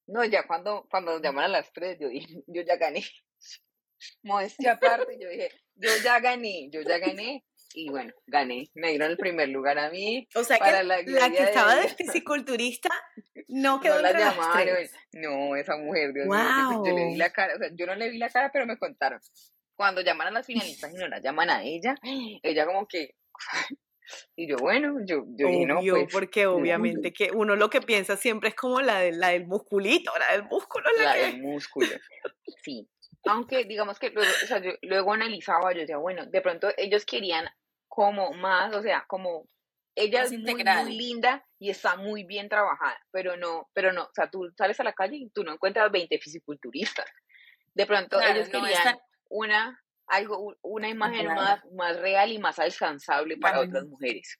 No, 0.06 0.24
ya 0.24 0.46
cuando, 0.46 0.86
cuando 0.90 1.12
nos 1.12 1.22
llaman 1.22 1.44
a 1.44 1.48
las 1.48 1.72
tres, 1.72 1.98
yo 2.00 2.08
dije, 2.08 2.26
yo 2.46 2.62
ya 2.62 2.76
gané. 2.76 3.04
Modestia 4.22 4.72
aparte, 4.72 5.16
yo 5.20 5.28
dije, 5.28 5.50
yo 5.74 5.90
ya 6.02 6.20
gané, 6.20 6.68
yo 6.70 6.82
ya 6.82 6.98
gané. 6.98 7.44
Y 7.74 7.88
bueno, 7.88 8.12
gané. 8.26 8.70
Me 8.74 8.90
dieron 8.90 9.10
el 9.10 9.16
primer 9.16 9.48
lugar 9.48 9.78
a 9.78 9.88
mí. 9.90 10.28
O 10.34 10.44
sea 10.44 10.58
que 10.58 10.82
la, 10.84 11.02
que 11.04 11.42
estaba 11.42 11.76
de, 11.76 11.88
fisiculturista 11.88 12.90
no 13.48 13.80
quedó 13.80 13.96
no 13.96 14.02
la 14.02 14.12
llamaron. 14.12 14.76
No, 15.12 15.56
esa 15.56 15.76
mujer, 15.76 16.12
Dios 16.12 16.26
mío, 16.26 16.84
yo 16.84 16.94
le 16.94 17.06
vi 17.06 17.16
la 17.16 17.32
cara, 17.32 17.54
o 17.54 17.58
sea, 17.58 17.70
yo 17.72 17.86
no 17.86 17.94
le 17.94 18.10
vi 18.10 18.18
la 18.18 18.28
cara, 18.28 18.50
pero 18.52 18.66
me 18.66 18.76
contaron. 18.76 19.20
Cuando 19.74 20.02
llaman 20.02 20.28
a 20.28 20.30
las 20.32 20.46
finalistas 20.46 20.92
y 20.92 20.98
no 20.98 21.08
la 21.08 21.20
llaman 21.20 21.48
a 21.48 21.62
ella, 21.62 21.94
ella 22.42 22.66
como 22.66 22.86
que 22.86 23.14
y 24.36 24.48
yo, 24.48 24.56
bueno, 24.56 24.98
yo, 25.04 25.24
yo 25.28 25.46
dije, 25.46 25.66
no, 25.66 25.80
pues, 25.80 26.12
porque 26.12 26.46
obviamente 26.46 27.12
que 27.12 27.30
uno 27.32 27.56
lo 27.56 27.70
que 27.70 27.80
piensa 27.80 28.16
siempre 28.16 28.50
es 28.50 28.54
como 28.54 28.80
la, 28.80 29.00
de, 29.00 29.12
la 29.12 29.28
del 29.28 29.46
musculito, 29.46 30.12
la 30.18 30.32
del 30.32 30.44
músculo. 30.44 30.88
La, 30.98 31.14
del 31.14 31.40
músculo, 31.40 31.88
sí. 32.62 32.88
Aunque 33.24 33.64
digamos 33.64 33.98
que 33.98 34.10
luego, 34.10 34.30
o 34.42 34.46
sea, 34.46 34.58
yo, 34.58 34.72
luego 34.82 35.12
analizaba, 35.12 35.72
yo 35.72 35.80
decía, 35.80 35.98
bueno, 35.98 36.26
de 36.26 36.40
pronto 36.40 36.68
ellos 36.76 37.06
querían 37.06 37.46
como 37.86 38.32
más, 38.32 38.74
o 38.74 38.82
sea, 38.82 39.04
como 39.06 39.48
ella 39.94 40.22
es 40.22 40.32
muy, 40.32 40.64
muy, 40.64 40.96
linda 40.96 41.46
y 41.58 41.70
está 41.70 41.96
muy 41.96 42.24
bien 42.24 42.48
trabajada, 42.48 42.98
pero 43.10 43.36
no, 43.36 43.68
pero 43.74 43.92
no, 43.92 44.04
o 44.04 44.10
sea, 44.14 44.30
tú 44.30 44.50
sales 44.56 44.80
a 44.80 44.84
la 44.84 44.94
calle 44.94 45.16
y 45.16 45.30
tú 45.30 45.44
no 45.44 45.52
encuentras 45.52 45.92
20 45.92 46.18
fisiculturistas. 46.18 47.06
De 47.74 47.86
pronto 47.86 48.20
ellos 48.20 48.48
querían 48.48 48.98
una 49.28 49.81
algo, 50.12 50.54
una 50.60 50.88
imagen 50.88 51.26
más, 51.26 51.60
más 51.72 51.98
real 51.98 52.30
y 52.32 52.38
más 52.38 52.58
alcanzable 52.58 53.38
para 53.38 53.60
otras 53.60 53.84
mujeres. 53.86 54.38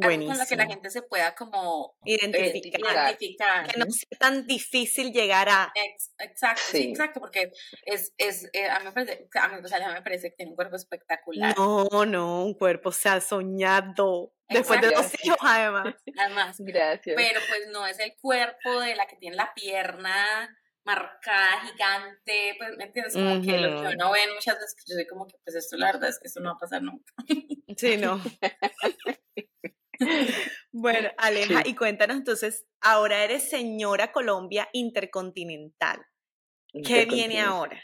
algo 0.00 0.26
con 0.26 0.38
lo 0.38 0.46
que 0.46 0.56
la 0.56 0.66
gente 0.66 0.90
se 0.90 1.02
pueda 1.02 1.34
como 1.36 1.96
eh, 2.04 2.18
identificar, 2.20 3.16
que 3.16 3.78
no 3.78 3.86
sea 3.90 4.18
tan 4.18 4.46
difícil 4.46 5.12
llegar 5.12 5.48
a 5.48 5.72
exacto 6.20 6.62
sí. 6.72 6.90
exacto 6.90 7.20
porque 7.20 7.52
es, 7.86 8.12
es 8.18 8.50
eh, 8.52 8.68
a 8.68 8.80
mí 8.80 8.86
me 8.86 8.92
parece 8.92 9.28
a 9.34 9.48
mí, 9.48 9.94
me 9.94 10.02
parece 10.02 10.30
que 10.30 10.36
tiene 10.36 10.50
un 10.50 10.56
cuerpo 10.56 10.76
espectacular. 10.76 11.56
No 11.56 12.04
no 12.04 12.44
un 12.44 12.54
cuerpo 12.54 12.90
se 12.90 13.08
ha 13.08 13.20
soñado 13.20 14.34
después 14.48 14.80
de 14.80 14.90
dos 14.90 15.24
hijos 15.24 15.38
además. 15.40 15.94
Además 16.18 16.56
gracias. 16.58 17.14
pero 17.16 17.40
pues 17.48 17.68
no 17.72 17.86
es 17.86 18.00
el 18.00 18.14
cuerpo 18.20 18.80
de 18.80 18.96
la 18.96 19.06
que 19.06 19.16
tiene 19.16 19.36
la 19.36 19.54
pierna 19.54 20.58
marcada, 20.84 21.60
gigante, 21.60 22.54
pues, 22.58 22.76
¿me 22.76 22.84
entiendes? 22.84 23.14
Como 23.14 23.42
que 23.42 23.58
lo 23.58 23.82
que 23.82 23.94
uno 23.94 24.10
ve 24.10 24.20
muchas 24.34 24.54
veces, 24.54 24.76
yo 24.86 24.94
soy 24.94 25.06
como 25.06 25.26
que, 25.26 25.36
pues 25.44 25.56
esto 25.56 25.76
la 25.76 25.92
verdad 25.92 26.08
es 26.08 26.18
que 26.18 26.28
esto 26.28 26.40
no 26.40 26.50
va 26.50 26.56
a 26.56 26.58
pasar 26.58 26.82
nunca. 26.82 27.12
Sí, 27.76 27.96
no. 27.96 28.20
bueno, 30.72 31.10
Aleja, 31.18 31.62
y 31.64 31.74
cuéntanos 31.74 32.16
entonces, 32.16 32.66
ahora 32.80 33.22
eres 33.22 33.48
señora 33.48 34.12
Colombia 34.12 34.68
Intercontinental. 34.72 36.00
¿Qué 36.84 37.06
viene 37.06 37.40
ahora? 37.40 37.82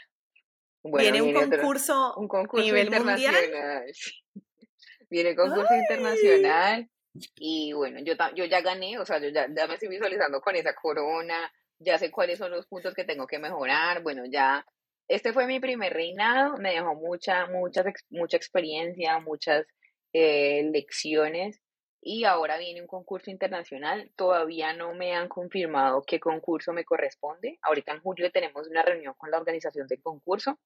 ¿Viene 0.83 1.21
un 1.21 1.33
concurso, 1.33 2.13
un 2.17 2.27
concurso 2.27 2.63
nivel 2.63 2.87
internacional. 2.87 3.43
Viene 5.09 5.35
concurso 5.35 5.73
internacional 5.73 6.89
y 7.35 7.73
bueno, 7.73 7.99
yo, 8.03 8.13
yo 8.35 8.45
ya 8.45 8.61
gané, 8.61 8.97
o 8.99 9.05
sea, 9.05 9.19
yo 9.19 9.29
ya, 9.29 9.47
ya 9.55 9.67
me 9.67 9.75
estoy 9.75 9.89
visualizando 9.89 10.41
con 10.41 10.55
esa 10.55 10.73
corona, 10.75 11.51
ya 11.85 11.97
sé 11.97 12.11
cuáles 12.11 12.39
son 12.39 12.51
los 12.51 12.67
puntos 12.67 12.93
que 12.93 13.05
tengo 13.05 13.27
que 13.27 13.39
mejorar, 13.39 14.01
bueno, 14.03 14.23
ya, 14.25 14.65
este 15.07 15.33
fue 15.33 15.45
mi 15.47 15.59
primer 15.59 15.93
reinado, 15.93 16.57
me 16.57 16.73
dejó 16.73 16.95
mucha, 16.95 17.47
mucha, 17.47 17.83
mucha 18.09 18.37
experiencia, 18.37 19.19
muchas 19.19 19.65
eh, 20.13 20.69
lecciones 20.71 21.61
y 22.01 22.23
ahora 22.23 22.57
viene 22.57 22.81
un 22.81 22.87
concurso 22.87 23.31
internacional. 23.31 24.11
Todavía 24.15 24.73
no 24.73 24.93
me 24.93 25.13
han 25.13 25.27
confirmado 25.27 26.03
qué 26.05 26.19
concurso 26.19 26.71
me 26.71 26.85
corresponde. 26.85 27.57
Ahorita 27.63 27.93
en 27.93 28.01
julio 28.01 28.31
tenemos 28.31 28.67
una 28.67 28.83
reunión 28.83 29.15
con 29.17 29.31
la 29.31 29.39
organización 29.39 29.87
del 29.87 30.01
concurso. 30.01 30.59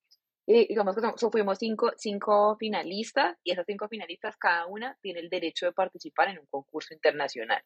Y 0.45 0.67
digamos 0.67 0.95
que 0.95 1.29
fuimos 1.31 1.57
cinco, 1.57 1.91
cinco 1.95 2.57
finalistas 2.57 3.37
y 3.43 3.51
esas 3.51 3.65
cinco 3.65 3.87
finalistas, 3.87 4.35
cada 4.35 4.65
una 4.65 4.97
tiene 5.01 5.19
el 5.21 5.29
derecho 5.29 5.67
de 5.67 5.73
participar 5.73 6.27
en 6.29 6.39
un 6.39 6.47
concurso 6.47 6.93
internacional. 6.93 7.63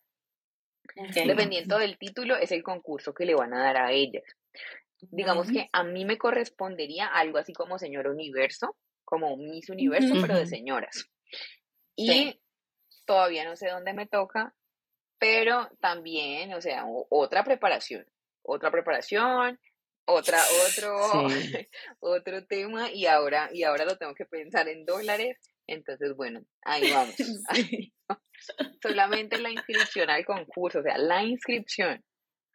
Dependiendo 1.13 1.77
del 1.77 1.97
título, 1.97 2.35
es 2.37 2.51
el 2.51 2.63
concurso 2.63 3.13
que 3.13 3.25
le 3.25 3.35
van 3.35 3.53
a 3.53 3.63
dar 3.63 3.77
a 3.77 3.91
ellas. 3.91 4.23
Digamos 4.99 5.51
que 5.51 5.69
a 5.71 5.83
mí 5.83 6.05
me 6.05 6.17
correspondería 6.17 7.07
algo 7.07 7.37
así 7.37 7.53
como 7.53 7.79
Señor 7.79 8.07
Universo, 8.07 8.75
como 9.03 9.35
Miss 9.37 9.69
Universo, 9.69 10.15
pero 10.21 10.37
de 10.37 10.45
señoras. 10.45 11.09
Y 11.95 12.39
todavía 13.05 13.43
no 13.43 13.55
sé 13.55 13.69
dónde 13.69 13.93
me 13.93 14.07
toca, 14.07 14.53
pero 15.19 15.69
también, 15.79 16.53
o 16.53 16.61
sea, 16.61 16.85
otra 17.09 17.43
preparación, 17.43 18.05
otra 18.41 18.71
preparación, 18.71 19.59
otra, 20.05 20.39
otro, 20.67 21.27
otro 21.99 22.45
tema, 22.45 22.91
y 22.91 23.05
ahora, 23.05 23.49
y 23.53 23.63
ahora 23.63 23.85
lo 23.85 23.97
tengo 23.97 24.13
que 24.13 24.25
pensar 24.25 24.67
en 24.67 24.85
dólares. 24.85 25.37
Entonces, 25.67 26.13
bueno, 26.15 26.43
ahí 26.61 26.91
vamos. 26.91 27.15
solamente 28.81 29.39
la 29.39 29.51
inscripción 29.51 30.09
al 30.09 30.25
concurso, 30.25 30.79
o 30.79 30.83
sea, 30.83 30.97
la 30.97 31.23
inscripción, 31.23 32.03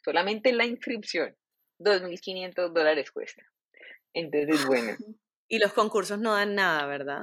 solamente 0.04 0.52
la 0.52 0.64
inscripción, 0.64 1.36
2.500 1.78 2.72
dólares 2.72 3.10
cuesta. 3.10 3.42
Entonces, 4.12 4.66
bueno. 4.66 4.96
Y 5.50 5.58
los 5.58 5.72
concursos 5.72 6.18
no 6.18 6.34
dan 6.34 6.54
nada, 6.54 6.84
¿verdad? 6.84 7.22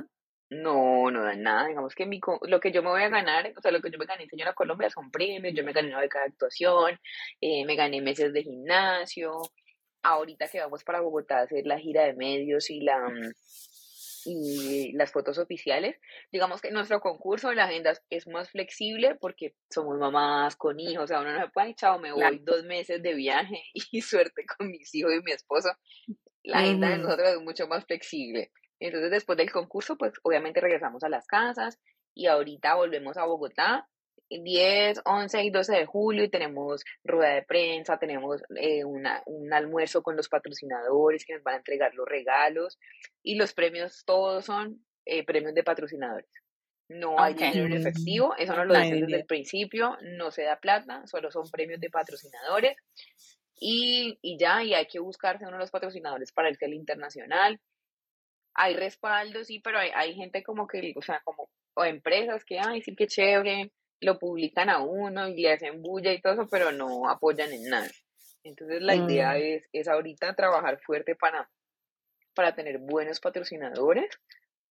No, 0.50 1.12
no 1.12 1.24
dan 1.24 1.44
nada. 1.44 1.68
Digamos 1.68 1.94
que 1.94 2.08
mi, 2.08 2.20
lo 2.48 2.60
que 2.60 2.72
yo 2.72 2.82
me 2.82 2.90
voy 2.90 3.04
a 3.04 3.10
ganar, 3.10 3.54
o 3.56 3.62
sea, 3.62 3.72
lo 3.72 3.82
que 3.82 3.92
yo 3.92 4.00
me 4.00 4.08
gané 4.08 4.24
en 4.24 4.30
Señora 4.30 4.54
Colombia 4.54 4.90
son 4.90 5.12
premios. 5.12 5.54
Yo 5.56 5.64
me 5.64 5.74
gané 5.74 5.90
una 5.90 6.00
beca 6.00 6.22
de 6.22 6.30
actuación, 6.30 7.00
eh, 7.40 7.64
me 7.66 7.76
gané 7.76 8.02
meses 8.02 8.34
de 8.34 8.42
gimnasio. 8.42 9.42
Ahorita 10.02 10.48
que 10.48 10.60
vamos 10.60 10.84
para 10.84 11.02
Bogotá 11.02 11.38
a 11.38 11.44
hacer 11.44 11.68
la 11.68 11.78
gira 11.78 12.04
de 12.06 12.14
medios 12.14 12.72
y 12.72 12.82
la, 12.82 12.98
mm, 13.10 13.32
y 14.26 14.92
las 14.94 15.12
fotos 15.12 15.38
oficiales. 15.38 15.98
Digamos 16.32 16.62
que 16.62 16.72
nuestro 16.72 17.00
concurso, 17.00 17.54
la 17.54 17.66
agenda 17.66 17.94
es 18.10 18.28
más 18.28 18.50
flexible 18.50 19.16
porque 19.16 19.56
somos 19.70 19.98
mamás 19.98 20.56
con 20.56 20.80
hijos, 20.80 21.06
o 21.06 21.08
sea, 21.08 21.22
uno 21.22 21.34
no 21.34 21.42
se 21.42 21.52
puede, 21.52 21.76
chao, 21.76 22.00
me 22.00 22.12
voy 22.12 22.40
dos 22.44 22.64
meses 22.64 23.02
de 23.02 23.14
viaje 23.14 23.62
y 23.92 24.02
suerte 24.02 24.46
con 24.46 24.70
mis 24.70 24.94
hijos 24.96 25.14
y 25.14 25.22
mi 25.24 25.32
esposo. 25.32 25.70
La 26.44 26.60
agenda 26.60 26.90
de 26.90 26.98
nosotros 26.98 27.30
es 27.30 27.42
mucho 27.42 27.68
más 27.68 27.86
flexible. 27.86 28.52
Entonces, 28.80 29.10
después 29.10 29.38
del 29.38 29.52
concurso, 29.52 29.98
pues 29.98 30.14
obviamente 30.24 30.62
regresamos 30.62 31.04
a 31.04 31.10
las 31.10 31.26
casas 31.26 31.80
y 32.14 32.28
ahorita 32.28 32.76
volvemos 32.76 33.18
a 33.18 33.26
Bogotá 33.26 33.88
10, 34.30 35.02
11 35.06 35.44
y 35.44 35.50
12 35.50 35.76
de 35.76 35.86
julio 35.86 36.24
y 36.24 36.30
tenemos 36.30 36.84
rueda 37.04 37.36
de 37.36 37.44
prensa, 37.44 37.98
tenemos 37.98 38.42
eh, 38.56 38.84
una, 38.84 39.22
un 39.26 39.54
almuerzo 39.54 40.02
con 40.02 40.16
los 40.16 40.30
patrocinadores 40.30 41.26
que 41.26 41.34
nos 41.34 41.44
van 41.44 41.56
a 41.56 41.58
entregar 41.58 41.94
los 41.94 42.08
regalos 42.08 42.80
y 43.24 43.36
los 43.36 43.54
premios 43.54 44.04
todos 44.06 44.46
son 44.46 44.86
eh, 45.06 45.24
premios 45.24 45.54
de 45.54 45.64
patrocinadores. 45.64 46.30
No 46.88 47.20
hay 47.20 47.34
dinero 47.34 47.66
en 47.66 47.74
efectivo, 47.74 48.36
eso 48.38 48.56
nos 48.56 48.68
lo 48.68 48.76
dicen 48.76 49.02
desde 49.02 49.16
el 49.16 49.26
principio, 49.26 49.98
no 50.02 50.30
se 50.30 50.44
da 50.44 50.60
plata, 50.60 51.06
solo 51.08 51.32
son 51.32 51.50
premios 51.50 51.80
de 51.80 51.90
patrocinadores 51.90 52.78
y, 53.60 54.20
y 54.22 54.38
ya, 54.38 54.64
y 54.64 54.74
hay 54.74 54.86
que 54.86 55.00
buscarse 55.00 55.46
uno 55.46 55.54
de 55.54 55.60
los 55.64 55.72
patrocinadores 55.72 56.32
para 56.32 56.50
el 56.50 56.74
internacional. 56.74 57.60
Hay 58.54 58.76
respaldo, 58.76 59.44
sí, 59.44 59.60
pero 59.60 59.80
hay, 59.80 59.90
hay 59.96 60.14
gente 60.14 60.44
como 60.44 60.68
que, 60.68 60.94
o 60.96 61.02
sea, 61.02 61.22
como 61.24 61.50
o 61.76 61.84
empresas 61.84 62.46
que, 62.46 62.60
ay, 62.60 62.82
sí, 62.82 62.96
que 62.96 63.08
chévere, 63.08 63.72
lo 64.06 64.20
publican 64.20 64.70
a 64.70 64.82
uno 64.82 65.28
y 65.28 65.42
le 65.42 65.54
hacen 65.54 65.82
bulla 65.82 66.14
y 66.14 66.22
todo 66.22 66.34
eso, 66.34 66.48
pero 66.50 66.72
no 66.72 67.10
apoyan 67.10 67.52
en 67.52 67.70
nada. 67.70 67.90
Entonces 68.44 68.82
la 68.82 68.96
idea 68.96 69.34
mm. 69.34 69.42
es, 69.42 69.70
es 69.74 69.88
ahorita 69.88 70.36
trabajar 70.36 70.80
fuerte 70.80 71.16
para, 71.16 71.50
para 72.36 72.56
tener 72.56 72.78
buenos 72.78 73.20
patrocinadores, 73.20 74.10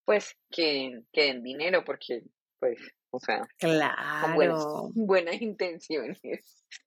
pues 0.05 0.37
que, 0.51 1.03
que 1.13 1.25
den 1.25 1.43
dinero, 1.43 1.85
porque 1.85 2.23
pues, 2.61 2.79
o 3.11 3.19
sea, 3.19 3.43
claro. 3.59 3.95
con 4.25 4.93
buenas, 5.07 5.43
intenciones. 5.43 6.21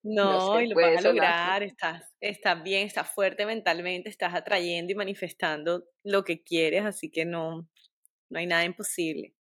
No, 0.01 0.59
y 0.59 0.67
lo 0.67 0.75
vas 0.75 0.97
a 0.97 1.09
lograr, 1.09 1.63
estás, 1.63 2.03
estás 2.19 2.63
bien, 2.63 2.87
estás 2.87 3.13
fuerte 3.13 3.45
mentalmente, 3.45 4.09
estás 4.09 4.33
atrayendo 4.33 4.91
y 4.91 4.95
manifestando 4.95 5.85
lo 6.03 6.23
que 6.23 6.43
quieres, 6.43 6.83
así 6.83 7.09
que 7.11 7.25
no, 7.25 7.67
no 8.29 8.39
hay 8.39 8.47
nada 8.47 8.65
imposible. 8.65 9.33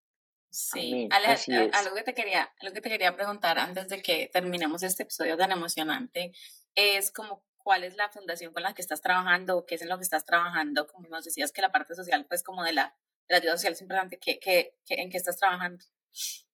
Sí, 0.55 1.09
algo, 1.11 1.97
que 1.97 2.03
te 2.05 2.15
quería, 2.15 2.53
algo 2.61 2.75
que 2.75 2.81
te 2.81 2.89
quería 2.89 3.17
preguntar 3.17 3.59
antes 3.59 3.89
de 3.89 4.01
que 4.01 4.31
terminemos 4.33 4.85
este 4.85 5.03
episodio 5.03 5.37
tan 5.37 5.51
emocionante 5.51 6.33
es 6.77 7.11
como 7.11 7.43
cuál 7.57 7.83
es 7.83 7.97
la 7.97 8.09
fundación 8.09 8.53
con 8.53 8.63
la 8.63 8.73
que 8.73 8.81
estás 8.81 9.03
trabajando, 9.03 9.67
qué 9.67 9.75
es 9.75 9.83
en 9.83 9.89
lo 9.89 9.97
que 9.97 10.05
estás 10.05 10.25
trabajando, 10.25 10.87
como 10.87 11.09
nos 11.09 11.25
decías 11.25 11.51
que 11.51 11.61
la 11.61 11.73
parte 11.73 11.97
social, 11.97 12.25
pues 12.29 12.45
como 12.45 12.63
de 12.63 12.73
la, 12.73 12.95
de 13.27 13.35
la 13.35 13.39
ayuda 13.39 13.57
social 13.57 13.73
es 13.73 13.83
importante, 13.83 14.21
¿qué, 14.21 14.39
qué, 14.39 14.77
¿en 14.91 15.11
qué 15.11 15.17
estás 15.17 15.39
trabajando? 15.39 15.85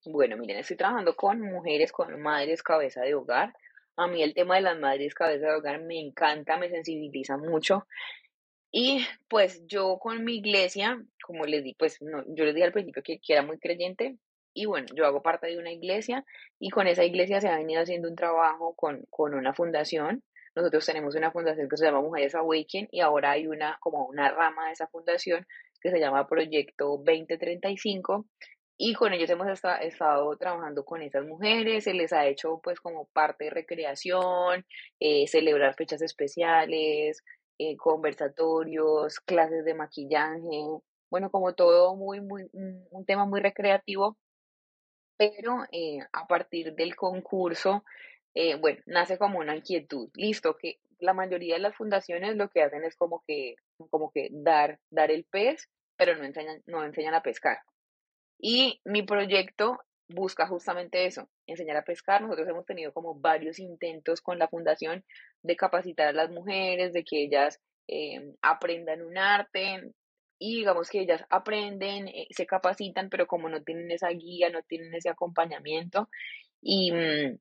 Bueno, 0.06 0.38
miren, 0.38 0.56
estoy 0.56 0.78
trabajando 0.78 1.14
con 1.14 1.42
mujeres, 1.42 1.92
con 1.92 2.18
madres 2.22 2.62
cabeza 2.62 3.02
de 3.02 3.14
hogar. 3.14 3.54
A 3.96 4.06
mí 4.06 4.22
el 4.22 4.32
tema 4.32 4.54
de 4.54 4.62
las 4.62 4.78
madres 4.78 5.12
cabeza 5.12 5.48
de 5.48 5.56
hogar 5.56 5.82
me 5.82 6.00
encanta, 6.00 6.56
me 6.56 6.70
sensibiliza 6.70 7.36
mucho. 7.36 7.86
Y 8.72 9.04
pues 9.28 9.66
yo 9.66 9.98
con 9.98 10.24
mi 10.24 10.36
iglesia, 10.36 11.02
como 11.24 11.44
les 11.44 11.64
di, 11.64 11.74
pues 11.74 12.00
no, 12.00 12.22
yo 12.28 12.44
les 12.44 12.54
dije 12.54 12.66
al 12.66 12.72
principio 12.72 13.02
que, 13.02 13.18
que, 13.18 13.32
era 13.32 13.42
muy 13.42 13.58
creyente 13.58 14.16
y 14.54 14.66
bueno, 14.66 14.86
yo 14.94 15.06
hago 15.06 15.22
parte 15.22 15.48
de 15.48 15.58
una 15.58 15.72
iglesia 15.72 16.24
y 16.58 16.70
con 16.70 16.86
esa 16.86 17.04
iglesia 17.04 17.40
se 17.40 17.48
ha 17.48 17.56
venido 17.56 17.82
haciendo 17.82 18.08
un 18.08 18.16
trabajo 18.16 18.74
con, 18.74 19.04
con 19.10 19.34
una 19.34 19.54
fundación. 19.54 20.22
Nosotros 20.54 20.84
tenemos 20.86 21.14
una 21.14 21.30
fundación 21.30 21.68
que 21.68 21.76
se 21.76 21.84
llama 21.84 22.00
Mujeres 22.00 22.34
Awaken 22.34 22.88
y 22.90 23.00
ahora 23.00 23.32
hay 23.32 23.46
una 23.46 23.78
como 23.80 24.06
una 24.06 24.30
rama 24.30 24.66
de 24.66 24.72
esa 24.72 24.88
fundación 24.88 25.46
que 25.80 25.90
se 25.90 25.98
llama 25.98 26.28
Proyecto 26.28 27.00
2035 27.04 28.26
y 28.82 28.94
con 28.94 29.12
ellos 29.12 29.28
hemos 29.28 29.46
estado 29.46 30.36
trabajando 30.38 30.86
con 30.86 31.02
esas 31.02 31.26
mujeres, 31.26 31.84
se 31.84 31.92
les 31.92 32.14
ha 32.14 32.26
hecho 32.26 32.60
pues 32.62 32.80
como 32.80 33.06
parte 33.12 33.44
de 33.44 33.50
recreación, 33.50 34.64
eh, 34.98 35.26
celebrar 35.28 35.74
fechas 35.74 36.00
especiales, 36.00 37.22
eh, 37.62 37.76
conversatorios, 37.76 39.20
clases 39.20 39.66
de 39.66 39.74
maquillaje, 39.74 40.64
bueno, 41.10 41.30
como 41.30 41.52
todo 41.54 41.94
muy, 41.94 42.22
muy, 42.22 42.48
un, 42.54 43.04
tema 43.04 43.26
muy 43.26 43.40
recreativo, 43.42 44.16
pero 45.18 45.66
eh, 45.70 45.98
a 46.10 46.26
partir 46.26 46.74
del 46.74 46.96
concurso, 46.96 47.84
eh, 48.32 48.54
bueno, 48.54 48.80
nace 48.86 49.18
como 49.18 49.40
una 49.40 49.54
inquietud, 49.54 50.08
listo, 50.14 50.56
que 50.56 50.78
la 51.00 51.12
mayoría 51.12 51.56
de 51.56 51.60
las 51.60 51.76
fundaciones 51.76 52.34
lo 52.34 52.48
que 52.48 52.62
hacen 52.62 52.82
es 52.82 52.96
como 52.96 53.22
que, 53.26 53.56
como 53.90 54.10
que 54.10 54.30
dar, 54.32 54.78
dar 54.88 55.10
el 55.10 55.26
pez, 55.26 55.68
pero 55.98 56.16
no 56.16 56.24
enseñan, 56.24 56.62
no 56.64 56.82
enseñan 56.82 57.12
a 57.12 57.22
pescar. 57.22 57.58
Y 58.38 58.80
mi 58.86 59.02
proyecto 59.02 59.80
busca 60.14 60.46
justamente 60.46 61.06
eso, 61.06 61.28
enseñar 61.46 61.76
a 61.76 61.84
pescar. 61.84 62.22
Nosotros 62.22 62.48
hemos 62.48 62.66
tenido 62.66 62.92
como 62.92 63.14
varios 63.14 63.58
intentos 63.58 64.20
con 64.20 64.38
la 64.38 64.48
fundación 64.48 65.04
de 65.42 65.56
capacitar 65.56 66.08
a 66.08 66.12
las 66.12 66.30
mujeres, 66.30 66.92
de 66.92 67.04
que 67.04 67.24
ellas 67.24 67.60
eh, 67.88 68.34
aprendan 68.42 69.02
un 69.02 69.18
arte. 69.18 69.92
y 70.38 70.58
digamos 70.58 70.88
que 70.90 71.00
ellas 71.00 71.22
aprenden, 71.30 72.08
eh, 72.08 72.26
se 72.30 72.46
capacitan, 72.46 73.10
pero 73.10 73.26
como 73.26 73.48
no 73.48 73.62
tienen 73.62 73.90
esa 73.90 74.08
guía, 74.10 74.48
no 74.50 74.62
tienen 74.62 74.94
ese 74.94 75.10
acompañamiento 75.10 76.08
y, 76.62 76.92
mm, 76.92 77.38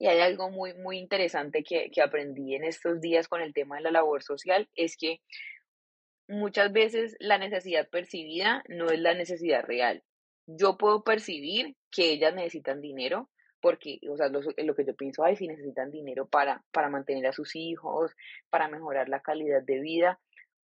y 0.00 0.06
hay 0.06 0.20
algo 0.20 0.50
muy, 0.50 0.74
muy 0.74 0.98
interesante 0.98 1.62
que, 1.64 1.90
que 1.90 2.02
aprendí 2.02 2.54
en 2.54 2.64
estos 2.64 3.00
días 3.00 3.28
con 3.28 3.40
el 3.42 3.54
tema 3.54 3.76
de 3.76 3.82
la 3.82 3.90
labor 3.90 4.22
social, 4.22 4.68
es 4.74 4.96
que 4.96 5.20
muchas 6.28 6.72
veces 6.72 7.16
la 7.18 7.38
necesidad 7.38 7.88
percibida 7.88 8.62
no 8.68 8.90
es 8.90 9.00
la 9.00 9.14
necesidad 9.14 9.64
real. 9.64 10.04
Yo 10.50 10.78
puedo 10.78 11.04
percibir 11.04 11.76
que 11.90 12.12
ellas 12.12 12.34
necesitan 12.34 12.80
dinero, 12.80 13.28
porque, 13.60 13.98
o 14.10 14.16
sea, 14.16 14.28
lo, 14.28 14.40
lo, 14.40 14.74
que 14.74 14.86
yo 14.86 14.96
pienso, 14.96 15.22
ay, 15.22 15.36
si 15.36 15.46
necesitan 15.46 15.90
dinero 15.90 16.26
para, 16.26 16.64
para 16.72 16.88
mantener 16.88 17.26
a 17.26 17.32
sus 17.32 17.54
hijos, 17.54 18.12
para 18.48 18.68
mejorar 18.68 19.10
la 19.10 19.20
calidad 19.20 19.62
de 19.62 19.80
vida, 19.80 20.18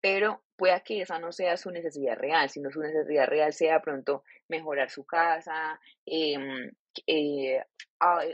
pero 0.01 0.43
pueda 0.57 0.81
que 0.81 1.01
esa 1.01 1.19
no 1.19 1.31
sea 1.31 1.55
su 1.57 1.71
necesidad 1.71 2.17
real, 2.17 2.49
sino 2.49 2.69
su 2.69 2.81
necesidad 2.81 3.27
real 3.27 3.53
sea 3.53 3.81
pronto 3.81 4.23
mejorar 4.49 4.89
su 4.89 5.05
casa, 5.05 5.79
em, 6.05 6.71
eh, 7.07 7.63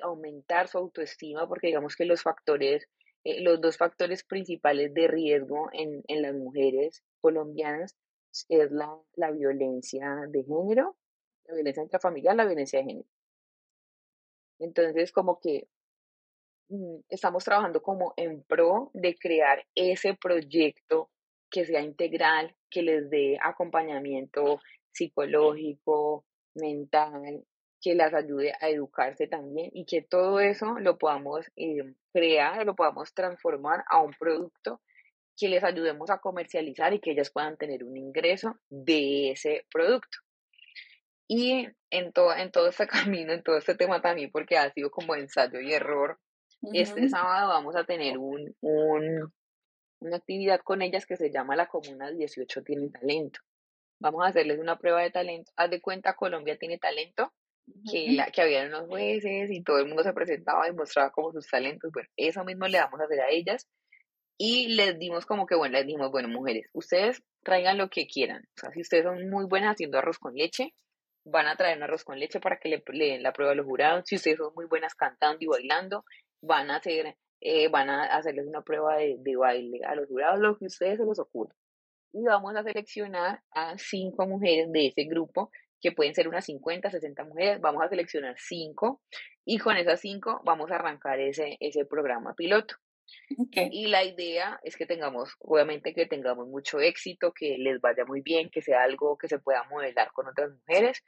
aumentar 0.01 0.69
su 0.69 0.77
autoestima, 0.77 1.47
porque 1.47 1.67
digamos 1.67 1.95
que 1.95 2.05
los 2.05 2.23
factores, 2.23 2.87
eh, 3.23 3.41
los 3.41 3.61
dos 3.61 3.77
factores 3.77 4.23
principales 4.23 4.93
de 4.93 5.07
riesgo 5.07 5.69
en, 5.73 6.01
en 6.07 6.21
las 6.21 6.33
mujeres 6.33 7.03
colombianas 7.21 7.95
es 8.49 8.71
la, 8.71 8.97
la 9.15 9.31
violencia 9.31 10.15
de 10.29 10.43
género, 10.43 10.95
la 11.47 11.55
violencia 11.55 11.83
intrafamiliar, 11.83 12.35
la 12.35 12.45
violencia 12.45 12.79
de 12.79 12.85
género. 12.85 13.07
Entonces, 14.59 15.11
como 15.11 15.39
que 15.39 15.67
mm, 16.69 16.99
estamos 17.09 17.43
trabajando 17.43 17.81
como 17.81 18.13
en 18.17 18.43
pro 18.43 18.91
de 18.93 19.15
crear 19.15 19.65
ese 19.75 20.15
proyecto 20.15 21.09
que 21.49 21.65
sea 21.65 21.81
integral, 21.81 22.55
que 22.69 22.81
les 22.81 23.09
dé 23.09 23.37
acompañamiento 23.41 24.59
psicológico, 24.91 26.25
mental, 26.55 27.45
que 27.81 27.95
las 27.95 28.13
ayude 28.13 28.53
a 28.59 28.69
educarse 28.69 29.27
también 29.27 29.69
y 29.73 29.85
que 29.85 30.01
todo 30.01 30.39
eso 30.39 30.79
lo 30.79 30.97
podamos 30.97 31.45
eh, 31.55 31.93
crear, 32.11 32.65
lo 32.65 32.75
podamos 32.75 33.13
transformar 33.13 33.83
a 33.89 34.01
un 34.01 34.11
producto 34.19 34.81
que 35.37 35.47
les 35.49 35.63
ayudemos 35.63 36.09
a 36.09 36.17
comercializar 36.17 36.93
y 36.93 36.99
que 36.99 37.11
ellas 37.11 37.29
puedan 37.29 37.57
tener 37.57 37.83
un 37.83 37.95
ingreso 37.95 38.57
de 38.69 39.31
ese 39.31 39.65
producto. 39.71 40.17
Y 41.27 41.67
en 41.89 42.13
todo, 42.13 42.35
en 42.35 42.51
todo 42.51 42.67
este 42.67 42.87
camino, 43.25 43.33
en 43.33 43.43
todo 43.43 43.57
este 43.57 43.75
tema 43.75 44.01
también, 44.01 44.31
porque 44.31 44.57
ha 44.57 44.71
sido 44.71 44.89
como 44.89 45.15
ensayo 45.15 45.59
y 45.59 45.73
error, 45.73 46.19
este 46.73 47.07
sábado 47.09 47.49
vamos 47.49 47.75
a 47.75 47.83
tener 47.83 48.17
un, 48.17 48.55
un, 48.61 49.31
una 49.99 50.17
actividad 50.17 50.61
con 50.61 50.81
ellas 50.81 51.05
que 51.05 51.15
se 51.15 51.31
llama 51.31 51.55
La 51.55 51.67
Comuna 51.67 52.11
18 52.11 52.63
tiene 52.63 52.89
talento. 52.89 53.39
Vamos 53.99 54.25
a 54.25 54.29
hacerles 54.29 54.59
una 54.59 54.77
prueba 54.77 55.01
de 55.01 55.11
talento. 55.11 55.51
Haz 55.55 55.69
de 55.69 55.81
cuenta, 55.81 56.15
Colombia 56.15 56.57
tiene 56.57 56.77
talento, 56.77 57.31
que, 57.89 58.11
la, 58.11 58.27
que 58.27 58.41
habían 58.41 58.67
unos 58.69 58.87
jueces 58.87 59.51
y 59.51 59.61
todo 59.63 59.79
el 59.79 59.87
mundo 59.87 60.03
se 60.03 60.13
presentaba 60.13 60.67
y 60.67 60.73
mostraba 60.73 61.11
como 61.11 61.31
sus 61.31 61.47
talentos. 61.47 61.91
Bueno, 61.91 62.09
eso 62.15 62.43
mismo 62.43 62.67
le 62.67 62.79
vamos 62.79 62.99
a 62.99 63.05
hacer 63.05 63.21
a 63.21 63.29
ellas. 63.29 63.67
Y 64.39 64.75
les 64.75 64.99
dimos 64.99 65.25
como 65.25 65.47
que, 65.47 65.55
bueno, 65.55 65.77
les 65.77 65.87
dimos, 65.87 66.11
bueno, 66.11 66.27
mujeres, 66.27 66.69
ustedes 66.73 67.23
traigan 67.43 67.77
lo 67.77 67.89
que 67.89 68.05
quieran. 68.05 68.43
O 68.55 68.59
sea, 68.59 68.71
si 68.71 68.81
ustedes 68.81 69.03
son 69.03 69.29
muy 69.29 69.45
buenas 69.45 69.71
haciendo 69.71 69.97
arroz 69.97 70.19
con 70.19 70.35
leche, 70.35 70.73
van 71.29 71.47
a 71.47 71.55
traer 71.55 71.77
un 71.77 71.83
arroz 71.83 72.03
con 72.03 72.19
leche 72.19 72.39
para 72.39 72.57
que 72.57 72.69
le, 72.69 72.83
le 72.87 73.05
den 73.05 73.23
la 73.23 73.33
prueba 73.33 73.51
a 73.53 73.55
los 73.55 73.65
jurados. 73.65 74.03
Si 74.05 74.15
ustedes 74.15 74.37
son 74.37 74.53
muy 74.55 74.65
buenas 74.65 74.95
cantando 74.95 75.37
y 75.41 75.47
bailando, 75.47 76.05
van 76.41 76.71
a 76.71 76.77
hacer 76.77 77.15
eh, 77.39 77.67
van 77.69 77.89
a 77.89 78.05
hacerles 78.05 78.47
una 78.47 78.63
prueba 78.63 78.97
de, 78.97 79.17
de, 79.19 79.35
baile 79.35 79.81
a 79.85 79.93
los 79.95 80.07
jurados, 80.07 80.39
lo 80.39 80.57
que 80.57 80.65
ustedes 80.65 80.97
se 80.97 81.05
les 81.05 81.19
ocurra. 81.19 81.53
Y 82.11 82.23
vamos 82.23 82.55
a 82.55 82.63
seleccionar 82.63 83.43
a 83.51 83.77
cinco 83.77 84.25
mujeres 84.25 84.71
de 84.71 84.87
ese 84.87 85.03
grupo, 85.03 85.51
que 85.79 85.91
pueden 85.91 86.15
ser 86.15 86.27
unas 86.27 86.45
50, 86.45 86.89
60 86.89 87.23
mujeres. 87.25 87.61
Vamos 87.61 87.83
a 87.83 87.89
seleccionar 87.89 88.35
cinco 88.37 89.01
y 89.45 89.59
con 89.59 89.77
esas 89.77 90.01
cinco 90.01 90.41
vamos 90.43 90.71
a 90.71 90.75
arrancar 90.75 91.19
ese, 91.19 91.57
ese 91.59 91.85
programa 91.85 92.33
piloto. 92.33 92.75
Y 93.71 93.87
la 93.87 94.03
idea 94.03 94.59
es 94.63 94.75
que 94.75 94.85
tengamos, 94.85 95.35
obviamente 95.39 95.93
que 95.93 96.05
tengamos 96.05 96.47
mucho 96.47 96.79
éxito, 96.79 97.33
que 97.33 97.57
les 97.57 97.79
vaya 97.81 98.05
muy 98.05 98.21
bien, 98.21 98.49
que 98.49 98.61
sea 98.61 98.83
algo 98.83 99.17
que 99.17 99.27
se 99.27 99.39
pueda 99.39 99.63
modelar 99.69 100.11
con 100.13 100.27
otras 100.27 100.51
mujeres 100.51 101.03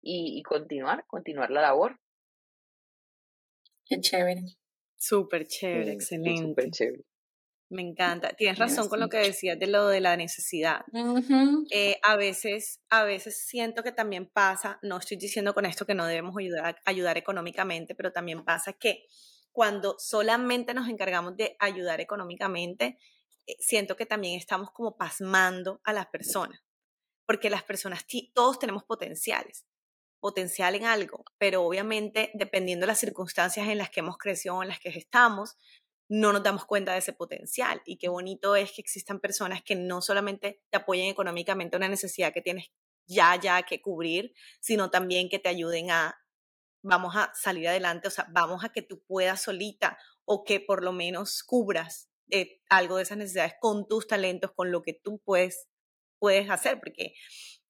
y, 0.00 0.38
y 0.38 0.42
continuar, 0.42 1.04
continuar 1.06 1.50
la 1.50 1.62
labor. 1.62 1.98
Qué 3.84 4.00
chévere. 4.00 4.42
Súper 4.96 5.46
chévere, 5.46 5.92
excelente. 5.92 7.04
Me 7.72 7.82
encanta. 7.82 8.34
Tienes 8.34 8.58
razón 8.58 8.88
con 8.88 9.00
lo 9.00 9.08
que 9.08 9.16
decías 9.16 9.58
de 9.58 9.66
lo 9.66 9.88
de 9.88 10.00
la 10.00 10.16
necesidad. 10.16 10.82
Eh, 11.70 11.98
a 12.02 12.16
veces, 12.16 12.80
a 12.90 13.02
veces 13.02 13.46
siento 13.46 13.82
que 13.82 13.92
también 13.92 14.26
pasa, 14.26 14.78
no 14.82 14.98
estoy 14.98 15.16
diciendo 15.16 15.54
con 15.54 15.64
esto 15.64 15.86
que 15.86 15.94
no 15.94 16.06
debemos 16.06 16.36
ayudar, 16.38 16.76
ayudar 16.84 17.16
económicamente, 17.16 17.94
pero 17.94 18.12
también 18.12 18.44
pasa 18.44 18.74
que 18.74 19.06
cuando 19.52 19.96
solamente 19.98 20.74
nos 20.74 20.88
encargamos 20.88 21.36
de 21.36 21.56
ayudar 21.58 22.00
económicamente, 22.00 22.98
eh, 23.46 23.56
siento 23.60 23.96
que 23.96 24.06
también 24.06 24.38
estamos 24.38 24.70
como 24.72 24.96
pasmando 24.96 25.80
a 25.84 25.92
las 25.92 26.06
personas, 26.06 26.62
porque 27.26 27.50
las 27.50 27.62
personas, 27.62 28.04
todos 28.34 28.58
tenemos 28.58 28.84
potenciales 28.84 29.66
potencial 30.22 30.76
en 30.76 30.84
algo, 30.84 31.24
pero 31.36 31.64
obviamente 31.64 32.30
dependiendo 32.34 32.84
de 32.84 32.92
las 32.92 33.00
circunstancias 33.00 33.66
en 33.66 33.76
las 33.76 33.90
que 33.90 34.00
hemos 34.00 34.16
crecido, 34.16 34.62
en 34.62 34.68
las 34.68 34.78
que 34.78 34.90
estamos, 34.90 35.56
no 36.08 36.32
nos 36.32 36.44
damos 36.44 36.64
cuenta 36.64 36.92
de 36.92 36.98
ese 36.98 37.12
potencial. 37.12 37.82
Y 37.84 37.98
qué 37.98 38.08
bonito 38.08 38.54
es 38.54 38.70
que 38.70 38.80
existan 38.80 39.18
personas 39.18 39.62
que 39.62 39.74
no 39.74 40.00
solamente 40.00 40.62
te 40.70 40.76
apoyen 40.76 41.08
económicamente 41.08 41.76
una 41.76 41.88
necesidad 41.88 42.32
que 42.32 42.40
tienes 42.40 42.70
ya, 43.06 43.34
ya 43.34 43.64
que 43.64 43.82
cubrir, 43.82 44.32
sino 44.60 44.90
también 44.90 45.28
que 45.28 45.40
te 45.40 45.48
ayuden 45.48 45.90
a, 45.90 46.21
vamos 46.82 47.14
a 47.16 47.32
salir 47.34 47.68
adelante, 47.68 48.08
o 48.08 48.10
sea, 48.10 48.26
vamos 48.30 48.64
a 48.64 48.70
que 48.70 48.82
tú 48.82 49.02
puedas 49.06 49.40
solita 49.40 49.98
o 50.24 50.44
que 50.44 50.60
por 50.60 50.84
lo 50.84 50.92
menos 50.92 51.42
cubras 51.42 52.10
eh, 52.30 52.60
algo 52.68 52.96
de 52.96 53.02
esas 53.04 53.18
necesidades 53.18 53.54
con 53.60 53.86
tus 53.86 54.06
talentos, 54.06 54.52
con 54.52 54.72
lo 54.72 54.82
que 54.82 54.94
tú 54.94 55.20
puedes, 55.24 55.68
puedes 56.18 56.50
hacer, 56.50 56.80
porque 56.80 57.14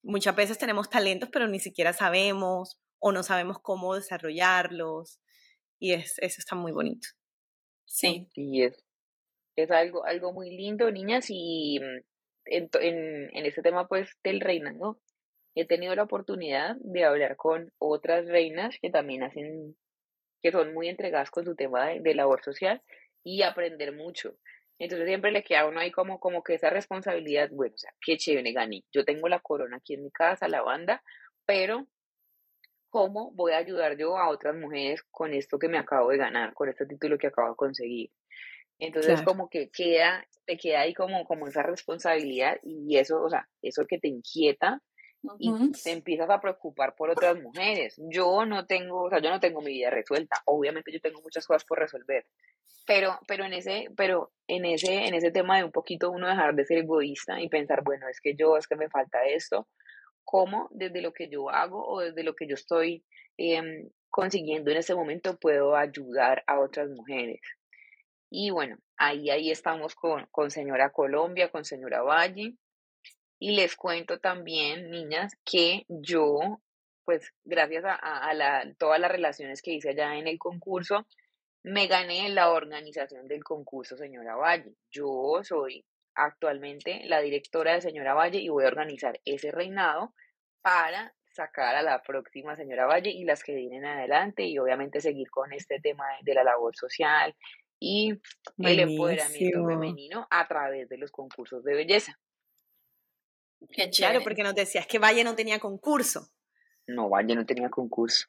muchas 0.03 0.37
veces 0.37 0.59
tenemos 0.59 0.91
talentos, 0.91 1.29
pero 1.33 1.49
ni 1.49 1.61
siquiera 1.61 1.93
sabemos 1.93 2.81
o 2.99 3.13
no 3.13 3.23
sabemos 3.23 3.59
cómo 3.61 3.95
desarrollarlos. 3.95 5.21
Y 5.79 5.95
es, 5.95 6.19
eso 6.19 6.37
está 6.39 6.55
muy 6.55 6.71
bonito. 6.71 7.09
Sí. 7.87 8.31
Y 8.35 8.63
es, 8.63 8.85
es 9.57 9.71
algo, 9.71 10.05
algo 10.05 10.33
muy 10.33 10.51
lindo, 10.51 10.91
niñas, 10.91 11.27
y 11.29 11.81
mm, 11.81 12.05
en, 12.45 12.71
en, 12.81 13.37
en 13.37 13.47
este 13.47 13.63
tema 13.63 13.89
pues 13.89 14.17
del 14.23 14.41
reinado, 14.41 15.01
he 15.55 15.67
tenido 15.67 15.95
la 15.95 16.05
oportunidad 16.05 16.77
de 16.81 17.05
hablar 17.05 17.37
con 17.37 17.73
otras 17.79 18.27
reinas 18.27 18.77
que 18.81 18.91
también 18.91 19.23
hacen, 19.23 19.77
que 20.41 20.53
son 20.53 20.73
muy 20.73 20.89
entregadas 20.89 21.31
con 21.31 21.45
su 21.45 21.55
tema 21.55 21.89
de, 21.89 22.01
de 22.01 22.15
labor 22.15 22.43
social 22.43 22.83
y 23.23 23.43
aprender 23.43 23.95
mucho. 23.95 24.37
Entonces 24.79 25.07
siempre 25.07 25.31
le 25.31 25.45
queda 25.45 25.61
a 25.61 25.69
uno 25.69 25.79
ahí 25.81 25.93
como, 25.93 26.19
como 26.19 26.43
que 26.43 26.55
esa 26.55 26.71
responsabilidad, 26.71 27.51
bueno, 27.53 27.75
o 27.75 27.79
sea, 27.79 27.93
qué 28.01 28.17
chévere, 28.17 28.53
gané. 28.53 28.83
Yo 28.93 29.05
tengo 29.05 29.29
la 29.29 29.39
corona 29.41 29.77
aquí 29.77 29.95
en 29.95 30.03
mi 30.03 30.11
casa, 30.11 30.49
la 30.49 30.63
banda, 30.63 31.03
pero 31.47 31.87
¿cómo 32.89 33.31
voy 33.33 33.53
a 33.53 33.59
ayudar 33.59 33.97
yo 33.97 34.19
a 34.19 34.29
otras 34.29 34.57
mujeres 34.57 35.03
con 35.11 35.35
esto 35.35 35.59
que 35.59 35.69
me 35.69 35.79
acabo 35.79 36.11
de 36.11 36.19
ganar, 36.19 36.53
con 36.55 36.69
este 36.69 36.87
título 36.87 37.17
que 37.17 37.29
acabo 37.29 37.51
de 37.51 37.57
conseguir? 37.57 38.11
Entonces 38.79 39.23
como 39.23 39.49
que 39.49 39.71
queda, 39.71 40.27
te 40.45 40.57
queda 40.57 40.81
ahí 40.81 40.95
como, 40.95 41.25
como 41.25 41.47
esa 41.47 41.63
responsabilidad 41.63 42.59
y 42.65 42.97
eso, 42.97 43.23
o 43.23 43.31
sea, 43.31 43.49
eso 43.61 43.87
que 43.87 43.99
te 43.99 44.09
inquieta 44.09 44.83
y 45.39 45.73
te 45.73 45.93
empiezas 45.93 46.29
a 46.31 46.41
preocupar 46.41 46.95
por 46.95 47.11
otras 47.11 47.41
mujeres. 47.41 47.95
Yo 48.11 48.45
no 48.45 48.67
tengo, 48.67 49.05
o 49.05 49.11
sea, 49.11 49.21
yo 49.21 49.31
no 49.31 49.41
tengo 49.41 49.61
mi 49.61 49.73
vida 49.73 49.91
resuelta. 49.91 50.43
Obviamente 50.47 50.93
yo 50.93 51.01
tengo 51.01 51.21
muchas 51.21 51.47
cosas 51.47 51.65
por 51.65 51.79
resolver, 51.79 52.27
pero, 52.87 53.19
pero 53.27 53.45
en 53.45 53.53
ese, 53.53 53.89
pero 53.97 54.33
en 54.49 54.65
ese, 54.65 55.07
en 55.07 55.15
ese 55.15 55.31
tema 55.31 55.59
de 55.59 55.65
un 55.65 55.73
poquito 55.73 56.11
uno 56.11 56.29
dejar 56.29 56.55
de 56.55 56.65
ser 56.65 56.79
egoísta 56.79 57.41
y 57.41 57.49
pensar, 57.49 57.83
bueno, 57.85 58.09
es 58.09 58.21
que 58.21 58.35
yo, 58.35 58.57
es 58.57 58.67
que 58.67 58.77
me 58.77 58.89
falta 58.89 59.25
esto, 59.25 59.69
¿cómo 60.25 60.69
desde 60.73 61.03
lo 61.03 61.13
que 61.13 61.29
yo 61.29 61.51
hago 61.51 61.87
o 61.87 62.01
desde 62.01 62.25
lo 62.25 62.35
que 62.35 62.47
yo 62.47 62.55
estoy 62.55 63.05
em, 63.37 63.89
consiguiendo 64.11 64.71
en 64.71 64.79
ese 64.79 64.95
momento 64.95 65.39
puedo 65.39 65.77
ayudar 65.77 66.43
a 66.47 66.59
otras 66.61 66.89
mujeres? 66.91 67.41
Y 68.31 68.51
bueno, 68.51 68.79
ahí, 68.97 69.31
ahí 69.31 69.51
estamos 69.51 69.95
con, 69.95 70.27
con 70.31 70.51
señora 70.51 70.91
Colombia, 70.91 71.51
con 71.51 71.65
señora 71.65 72.03
Valle. 72.03 72.55
Y 73.45 73.57
les 73.57 73.75
cuento 73.75 74.21
también, 74.21 74.89
niñas, 74.89 75.33
que 75.45 75.85
yo, 75.89 76.61
pues 77.05 77.35
gracias 77.43 77.85
a, 77.85 77.95
a 77.97 78.33
la, 78.35 78.73
todas 78.79 79.01
las 79.01 79.11
relaciones 79.11 79.63
que 79.63 79.73
hice 79.73 79.89
allá 79.89 80.17
en 80.17 80.29
el 80.29 80.39
concurso, 80.39 81.09
me 81.65 81.89
gané 81.89 82.29
la 82.29 82.53
organización 82.53 83.27
del 83.27 83.43
concurso 83.43 83.97
Señora 83.97 84.37
Valle. 84.37 84.77
Yo 84.93 85.41
soy 85.43 85.85
actualmente 86.15 87.03
la 87.07 87.21
directora 87.21 87.75
de 87.75 87.81
Señora 87.81 88.15
Valle 88.15 88.39
y 88.39 88.49
voy 88.49 88.63
a 88.63 88.69
organizar 88.69 89.19
ese 89.25 89.51
reinado 89.51 90.15
para 90.61 91.13
sacar 91.33 91.75
a 91.75 91.83
la 91.83 92.01
próxima 92.01 92.55
Señora 92.55 92.87
Valle 92.87 93.11
y 93.11 93.25
las 93.25 93.43
que 93.43 93.57
vienen 93.57 93.85
adelante 93.85 94.45
y 94.45 94.57
obviamente 94.61 95.01
seguir 95.01 95.29
con 95.31 95.53
este 95.53 95.81
tema 95.81 96.05
de 96.23 96.35
la 96.35 96.45
labor 96.45 96.77
social 96.77 97.35
y 97.81 98.21
el 98.59 98.79
empoderamiento 98.79 99.67
femenino 99.67 100.29
a 100.31 100.47
través 100.47 100.89
de 100.89 100.99
los 100.99 101.11
concursos 101.11 101.65
de 101.65 101.75
belleza. 101.75 102.21
Qué 103.71 103.91
claro, 103.91 104.23
porque 104.23 104.43
nos 104.43 104.55
decías 104.55 104.87
que 104.87 104.99
Valle 104.99 105.25
no 105.25 105.35
tenía 105.35 105.59
concurso. 105.59 106.29
No, 106.87 107.09
Valle 107.09 107.35
no 107.35 107.47
tenía 107.47 107.71
concurso. 107.71 108.27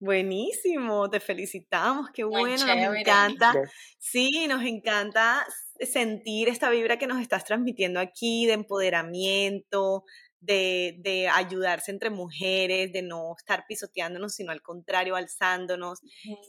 Buenísimo, 0.00 1.10
te 1.10 1.18
felicitamos, 1.18 2.10
qué 2.14 2.22
bueno, 2.22 2.64
nos 2.64 2.96
encanta. 2.96 3.52
Sí, 3.98 4.46
nos 4.46 4.62
encanta 4.62 5.44
sentir 5.80 6.48
esta 6.48 6.70
vibra 6.70 6.98
que 6.98 7.08
nos 7.08 7.20
estás 7.20 7.44
transmitiendo 7.44 7.98
aquí 7.98 8.46
de 8.46 8.52
empoderamiento, 8.52 10.04
de, 10.40 11.28
ayudarse 11.32 11.90
entre 11.90 12.10
mujeres, 12.10 12.92
de 12.92 13.02
no 13.02 13.34
estar 13.36 13.64
pisoteándonos, 13.66 14.34
sino 14.34 14.52
al 14.52 14.62
contrario, 14.62 15.16
alzándonos. 15.16 16.00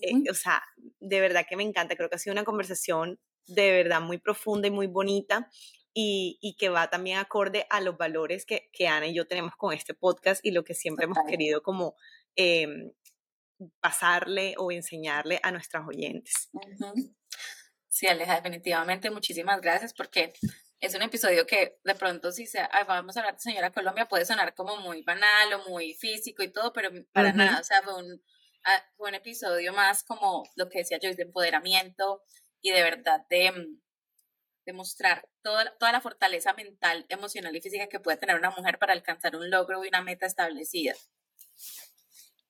Eh, 0.02 0.30
o 0.30 0.34
sea, 0.36 0.62
de 1.00 1.20
verdad 1.20 1.46
que 1.50 1.58
me 1.58 1.64
encanta, 1.64 1.96
creo 1.96 2.08
que 2.08 2.18
ha 2.18 2.20
sido 2.20 2.34
una 2.34 2.44
conversación 2.44 3.20
de 3.48 3.72
verdad 3.72 4.02
muy 4.02 4.20
profunda 4.20 4.68
y 4.68 4.72
muy 4.72 4.86
bonita. 4.86 5.50
Y, 5.94 6.56
que 6.58 6.70
va 6.70 6.90
también 6.90 7.18
acorde 7.18 7.66
a 7.70 7.82
los 7.82 7.98
valores 7.98 8.46
que, 8.46 8.88
Ana 8.88 9.08
y 9.08 9.14
yo 9.14 9.28
tenemos 9.28 9.56
con 9.58 9.74
este 9.74 9.94
podcast 9.94 10.46
y 10.46 10.52
lo 10.52 10.64
que 10.64 10.74
siempre 10.74 11.06
hemos 11.06 11.18
querido 11.28 11.62
como 11.62 11.96
em, 12.36 12.94
pasarle 13.82 14.56
o 14.58 14.72
enseñarle 14.72 15.40
a 15.44 15.52
nuestras 15.52 15.86
oyentes. 15.88 16.50
Sí, 17.90 18.08
Aleja, 18.08 18.36
definitivamente 18.36 19.10
muchísimas 19.10 19.60
gracias 19.60 19.94
porque 19.94 20.32
es 20.80 20.96
un 20.96 21.02
episodio 21.02 21.46
que 21.46 21.80
de 21.84 21.96
pronto 21.96 22.32
si 22.32 22.46
se, 22.46 22.62
vamos 22.88 23.18
a 23.18 23.20
hablar 23.20 23.36
de 23.36 23.42
Señora 23.42 23.72
Colombia 23.72 24.08
puede 24.08 24.26
sonar 24.26 24.54
como 24.54 24.78
muy 24.78 25.02
banal 25.02 25.54
o 25.54 25.70
muy 25.70 25.94
físico 25.96 26.42
y 26.44 26.52
todo, 26.52 26.72
pero 26.72 26.90
para 27.12 27.34
nada, 27.34 27.60
o 27.60 27.64
sea, 27.64 27.82
fue 27.82 27.96
un, 27.96 28.24
ah, 28.64 28.84
fue 28.96 29.10
un 29.10 29.16
episodio 29.16 29.74
más 29.74 30.04
como 30.04 30.44
lo 30.56 30.70
que 30.70 30.80
decía 30.80 31.00
Joyce 31.02 31.18
de 31.18 31.24
empoderamiento 31.24 32.24
y 32.62 32.72
de 32.72 32.84
verdad 32.84 33.26
de, 33.30 33.52
mm, 33.52 33.82
mostrar 35.50 35.78
toda, 35.78 35.92
la 35.92 36.02
fortaleza 36.02 36.54
mental, 36.54 37.06
emocional 37.10 37.56
y 37.56 37.62
física 37.62 37.88
que 37.88 38.00
puede 38.00 38.18
tener 38.18 38.36
una 38.36 38.52
mujer 38.52 38.78
para 38.80 38.94
alcanzar 38.94 39.36
un 39.36 39.50
logro 39.50 39.84
y 39.84 39.88
una 39.88 40.02
meta 40.02 40.26
establecida. 40.26 40.94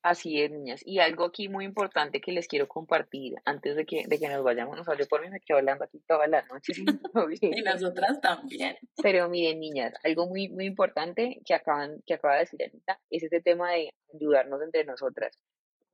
Así 0.01 0.41
es, 0.41 0.49
niñas. 0.49 0.81
Y 0.85 0.99
algo 0.99 1.25
aquí 1.25 1.49
muy 1.49 1.65
importante 1.65 2.21
que 2.21 2.31
les 2.31 2.47
quiero 2.47 2.69
compartir 2.69 3.35
antes 3.43 3.75
de 3.75 3.85
que, 3.85 4.05
de 4.07 4.17
que 4.17 4.29
nos 4.29 4.43
vayamos. 4.43 4.77
No 4.77 4.83
sé, 4.85 5.05
por 5.07 5.21
mí 5.21 5.29
me 5.29 5.41
quedo 5.41 5.57
hablando 5.57 5.83
aquí 5.83 5.99
toda 6.07 6.25
la 6.27 6.41
noche. 6.43 6.71
y 7.41 7.61
nosotras 7.61 8.21
también. 8.21 8.77
Pero 9.03 9.27
miren, 9.27 9.59
niñas, 9.59 9.93
algo 10.03 10.27
muy, 10.27 10.47
muy 10.49 10.65
importante 10.65 11.41
que, 11.45 11.53
acaban, 11.53 12.01
que 12.05 12.13
acaba 12.13 12.35
de 12.35 12.39
decir 12.41 12.63
Anita 12.63 12.99
es 13.09 13.23
este 13.23 13.41
tema 13.41 13.71
de 13.71 13.89
ayudarnos 14.13 14.61
entre 14.61 14.85
nosotras. 14.85 15.37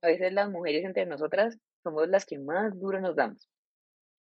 A 0.02 0.06
veces 0.06 0.32
las 0.32 0.50
mujeres 0.50 0.84
entre 0.84 1.04
nosotras 1.06 1.58
somos 1.82 2.08
las 2.08 2.26
que 2.26 2.38
más 2.38 2.78
duro 2.78 3.00
nos 3.00 3.16
damos. 3.16 3.48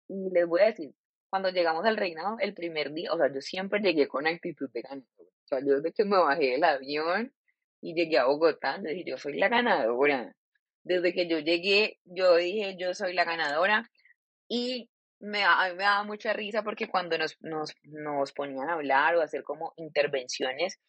Y 0.09 0.31
les 0.31 0.47
voy 0.47 0.63
a 0.63 0.67
decir, 0.67 0.95
cuando 1.31 1.51
llegamos 1.51 1.85
al 1.85 1.97
reinado, 1.97 2.39
el 2.41 2.55
primer 2.55 2.93
día, 2.93 3.13
o 3.13 3.19
sea, 3.19 3.33
yo 3.33 3.41
siempre 3.41 3.81
llegué 3.81 4.09
con 4.09 4.27
actitud 4.27 4.71
de 4.73 4.83
ganar. 4.83 5.05
O 5.19 5.49
sea, 5.49 5.61
yo 5.61 5.77
desde 5.77 5.93
que 5.93 6.05
me 6.05 6.19
bajé 6.19 6.53
del 6.53 6.65
avión, 6.65 7.33
y 7.81 7.95
llegué 7.95 8.19
a 8.19 8.27
Bogotá, 8.27 8.79
decir, 8.79 9.05
yo 9.07 9.19
soy 9.19 9.39
la 9.39 9.49
ganadora. 9.49 10.35
Desde 10.83 11.13
que 11.13 11.29
yo 11.29 11.39
llegué, 11.39 11.99
yo 12.05 12.37
dije, 12.37 12.77
yo 12.79 12.95
soy 12.95 13.13
la 13.13 13.25
ganadora 13.25 13.91
y 14.49 14.89
me, 15.21 15.45
a 15.45 15.69
mí 15.69 15.77
me 15.77 15.85
daba 15.85 16.05
mucha 16.05 16.33
risa 16.33 16.63
porque 16.63 16.89
cuando 16.89 17.19
nos, 17.19 17.37
nos, 17.41 17.75
nos 17.83 18.33
ponían 18.33 18.71
a 18.71 18.75
hablar 18.75 19.17
o 19.17 19.21
hacer 19.21 19.43
como 19.43 19.75
intervenciones, 19.77 20.81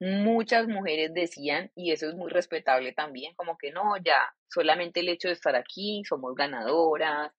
muchas 0.00 0.66
mujeres 0.68 1.14
decían, 1.14 1.70
y 1.74 1.92
eso 1.92 2.08
es 2.08 2.14
muy 2.14 2.30
respetable 2.30 2.92
también, 2.92 3.34
como 3.34 3.56
que 3.56 3.70
no, 3.70 3.96
ya 3.98 4.34
solamente 4.48 5.00
el 5.00 5.08
hecho 5.08 5.28
de 5.28 5.34
estar 5.34 5.56
aquí, 5.56 6.02
somos 6.04 6.34
ganadoras, 6.34 7.32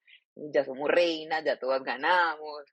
ya 0.53 0.63
somos 0.63 0.89
reinas, 0.89 1.43
ya 1.43 1.59
todas 1.59 1.83
ganamos. 1.83 2.63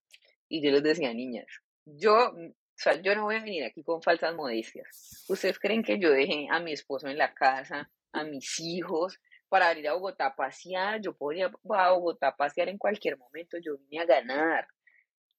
Y 0.49 0.63
yo 0.63 0.71
les 0.71 0.83
decía, 0.83 1.13
niñas, 1.13 1.47
yo 1.85 2.33
o 2.75 2.83
sea, 2.83 3.01
yo 3.01 3.15
no 3.15 3.25
voy 3.25 3.37
a 3.37 3.43
venir 3.43 3.65
aquí 3.65 3.85
con 3.85 4.03
falsas 4.03 4.35
modestias. 4.35 5.25
¿Ustedes 5.29 5.61
creen 5.61 5.85
que 5.85 6.01
yo 6.01 6.11
dejé 6.11 6.49
a 6.51 6.59
mi 6.59 6.73
esposo 6.73 7.07
en 7.07 7.17
la 7.17 7.33
casa, 7.33 7.89
a 8.13 8.25
mis 8.25 8.59
hijos, 8.59 9.21
para 9.49 9.69
venir 9.69 9.89
a 9.89 9.95
Bogotá 9.95 10.27
a 10.27 10.35
pasear? 10.35 11.01
Yo 11.01 11.17
podría 11.17 11.47
a 11.47 11.91
Bogotá 11.93 12.29
a 12.29 12.37
pasear 12.37 12.69
en 12.69 12.79
cualquier 12.79 13.17
momento, 13.17 13.59
yo 13.59 13.79
vine 13.79 14.03
a 14.03 14.07
ganar. 14.07 14.67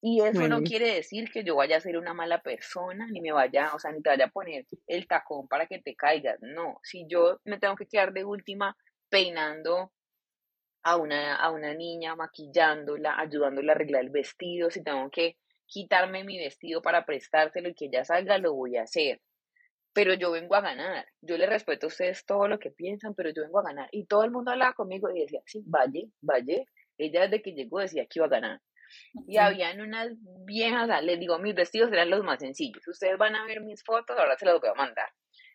Y 0.01 0.21
eso 0.21 0.47
no 0.47 0.61
quiere 0.61 0.93
decir 0.93 1.30
que 1.32 1.43
yo 1.43 1.55
vaya 1.55 1.78
a 1.78 1.82
ser 1.82 1.97
una 1.97 2.13
mala 2.13 2.41
persona, 2.41 3.07
ni 3.07 3.21
me 3.21 3.32
vaya, 3.32 3.71
o 3.73 3.80
sea, 3.80 3.91
ni 3.91 4.01
te 4.01 4.09
vaya 4.09 4.26
a 4.26 4.32
poner 4.32 4.65
el 4.88 5.07
tacón 5.07 5.47
para 5.47 5.65
que 5.65 5.80
te 5.80 5.95
caigas. 5.95 6.38
No, 6.41 6.80
si 6.84 7.05
yo 7.09 7.41
me 7.43 7.59
tengo 7.59 7.76
que 7.76 7.88
quedar 7.88 8.13
de 8.13 8.23
última 8.23 8.78
peinando 9.09 9.91
a 10.86 10.97
una, 10.97 11.36
a 11.36 11.49
una 11.49 11.73
niña, 11.73 12.15
maquillándola, 12.15 13.19
ayudándola 13.19 13.71
a 13.71 13.75
arreglar 13.75 14.03
el 14.03 14.11
vestido, 14.11 14.69
si 14.69 14.83
tengo 14.83 15.09
que 15.09 15.36
quitarme 15.65 16.23
mi 16.23 16.38
vestido 16.38 16.83
para 16.83 17.07
prestárselo 17.07 17.69
y 17.69 17.73
que 17.73 17.86
ella 17.86 18.05
salga, 18.05 18.38
lo 18.38 18.53
voy 18.53 18.77
a 18.77 18.83
hacer. 18.83 19.19
Pero 19.93 20.13
yo 20.13 20.29
vengo 20.29 20.53
a 20.53 20.61
ganar. 20.61 21.07
Yo 21.21 21.39
le 21.39 21.47
respeto 21.47 21.88
a 21.88 21.89
ustedes 21.89 22.23
todo 22.27 22.47
lo 22.47 22.59
que 22.59 22.69
piensan, 22.69 23.15
pero 23.15 23.31
yo 23.31 23.41
vengo 23.41 23.59
a 23.59 23.63
ganar. 23.63 23.89
Y 23.91 24.05
todo 24.05 24.23
el 24.25 24.29
mundo 24.29 24.51
hablaba 24.51 24.73
conmigo 24.73 25.09
y 25.09 25.21
decía, 25.21 25.41
sí, 25.47 25.63
vaya, 25.65 26.01
vaya. 26.21 26.63
Ella 26.99 27.21
desde 27.21 27.41
que 27.41 27.53
llegó 27.53 27.79
decía 27.79 28.05
que 28.05 28.19
iba 28.19 28.27
a 28.27 28.29
ganar. 28.29 28.61
Y 29.27 29.38
habían 29.38 29.81
unas 29.81 30.09
viejas, 30.45 30.88
les 31.03 31.19
digo, 31.19 31.39
mis 31.39 31.55
vestidos 31.55 31.91
eran 31.91 32.11
los 32.11 32.23
más 32.23 32.39
sencillos. 32.39 32.88
Ustedes 32.88 33.17
van 33.17 33.36
a 33.36 33.45
ver 33.45 33.61
mis 33.61 33.83
fotos, 33.83 34.15
ahora 34.19 34.38
se 34.38 34.45
las 34.45 34.59
voy 34.59 34.69
a 34.69 34.75
mandar. 34.75 35.09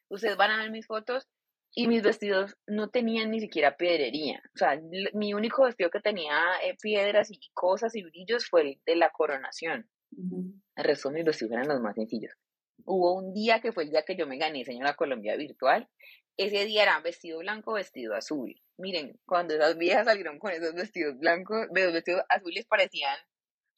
Ustedes 0.08 0.36
van 0.36 0.50
a 0.50 0.56
ver 0.56 0.72
mis 0.72 0.88
fotos 0.88 1.28
y 1.74 1.86
mis 1.86 2.02
vestidos 2.02 2.56
no 2.66 2.90
tenían 2.90 3.30
ni 3.30 3.40
siquiera 3.40 3.76
piedrería. 3.76 4.42
O 4.54 4.58
sea, 4.58 4.80
mi 5.14 5.34
único 5.34 5.64
vestido 5.64 5.90
que 5.90 6.00
tenía 6.00 6.36
eh, 6.64 6.76
piedras 6.80 7.30
y 7.30 7.38
cosas 7.54 7.94
y 7.94 8.02
brillos 8.02 8.46
fue 8.48 8.62
el 8.62 8.80
de 8.86 8.96
la 8.96 9.10
coronación. 9.10 9.88
El 10.76 10.84
resto 10.84 11.08
de 11.08 11.16
mis 11.16 11.24
vestidos 11.24 11.52
eran 11.52 11.68
los 11.68 11.80
más 11.80 11.94
sencillos. 11.94 12.32
Hubo 12.84 13.14
un 13.14 13.32
día 13.32 13.60
que 13.60 13.72
fue 13.72 13.84
el 13.84 13.90
día 13.90 14.04
que 14.04 14.16
yo 14.16 14.26
me 14.26 14.38
gané 14.38 14.64
Señora 14.64 14.94
Colombia 14.94 15.36
Virtual. 15.36 15.88
Ese 16.36 16.64
día 16.64 16.82
era 16.82 17.00
vestido 17.00 17.38
blanco, 17.38 17.74
vestido 17.74 18.14
azul. 18.14 18.54
Miren, 18.78 19.20
cuando 19.26 19.54
esas 19.54 19.76
viejas 19.76 20.06
salieron 20.06 20.38
con 20.38 20.52
esos 20.52 20.74
vestidos 20.74 21.18
blancos, 21.18 21.68
de 21.70 21.84
los 21.84 21.92
vestidos 21.92 22.22
azules 22.28 22.66
parecían, 22.66 23.16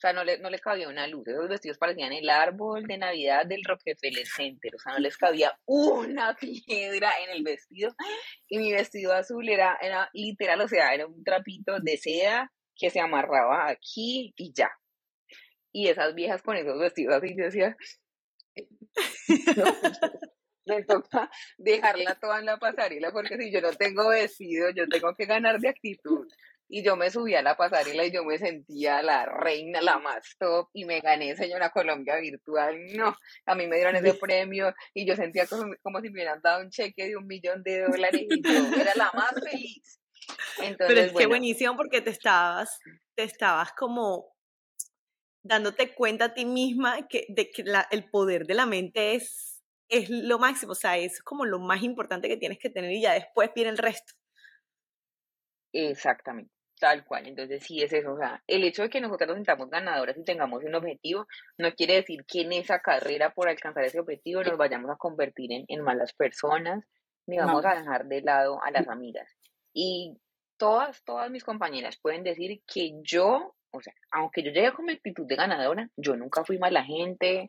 sea, 0.03 0.13
no 0.13 0.25
le, 0.25 0.39
no 0.39 0.51
le 0.51 0.59
cabía 0.59 0.89
una 0.89 1.07
luz. 1.07 1.27
Esos 1.29 1.49
vestidos 1.49 1.79
parecían 1.79 2.13
el 2.13 2.29
árbol 2.29 2.85
de 2.87 2.99
Navidad 2.99 3.47
del 3.47 3.65
Rockefeller 3.65 4.27
Center. 4.27 4.75
O 4.75 4.79
sea, 4.79 4.93
no 4.93 4.99
les 4.99 5.17
cabía 5.17 5.59
una 5.67 6.35
piedra 6.41 7.13
en 7.25 7.31
el 7.37 7.43
vestido. 7.43 7.95
Y 8.49 8.59
mi 8.59 8.73
vestido 8.73 9.13
azul 9.13 9.49
era, 9.49 9.79
era 9.81 10.11
literal, 10.13 10.61
o 10.61 10.69
sea, 10.69 10.95
era 10.95 11.07
un 11.07 11.25
trapito 11.25 11.81
de 11.81 11.97
seda 11.97 12.53
que 12.77 12.91
se 12.91 13.01
amarraba 13.01 13.69
aquí 13.69 14.33
y 14.37 14.53
ya 14.53 14.71
y 15.73 15.89
esas 15.89 16.15
viejas 16.15 16.43
con 16.43 16.57
esos 16.57 16.79
vestidos 16.79 17.15
así, 17.15 17.35
yo 17.37 17.45
decía, 17.45 17.77
me 20.67 20.85
toca 20.85 21.31
dejarla 21.57 22.15
toda 22.17 22.39
en 22.39 22.47
la 22.47 22.59
pasarela 22.59 23.11
porque 23.11 23.37
si 23.39 23.51
yo 23.51 23.61
no 23.61 23.73
tengo 23.73 24.09
vestido, 24.09 24.71
yo 24.71 24.87
tengo 24.89 25.15
que 25.15 25.25
ganar 25.25 25.59
de 25.59 25.69
actitud. 25.69 26.29
Y 26.75 26.83
yo 26.83 26.97
me 26.97 27.11
subí 27.11 27.35
a 27.35 27.43
la 27.43 27.55
pasarela 27.55 28.07
y 28.07 28.11
yo 28.11 28.25
me 28.25 28.39
sentía 28.39 29.03
la 29.03 29.27
reina, 29.27 29.83
la 29.83 29.99
más 29.99 30.37
top, 30.39 30.71
y 30.73 30.87
me 30.87 31.01
gané 31.01 31.37
Señora 31.37 31.69
Colombia 31.69 32.17
Virtual. 32.17 32.75
No, 32.97 33.15
a 33.45 33.55
mí 33.55 33.67
me 33.67 33.77
dieron 33.77 33.95
ese 33.95 34.15
premio 34.15 34.73
y 34.95 35.07
yo 35.07 35.15
sentía 35.15 35.47
como, 35.47 35.65
como 35.83 36.01
si 36.01 36.09
me 36.09 36.15
hubieran 36.15 36.41
dado 36.43 36.63
un 36.63 36.71
cheque 36.71 37.09
de 37.09 37.17
un 37.17 37.27
millón 37.27 37.63
de 37.63 37.83
dólares 37.83 38.23
y 38.27 38.43
yo 38.43 38.75
era 38.81 38.93
la 38.95 39.11
más 39.13 39.35
feliz. 39.45 40.01
Entonces, 40.63 40.87
Pero 40.89 41.01
es 41.01 41.13
que 41.13 41.27
buenísimo 41.27 41.77
porque 41.77 42.01
te 42.01 42.09
estabas, 42.09 42.79
te 43.15 43.25
estabas 43.25 43.75
como 43.75 44.33
dándote 45.43 45.95
cuenta 45.95 46.25
a 46.25 46.35
ti 46.35 46.47
misma 46.47 47.07
que, 47.07 47.27
de 47.29 47.51
que 47.51 47.65
el 47.91 48.09
poder 48.09 48.47
de 48.47 48.55
la 48.55 48.65
mente 48.65 49.15
es, 49.15 49.63
es 49.91 50.09
lo 50.09 50.39
máximo, 50.39 50.73
o 50.73 50.75
sea, 50.75 50.97
es 50.97 51.21
como 51.21 51.45
lo 51.45 51.59
más 51.59 51.83
importante 51.83 52.29
que 52.29 52.39
tienes 52.39 52.59
que 52.59 52.71
tener 52.71 52.93
y 52.93 53.03
ya 53.03 53.13
después 53.13 53.51
viene 53.55 53.69
el 53.69 53.77
resto. 53.77 54.15
Exactamente, 55.75 56.53
tal 56.83 57.05
cual. 57.05 57.29
Entonces 57.29 57.63
sí 57.63 57.81
es 57.81 57.93
eso, 57.93 58.15
o 58.15 58.19
sea, 58.19 58.43
el 58.49 58.65
hecho 58.65 58.83
de 58.83 58.91
que 58.91 59.01
nosotros 59.01 59.29
nos 59.29 59.37
sintamos 59.37 59.71
ganadoras 59.71 60.19
y 60.19 60.25
tengamos 60.25 60.65
un 60.65 60.75
objetivo 60.75 61.29
no 61.57 61.73
quiere 61.75 61.95
decir 61.95 62.25
que 62.27 62.41
en 62.41 62.53
esa 62.55 62.81
carrera 62.81 63.33
por 63.33 63.49
alcanzar 63.49 63.85
ese 63.85 64.01
objetivo 64.01 64.43
nos 64.43 64.59
vayamos 64.59 64.91
a 64.91 64.97
convertir 64.97 65.51
en, 65.53 65.81
malas 65.83 66.13
personas, 66.13 66.85
ni 67.29 67.39
vamos 67.39 67.65
a 67.65 67.77
dejar 67.77 68.07
de 68.07 68.23
lado 68.23 68.61
a 68.65 68.73
las 68.73 68.89
amigas. 68.89 69.31
Y 69.73 70.19
todas, 70.57 71.05
todas 71.05 71.31
mis 71.31 71.45
compañeras 71.45 72.01
pueden 72.03 72.25
decir 72.25 72.61
que 72.67 72.95
yo 73.03 73.55
o 73.75 73.81
sea, 73.81 73.95
aunque 74.11 74.43
yo 74.43 74.51
llegué 74.51 74.73
con 74.73 74.85
mi 74.85 74.93
actitud 74.93 75.25
de 75.27 75.37
ganadora, 75.37 75.89
yo 75.97 76.15
nunca 76.15 76.45
fui 76.45 76.59
mala 76.59 76.85
gente, 76.85 77.47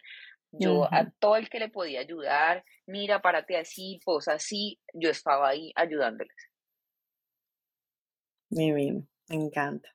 yo 0.51 0.85
a 0.85 1.09
todo 1.19 1.35
el 1.35 1.49
que 1.49 1.59
le 1.59 1.67
podía 1.67 1.99
ayudar, 1.99 2.63
mira, 2.85 3.21
párate 3.21 3.57
así, 3.57 3.99
posa 4.05 4.33
así, 4.33 4.79
yo 4.93 5.09
estaba 5.09 5.49
ahí 5.49 5.73
ayudándoles. 5.75 6.37
bien, 8.49 9.09
me 9.29 9.35
encanta. 9.35 9.89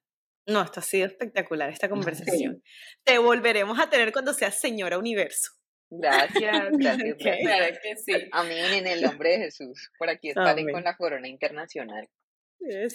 No, 0.46 0.62
esto 0.62 0.80
ha 0.80 0.82
sido 0.82 1.06
espectacular, 1.06 1.70
esta 1.70 1.88
conversación. 1.90 2.62
Te 3.04 3.18
volveremos 3.18 3.78
a 3.78 3.90
tener 3.90 4.12
cuando 4.12 4.32
seas 4.32 4.58
señora 4.58 4.98
universo. 4.98 5.52
Gracias, 5.90 6.68
gracias. 6.72 7.16
Claro 7.18 7.76
que 7.82 7.96
sí. 7.96 8.28
Amén, 8.32 8.74
en 8.74 8.86
el 8.86 9.02
nombre 9.02 9.30
de 9.30 9.38
Jesús. 9.38 9.90
Por 9.98 10.08
aquí 10.08 10.30
estaré 10.30 10.70
con 10.70 10.84
la 10.84 10.96
corona 10.96 11.28
internacional. 11.28 12.08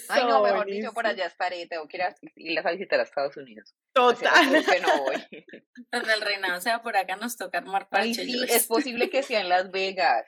Ay, 0.08 0.24
no, 0.24 0.42
mejor 0.42 0.66
dicho, 0.66 0.92
por 0.92 1.06
allá 1.06 1.26
estaré. 1.26 1.66
Tengo 1.66 1.88
que 1.88 1.96
ir 2.36 2.58
a, 2.58 2.70
visitar 2.70 3.00
a 3.00 3.02
Estados 3.02 3.36
Unidos. 3.36 3.74
Total. 3.92 4.64
Que 4.64 4.80
no 4.80 4.88
voy. 5.04 5.44
Donde 5.90 6.12
el 6.12 6.20
reinado 6.20 6.60
sea 6.60 6.82
por 6.82 6.96
acá, 6.96 7.16
nos 7.16 7.36
toca 7.36 7.58
armar 7.58 7.88
Ay, 7.90 8.14
sí, 8.14 8.44
es 8.48 8.66
posible 8.66 9.08
que 9.10 9.22
sea 9.22 9.40
en 9.40 9.48
Las 9.48 9.70
Vegas. 9.70 10.24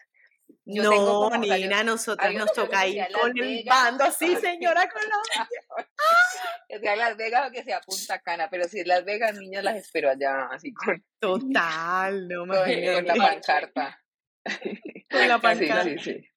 Yo 0.69 0.83
no, 0.83 1.31
Nina, 1.39 1.81
a 1.81 1.85
nosotros 1.85 2.35
nos 2.35 2.53
toca 2.53 2.87
ir 2.89 3.07
con 3.13 3.39
el 3.39 3.65
bando 3.65 4.05
así, 4.05 4.35
señora 4.37 4.89
Colombia. 4.89 5.49
que 6.69 6.81
sea 6.81 6.97
Las 6.97 7.17
Vegas 7.17 7.49
o 7.49 7.53
que 7.53 7.63
sea 7.63 7.81
Punta 7.81 8.21
Cana, 8.21 8.49
pero 8.51 8.65
si 8.69 8.81
es 8.81 8.87
Las 8.87 9.05
Vegas, 9.05 9.37
niños, 9.37 9.63
las 9.63 9.77
espero 9.77 10.11
allá, 10.11 10.49
así 10.51 10.73
con... 10.73 11.05
Total, 11.21 12.27
no 12.27 12.47
me 12.47 12.57
Con 12.95 13.07
la 13.07 13.15
pancarta. 13.15 14.03
Con 15.11 15.29
la 15.29 15.41
pancarta. 15.41 15.85
Sí, 15.85 15.99
sí, 15.99 16.13
sí. 16.15 16.31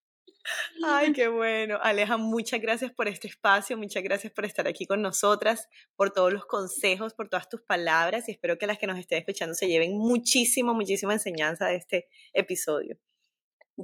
Ay, 0.85 1.11
qué 1.13 1.27
bueno. 1.27 1.79
Aleja, 1.81 2.17
muchas 2.17 2.61
gracias 2.61 2.91
por 2.91 3.07
este 3.07 3.27
espacio, 3.27 3.77
muchas 3.77 4.03
gracias 4.03 4.31
por 4.31 4.45
estar 4.45 4.67
aquí 4.67 4.85
con 4.85 5.01
nosotras, 5.01 5.67
por 5.95 6.11
todos 6.11 6.31
los 6.31 6.45
consejos, 6.45 7.13
por 7.13 7.29
todas 7.29 7.49
tus 7.49 7.61
palabras 7.61 8.29
y 8.29 8.31
espero 8.31 8.57
que 8.57 8.67
las 8.67 8.77
que 8.77 8.87
nos 8.87 8.97
estén 8.97 9.19
escuchando 9.19 9.55
se 9.55 9.67
lleven 9.67 9.97
muchísimo, 9.97 10.73
muchísima 10.73 11.13
enseñanza 11.13 11.65
de 11.67 11.75
este 11.75 12.07
episodio. 12.33 12.97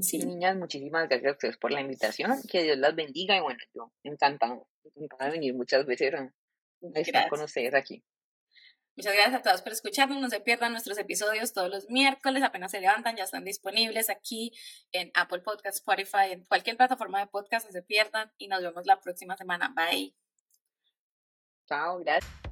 Sí, 0.02 0.20
niñas, 0.20 0.58
muchísimas 0.58 1.08
gracias 1.08 1.30
a 1.30 1.34
ustedes 1.34 1.58
por 1.58 1.72
la 1.72 1.82
invitación, 1.82 2.42
que 2.50 2.64
Dios 2.64 2.78
las 2.78 2.96
bendiga 2.96 3.38
y 3.38 3.42
bueno, 3.42 3.60
yo 3.74 3.92
encantada, 4.04 4.62
encantada 4.84 5.26
de 5.26 5.32
venir 5.32 5.54
muchas 5.54 5.86
veces 5.86 6.14
a, 6.14 6.32
estar 6.96 7.30
con 7.30 7.42
ustedes 7.42 7.74
aquí. 7.74 8.04
Muchas 8.98 9.14
gracias 9.14 9.36
a 9.36 9.42
todos 9.42 9.62
por 9.62 9.74
escucharnos. 9.74 10.22
No 10.22 10.30
se 10.30 10.40
pierdan 10.40 10.72
nuestros 10.72 10.98
episodios 10.98 11.52
todos 11.52 11.70
los 11.70 11.90
miércoles. 11.90 12.44
Apenas 12.44 12.72
se 12.72 12.80
levantan, 12.80 13.18
ya 13.18 13.26
están 13.26 13.44
disponibles 13.44 14.10
aquí 14.10 14.54
en 14.94 15.12
Apple 15.16 15.40
Podcast, 15.40 15.78
Spotify, 15.78 16.32
en 16.32 16.46
cualquier 16.46 16.78
plataforma 16.78 17.20
de 17.20 17.28
podcast. 17.28 17.66
No 17.66 17.74
se 17.74 17.82
pierdan 17.82 18.32
y 18.38 18.48
nos 18.48 18.62
vemos 18.62 18.86
la 18.86 19.02
próxima 19.02 19.36
semana. 19.36 19.74
Bye. 19.76 20.16
Chao, 21.68 22.00
gracias. 22.00 22.45